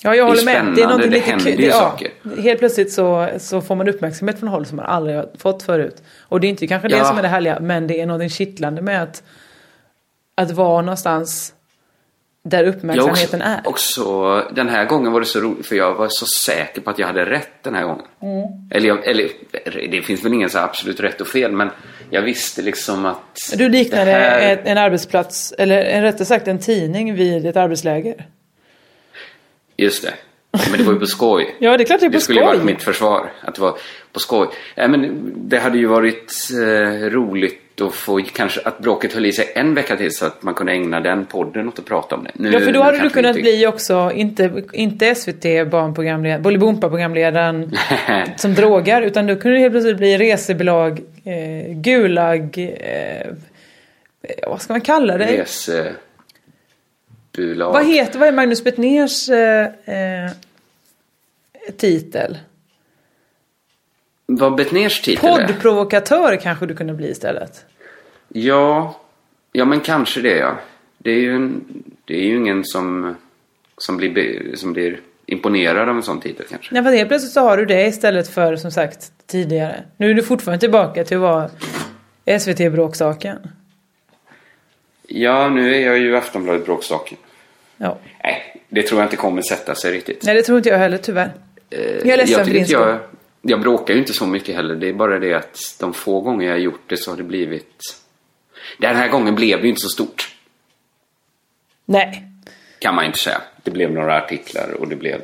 Ja, 0.04 0.16
jag 0.16 0.28
Det 0.28 0.42
är 0.42 0.44
håller 0.44 0.64
med. 0.64 0.76
Det 0.76 0.82
är 0.82 0.98
det 0.98 1.08
lite 1.08 1.52
kul. 1.52 1.64
Ja, 1.64 1.74
saker. 1.74 2.12
helt 2.42 2.60
plötsligt 2.60 2.92
så, 2.92 3.30
så 3.38 3.62
får 3.62 3.76
man 3.76 3.88
uppmärksamhet 3.90 4.40
från 4.40 4.50
håll 4.50 4.66
som 4.66 4.76
man 4.76 4.86
aldrig 4.86 5.16
har 5.16 5.30
fått 5.38 5.64
förut. 5.64 6.04
Och 6.20 6.40
det 6.40 6.48
är 6.48 6.50
inte 6.50 6.68
kanske 6.68 6.88
det 6.88 6.98
Ja. 6.98 7.06
som 7.06 7.18
är 7.18 7.22
det 7.22 7.28
härliga, 7.28 7.60
men 7.60 7.88
det 7.88 8.02
är 8.02 8.06
någonting 8.06 8.30
kittlande 8.30 8.82
med 8.82 9.04
att, 9.04 9.24
att 10.36 10.52
vara 10.52 10.82
någonstans 10.82 11.54
där 12.48 12.64
Jag 12.64 12.76
uppmärksamheten 12.76 13.42
också, 13.42 13.48
är. 13.48 13.62
också, 13.70 14.56
den 14.56 14.70
här 14.70 14.86
gången 14.86 15.12
var 15.12 15.20
det 15.20 15.26
så 15.26 15.40
roligt 15.40 15.66
för 15.68 15.76
jag 15.76 15.94
var 15.96 16.08
så 16.10 16.26
säker 16.26 16.82
på 16.82 16.90
att 16.90 17.00
jag 17.00 17.08
hade 17.08 17.26
rätt 17.26 17.50
den 17.64 17.76
här 17.76 17.84
gången. 17.84 18.06
Mm. 18.22 18.44
Eller, 18.72 18.88
jag, 18.88 19.08
eller 19.08 19.30
det 19.92 20.02
finns 20.02 20.26
väl 20.26 20.34
ingen 20.34 20.50
så 20.50 20.60
absolut 20.60 21.00
rätt 21.00 21.22
och 21.22 21.28
fel 21.28 21.52
men 21.52 21.70
jag 22.10 22.22
visste 22.22 22.62
liksom 22.62 23.06
att 23.06 23.54
Du 23.58 23.70
liknade 23.70 24.12
här- 24.12 24.62
en 24.66 24.78
arbetsplats, 24.78 25.54
eller 25.58 26.02
rättare 26.02 26.26
sagt 26.26 26.48
en 26.48 26.60
tidning 26.60 27.16
vid 27.16 27.46
ett 27.46 27.56
arbetsläger. 27.58 28.26
Just 29.78 30.04
det. 30.04 30.14
Men 30.72 30.78
det 30.80 30.84
var 30.86 30.94
ju 30.94 31.00
på 31.00 31.06
skoj. 31.06 31.56
Ja, 31.60 31.78
det 31.78 31.84
är 31.84 31.86
klart 31.86 32.00
det 32.00 32.06
är 32.06 32.10
på 32.10 32.14
Det 32.14 32.22
skulle 32.22 32.40
ju 32.40 32.46
skoj. 32.46 32.56
varit 32.58 32.66
mitt 32.66 32.84
försvar. 32.84 33.32
Att 33.42 33.56
det 33.56 33.62
var 33.62 33.78
på 34.12 34.20
skoj. 34.20 34.48
Nej, 34.78 34.88
men 34.88 35.32
det 35.36 35.60
hade 35.60 35.78
ju 35.78 35.86
varit 35.86 36.34
eh, 36.54 37.10
roligt 37.10 37.62
att 37.82 37.94
få 37.96 38.22
kanske 38.34 38.62
att 38.62 38.80
bråket 38.80 39.14
höll 39.14 39.26
i 39.26 39.32
sig 39.34 39.52
en 39.56 39.74
vecka 39.74 39.96
till 39.98 40.16
så 40.16 40.26
att 40.26 40.44
man 40.44 40.54
kunde 40.54 40.72
ägna 40.72 41.00
den 41.00 41.26
podden 41.26 41.68
åt 41.68 41.80
att 41.80 41.86
prata 41.86 42.16
om 42.16 42.24
det. 42.24 42.32
Nu, 42.34 42.52
Ja, 42.52 42.60
för 42.60 42.72
då 42.72 42.82
hade 42.82 43.00
du 43.00 43.10
kunnat 43.10 43.30
inte- 43.30 43.42
bli 43.42 43.68
också, 43.68 44.12
inte, 44.16 44.64
inte 44.74 45.16
SVT 45.16 45.44
barnprogramledaren, 45.72 46.42
Bolibompa-programledaren 46.42 47.78
som 48.38 48.54
drogar, 48.54 49.02
utan 49.02 49.28
då 49.28 49.36
kunde 49.36 49.58
du 49.58 49.62
helt 49.62 49.74
plötsligt 49.74 49.98
bli 49.98 50.18
resebolag, 50.18 51.00
eh, 51.24 51.74
Gulag, 51.74 52.58
eh, 52.80 53.28
vad 54.48 54.62
ska 54.62 54.74
man 54.74 54.82
kalla 54.82 55.18
det? 55.18 55.26
Resebolag. 55.44 55.94
Vad 57.74 57.88
heter, 57.88 58.20
vad 58.20 58.28
är 58.28 58.32
Magnus 58.32 58.64
Betnérs 58.64 59.30
eh, 59.30 59.66
eh, 59.66 60.32
titel? 61.78 62.38
Vad 64.26 64.56
Betnérs 64.56 65.02
titel 65.02 65.30
är? 65.30 65.48
Poddprovokatör 65.48 66.36
kanske 66.36 66.66
du 66.66 66.76
kunde 66.76 66.94
bli 66.94 67.10
istället. 67.10 67.66
Ja, 68.28 69.00
ja 69.52 69.66
men 69.66 69.80
kanske 69.80 70.22
det 70.22 70.38
ja. 70.38 70.56
Det 70.98 71.12
är 71.12 71.20
ju, 71.20 71.36
en, 71.36 71.64
det 72.06 72.14
är 72.14 72.24
ju 72.24 72.36
ingen 72.38 72.64
som, 72.64 73.16
som, 73.78 73.98
blir, 73.98 74.56
som 74.56 74.74
blir 74.74 75.00
imponerad 75.26 75.90
av 75.90 75.96
en 75.96 76.04
sån 76.04 76.20
titel 76.22 76.46
kanske. 76.50 76.74
Nej, 76.74 76.84
för 76.84 76.92
helt 76.92 77.08
plötsligt 77.10 77.32
så 77.34 77.40
har 77.40 77.58
du 77.58 77.66
det 77.66 77.88
istället 77.88 78.28
för 78.28 78.56
som 78.56 78.72
sagt 78.72 79.12
tidigare. 79.28 79.84
Nu 79.98 80.10
är 80.10 80.14
du 80.14 80.24
fortfarande 80.24 80.60
tillbaka 80.60 81.04
till 81.04 81.18
att 81.18 81.22
vara 81.22 81.50
SVT-bråksaken. 82.40 83.38
Ja, 85.08 85.50
nu 85.50 85.76
är 85.76 85.80
jag 85.80 85.98
ju 85.98 86.18
Aftonbladet 86.18 86.66
bråkstaken. 86.66 87.18
Ja. 87.78 87.98
Nej, 88.24 88.62
det 88.70 88.82
tror 88.84 89.00
jag 89.02 89.06
inte 89.06 89.16
kommer 89.16 89.42
sätta 89.42 89.76
sig 89.76 89.92
riktigt. 89.92 90.24
Nej, 90.24 90.36
det 90.36 90.42
tror 90.42 90.58
inte 90.58 90.70
jag 90.70 90.78
heller 90.78 90.98
tyvärr. 90.98 91.32
Eh, 91.70 91.80
Jag 91.80 92.08
är 92.08 92.18
ledsen 92.18 92.38
jag 92.38 92.46
för 92.46 92.54
din 92.54 92.66
jag, 92.68 93.00
jag 93.48 93.62
bråkar 93.62 93.94
ju 93.94 94.00
inte 94.00 94.14
så 94.14 94.26
mycket 94.28 94.56
heller. 94.56 94.76
Det 94.76 94.90
är 94.90 94.94
bara 94.94 95.20
det 95.20 95.34
att 95.34 95.76
de 95.80 95.94
få 95.94 96.22
gånger 96.22 96.46
jag 96.48 96.54
har 96.54 96.60
gjort 96.60 96.84
det 96.88 96.98
så 96.98 97.12
har 97.12 97.18
det 97.18 97.24
blivit... 97.24 98.02
Den 98.78 98.96
här 98.96 99.10
gången 99.10 99.36
blev 99.36 99.58
det 99.58 99.64
ju 99.64 99.70
inte 99.70 99.82
så 99.82 99.90
stort. 99.90 100.36
Nej. 101.86 102.24
Kan 102.80 102.96
man 102.96 103.06
inte 103.06 103.18
säga. 103.18 103.42
Det 103.64 103.72
blev 103.72 103.92
några 103.92 104.18
artiklar 104.18 104.72
och 104.80 104.88
det 104.88 104.96
blev 104.96 105.22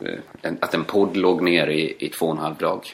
eh, 0.00 0.52
att 0.60 0.74
en 0.74 0.84
podd 0.84 1.16
låg 1.16 1.42
ner 1.42 1.66
i, 1.66 1.96
i 1.98 2.08
två 2.08 2.26
och 2.26 2.32
en 2.32 2.38
halv 2.38 2.56
dag. 2.56 2.86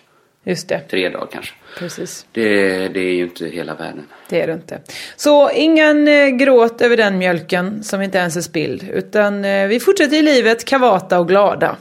Just 0.45 0.69
det. 0.69 0.81
Tre 0.81 1.09
dagar 1.09 1.29
kanske. 1.33 1.55
Precis. 1.79 2.27
Det, 2.33 2.89
det 2.89 3.01
är 3.01 3.15
ju 3.15 3.23
inte 3.23 3.47
hela 3.47 3.75
världen. 3.75 4.07
Det 4.29 4.41
är 4.41 4.47
det 4.47 4.53
inte. 4.53 4.81
Så 5.17 5.51
ingen 5.51 6.09
eh, 6.09 6.29
gråt 6.29 6.81
över 6.81 6.97
den 6.97 7.19
mjölken 7.19 7.85
som 7.85 8.03
inte 8.03 8.19
ens 8.19 8.37
är 8.37 8.41
spilld. 8.41 8.91
Utan 8.93 9.45
eh, 9.45 9.67
vi 9.67 9.81
fortsätter 9.81 10.17
i 10.17 10.23
livet 10.23 10.65
kavata 10.65 11.21
och 11.21 11.29
glada. 11.29 11.77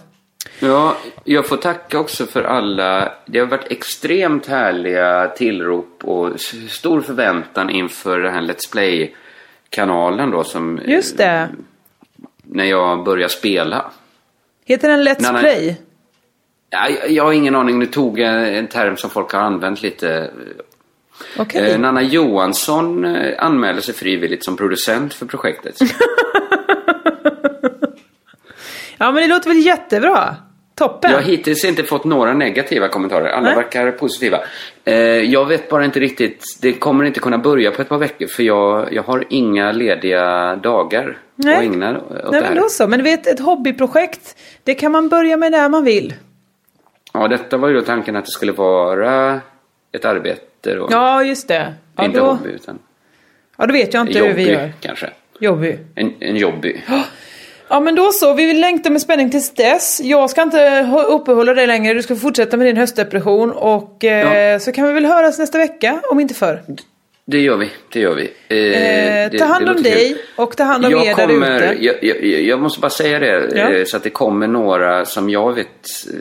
Ja, 0.59 0.97
jag 1.23 1.47
får 1.47 1.57
tacka 1.57 1.99
också 1.99 2.25
för 2.25 2.43
alla. 2.43 3.11
Det 3.25 3.39
har 3.39 3.45
varit 3.47 3.71
extremt 3.71 4.45
härliga 4.47 5.27
tillrop 5.27 5.99
och 6.03 6.39
stor 6.69 7.01
förväntan 7.01 7.69
inför 7.69 8.19
den 8.19 8.33
här 8.33 8.41
Let's 8.41 8.71
Play-kanalen 8.71 10.31
då 10.31 10.43
som... 10.43 10.79
eh, 10.79 10.89
Just 10.89 11.17
det. 11.17 11.49
När 12.43 12.65
jag 12.65 13.03
började 13.03 13.33
spela. 13.33 13.91
Heter 14.65 14.89
den 14.89 15.03
Let's 15.07 15.31
nej. 15.31 15.41
Play? 15.41 15.81
Ja, 16.69 16.89
jag- 16.89 17.11
jag 17.11 17.23
har 17.23 17.33
ingen 17.33 17.55
aning, 17.55 17.79
nu 17.79 17.85
tog 17.85 18.19
jag 18.19 18.57
en 18.57 18.67
term 18.67 18.97
som 18.97 19.09
folk 19.09 19.31
har 19.33 19.39
använt 19.41 19.81
lite. 19.81 20.31
Okej. 21.37 21.71
Eh, 21.71 21.79
Nanna 21.79 22.01
Johansson 22.01 23.05
eh, 23.05 23.43
anmälde 23.43 23.81
sig 23.81 23.93
frivilligt 23.93 24.43
som 24.45 24.57
producent 24.57 25.13
för 25.13 25.25
projektet. 25.25 25.75
Ja 29.01 29.11
men 29.11 29.21
det 29.21 29.27
låter 29.27 29.49
väl 29.49 29.65
jättebra. 29.65 30.35
Toppen. 30.79 31.11
Jag 31.11 31.17
har 31.17 31.23
hittills 31.23 31.65
inte 31.65 31.83
fått 31.83 32.03
några 32.05 32.33
negativa 32.33 32.87
kommentarer. 32.87 33.29
Alla 33.29 33.47
Nej. 33.47 33.55
verkar 33.55 33.91
positiva. 33.91 34.39
Eh, 34.85 34.95
jag 35.03 35.45
vet 35.45 35.69
bara 35.69 35.85
inte 35.85 35.99
riktigt. 35.99 36.43
Det 36.61 36.73
kommer 36.73 37.05
inte 37.05 37.19
kunna 37.19 37.37
börja 37.37 37.71
på 37.71 37.81
ett 37.81 37.89
par 37.89 37.97
veckor 37.97 38.27
för 38.27 38.43
jag, 38.43 38.93
jag 38.93 39.03
har 39.03 39.25
inga 39.29 39.71
lediga 39.71 40.55
dagar 40.55 41.17
Nej. 41.35 41.55
att 41.55 41.61
ägna 41.63 41.97
åt 41.99 42.03
Nej 42.09 42.21
det 42.23 42.31
men 42.31 42.43
här. 42.43 42.55
då 42.55 42.69
så. 42.69 42.87
Men 42.87 42.99
du 42.99 43.03
vet 43.03 43.27
ett 43.27 43.39
hobbyprojekt. 43.39 44.37
Det 44.63 44.73
kan 44.73 44.91
man 44.91 45.09
börja 45.09 45.37
med 45.37 45.51
när 45.51 45.69
man 45.69 45.83
vill. 45.83 46.13
Ja, 47.13 47.27
detta 47.27 47.57
var 47.57 47.67
ju 47.67 47.73
då 47.73 47.81
tanken 47.81 48.15
att 48.15 48.25
det 48.25 48.31
skulle 48.31 48.51
vara 48.51 49.39
ett 49.91 50.05
arbete 50.05 50.75
då. 50.75 50.87
Ja 50.91 51.23
just 51.23 51.47
det. 51.47 51.73
Ja 51.95 52.05
inte 52.05 52.19
då, 52.19 52.25
hobby 52.25 52.49
utan 52.49 52.79
ja 53.57 53.65
då 53.65 53.73
vet 53.73 53.93
jag 53.93 54.07
inte 54.07 54.19
hur 54.19 54.33
vi 54.33 54.51
gör. 54.51 54.71
kanske. 54.79 55.09
Jobby. 55.39 55.77
En, 55.95 56.13
en 56.19 56.35
jobby. 56.35 56.81
Ja 57.69 57.79
men 57.79 57.95
då 57.95 58.11
så, 58.11 58.33
vi 58.33 58.45
vill 58.45 58.59
längta 58.61 58.89
med 58.89 59.01
spänning 59.01 59.29
tills 59.31 59.53
dess. 59.53 60.01
Jag 60.03 60.29
ska 60.29 60.41
inte 60.41 60.57
hå- 60.57 61.03
uppehålla 61.03 61.53
dig 61.53 61.67
längre, 61.67 61.93
du 61.93 62.01
ska 62.03 62.15
fortsätta 62.15 62.57
med 62.57 62.67
din 62.67 62.77
höstdepression 62.77 63.51
och 63.51 64.03
eh, 64.03 64.51
Ja. 64.51 64.59
så 64.59 64.71
kan 64.71 64.87
vi 64.87 64.93
väl 64.93 65.05
höras 65.05 65.39
nästa 65.39 65.57
vecka, 65.57 65.99
om 66.11 66.19
inte 66.19 66.33
förr. 66.33 66.61
Det 67.25 67.39
gör 67.39 67.57
vi, 67.57 67.69
det 67.93 67.99
gör 67.99 68.15
vi. 68.15 68.23
Eh, 68.47 68.57
Eh, 69.23 69.31
det- 69.31 69.37
ta 69.39 69.45
hand 69.45 69.69
om 69.69 69.83
dig 69.83 70.09
kul. 70.09 70.17
och 70.35 70.57
ta 70.57 70.63
hand 70.63 70.85
om 70.85 70.91
jag 70.91 71.05
er 71.05 71.15
där 71.15 71.27
kommer, 71.27 71.55
ute. 71.55 71.77
jag, 71.85 71.95
jag, 72.03 72.23
jag 72.41 72.59
måste 72.59 72.79
bara 72.79 72.89
säga 72.89 73.19
det, 73.19 73.49
Ja. 73.55 73.69
eh, 73.73 73.83
så 73.85 73.97
att 73.97 74.03
det 74.03 74.09
kommer 74.09 74.47
några 74.47 75.05
som 75.05 75.29
jag 75.29 75.53
vet, 75.55 75.67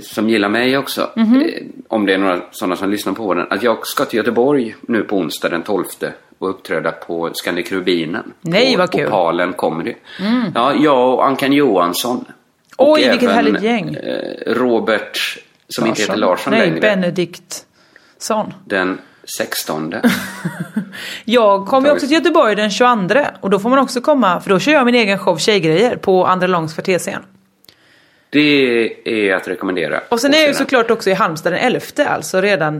som 0.02 0.28
gillar 0.28 0.48
mig 0.48 0.78
också. 0.78 1.10
Mhm. 1.16 1.40
Eh, 1.42 1.62
om 1.88 2.06
det 2.06 2.14
är 2.14 2.18
några 2.18 2.40
sådana 2.50 2.76
som 2.76 2.90
lyssnar 2.90 3.12
på 3.12 3.34
den. 3.34 3.46
Att 3.50 3.62
jag 3.62 3.86
ska 3.86 4.04
till 4.04 4.16
Göteborg 4.16 4.74
nu 4.80 5.02
på 5.02 5.16
onsdag 5.16 5.48
den 5.48 5.62
12 5.62 5.84
och 6.38 6.50
uppträda 6.50 6.92
på 6.92 7.30
Scandic 7.34 7.72
Rubinen. 7.72 8.32
Nej, 8.40 8.72
på 8.74 8.78
vad 8.78 8.90
kul. 8.92 9.00
Mm. 9.00 9.12
Opalen 9.12 9.52
Comedy. 9.52 9.94
Ja, 10.54 10.74
jag 10.74 11.14
och 11.14 11.26
Ankan 11.26 11.52
Johansson. 11.52 12.24
Och 12.76 12.90
Oj, 12.92 13.00
vilket 13.08 13.22
även, 13.22 13.34
härligt 13.34 13.62
gäng. 13.62 13.94
eh, 13.94 14.54
Robert, 14.54 15.38
som 15.68 15.86
inte 15.86 16.02
heter 16.02 16.16
Larsson 16.16 16.50
Nej, 16.50 16.60
längre. 16.66 16.80
Benediktsson. 16.80 18.54
Den 18.64 18.98
16. 19.38 19.94
Jag 21.24 21.66
kommer 21.66 21.92
också 21.92 22.06
till 22.06 22.14
Göteborg 22.16 22.54
den 22.56 22.70
22 22.70 23.14
och 23.40 23.50
då 23.50 23.58
får 23.58 23.70
man 23.70 23.78
också 23.78 24.00
komma, 24.00 24.40
för 24.40 24.50
då 24.50 24.58
kör 24.58 24.72
jag 24.72 24.84
min 24.86 24.94
egen 24.94 25.18
show 25.18 25.36
Tjejgrejer 25.38 25.96
på 25.96 26.26
Andra 26.26 26.46
Långs 26.46 26.74
kvartersscen. 26.74 27.22
Det 28.30 28.92
är 29.04 29.34
att 29.34 29.48
rekommendera. 29.48 30.00
Och 30.08 30.20
sen 30.20 30.34
är 30.34 30.38
jag 30.38 30.48
ju 30.48 30.54
såklart 30.54 30.90
också 30.90 31.10
i 31.10 31.14
Halmstad 31.14 31.52
den 31.52 31.60
11, 31.60 31.80
alltså 32.06 32.40
redan 32.40 32.74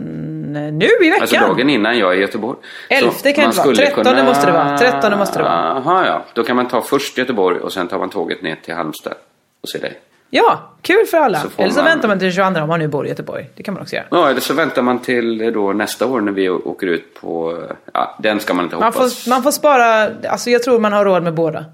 eh, 0.56 0.62
nu 0.72 0.86
i 1.02 1.10
veckan. 1.10 1.20
Alltså 1.22 1.36
dagen 1.40 1.70
innan 1.70 1.98
jag 1.98 2.12
är 2.12 2.16
i 2.16 2.20
Göteborg. 2.20 2.58
Elfte 2.88 3.28
Så 3.28 3.34
kan 3.34 3.42
man 3.42 3.50
inte 3.50 3.56
vara. 3.58 3.74
skulle 3.74 3.86
Trettonde 3.86 4.24
måste 4.24 4.46
det 4.46 4.52
vara. 4.52 4.78
Trettonde 4.78 5.16
måste 5.16 5.38
det 5.38 5.42
vara. 5.42 5.82
Jaha, 5.84 6.06
ja. 6.06 6.24
Då 6.34 6.42
kan 6.44 6.56
man 6.56 6.68
ta 6.68 6.82
först 6.82 7.18
Göteborg 7.18 7.58
och 7.60 7.72
sen 7.72 7.88
tar 7.88 7.98
man 7.98 8.10
tåget 8.10 8.42
ner 8.42 8.56
till 8.64 8.74
Halmstad 8.74 9.14
och 9.62 9.68
se 9.68 9.78
dig. 9.78 9.98
Ja, 10.30 10.70
kul 10.82 11.06
för 11.06 11.18
alla. 11.18 11.38
Så 11.38 11.48
Eller 11.56 11.70
så 11.70 11.76
man- 11.76 11.84
väntar 11.84 12.08
man 12.08 12.18
till 12.18 12.24
den 12.26 12.32
22 12.34 12.60
om 12.60 12.68
man 12.68 12.78
nu 12.80 12.88
bor 12.88 13.06
i 13.06 13.08
Göteborg. 13.08 13.50
Det 13.54 13.62
kan 13.62 13.74
man 13.74 13.82
också 13.82 13.96
göra. 13.96 14.06
Ja, 14.10 14.30
eller 14.30 14.40
så 14.40 14.54
väntar 14.54 14.82
man 14.82 14.98
till 14.98 15.40
eh, 15.40 15.46
då 15.50 15.72
nästa 15.72 16.06
år 16.06 16.20
när 16.20 16.32
vi 16.32 16.48
åker 16.48 16.86
ut 16.86 17.14
på... 17.20 17.62
Ja, 17.94 18.16
den 18.18 18.40
ska 18.40 18.54
man 18.54 18.64
inte 18.64 18.76
Man 18.76 18.84
hoppas. 18.84 19.24
får, 19.24 19.30
man 19.30 19.42
får 19.42 19.50
spara, 19.50 20.10
alltså 20.28 20.50
jag 20.50 20.62
tror 20.62 20.78
man 20.80 20.92
har 20.92 21.04
råd 21.04 21.22
med 21.22 21.34
båda. 21.34 21.64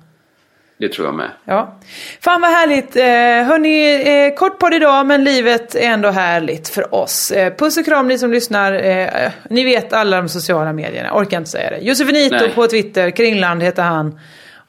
Det 0.78 0.88
tror 0.88 1.06
jag 1.06 1.14
med. 1.14 1.30
Ja. 1.44 1.78
Fan 2.20 2.40
vad 2.40 2.50
härligt. 2.50 2.96
Eh, 2.96 3.48
hörni, 3.48 4.02
eh, 4.26 4.34
kort 4.34 4.58
podd 4.58 4.74
idag 4.74 5.06
men 5.06 5.24
livet 5.24 5.74
är 5.74 5.80
ändå 5.88 6.10
härligt 6.10 6.68
för 6.68 6.94
oss. 6.94 7.30
Eh, 7.30 7.54
puss 7.54 7.76
och 7.76 7.84
kram 7.84 8.08
ni 8.08 8.18
som 8.18 8.32
lyssnar. 8.32 8.72
Eh, 8.72 9.30
ni 9.50 9.64
vet 9.64 9.92
alla 9.92 10.16
de 10.16 10.28
sociala 10.28 10.72
medierna, 10.72 11.14
orkar 11.14 11.38
inte 11.38 11.50
säga 11.50 11.70
det. 11.70 11.78
Josefinito 11.78 12.36
Nej. 12.36 12.52
på 12.54 12.66
Twitter, 12.66 13.10
Kringland 13.10 13.62
heter 13.62 13.82
han. 13.82 14.18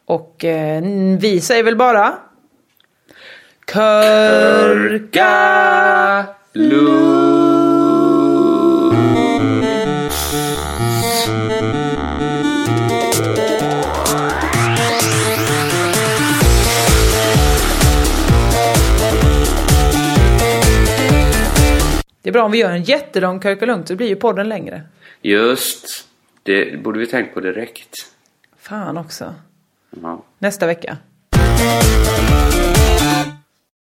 Och 0.06 0.46
eh, 0.46 0.82
vi 1.20 1.42
säger 1.42 1.64
väl 1.64 1.76
bara... 1.76 2.14
Körka 3.74 5.26
Det 6.54 6.76
bra 22.36 22.44
om 22.44 22.52
vi 22.52 22.58
gör 22.58 22.72
en 22.72 22.84
jättelång 22.84 23.40
Körka 23.40 23.66
Lugnt 23.66 23.88
så 23.88 23.96
blir 23.96 24.08
ju 24.08 24.16
podden 24.16 24.50
längre. 24.50 24.82
Just. 25.22 26.08
Det 26.44 26.84
borde 26.84 27.00
vi 27.00 27.08
tänkt 27.08 27.34
på 27.34 27.40
direkt. 27.40 27.96
Fan 28.58 28.98
också. 28.98 29.34
nästa 30.40 30.68
vecka. 30.68 30.98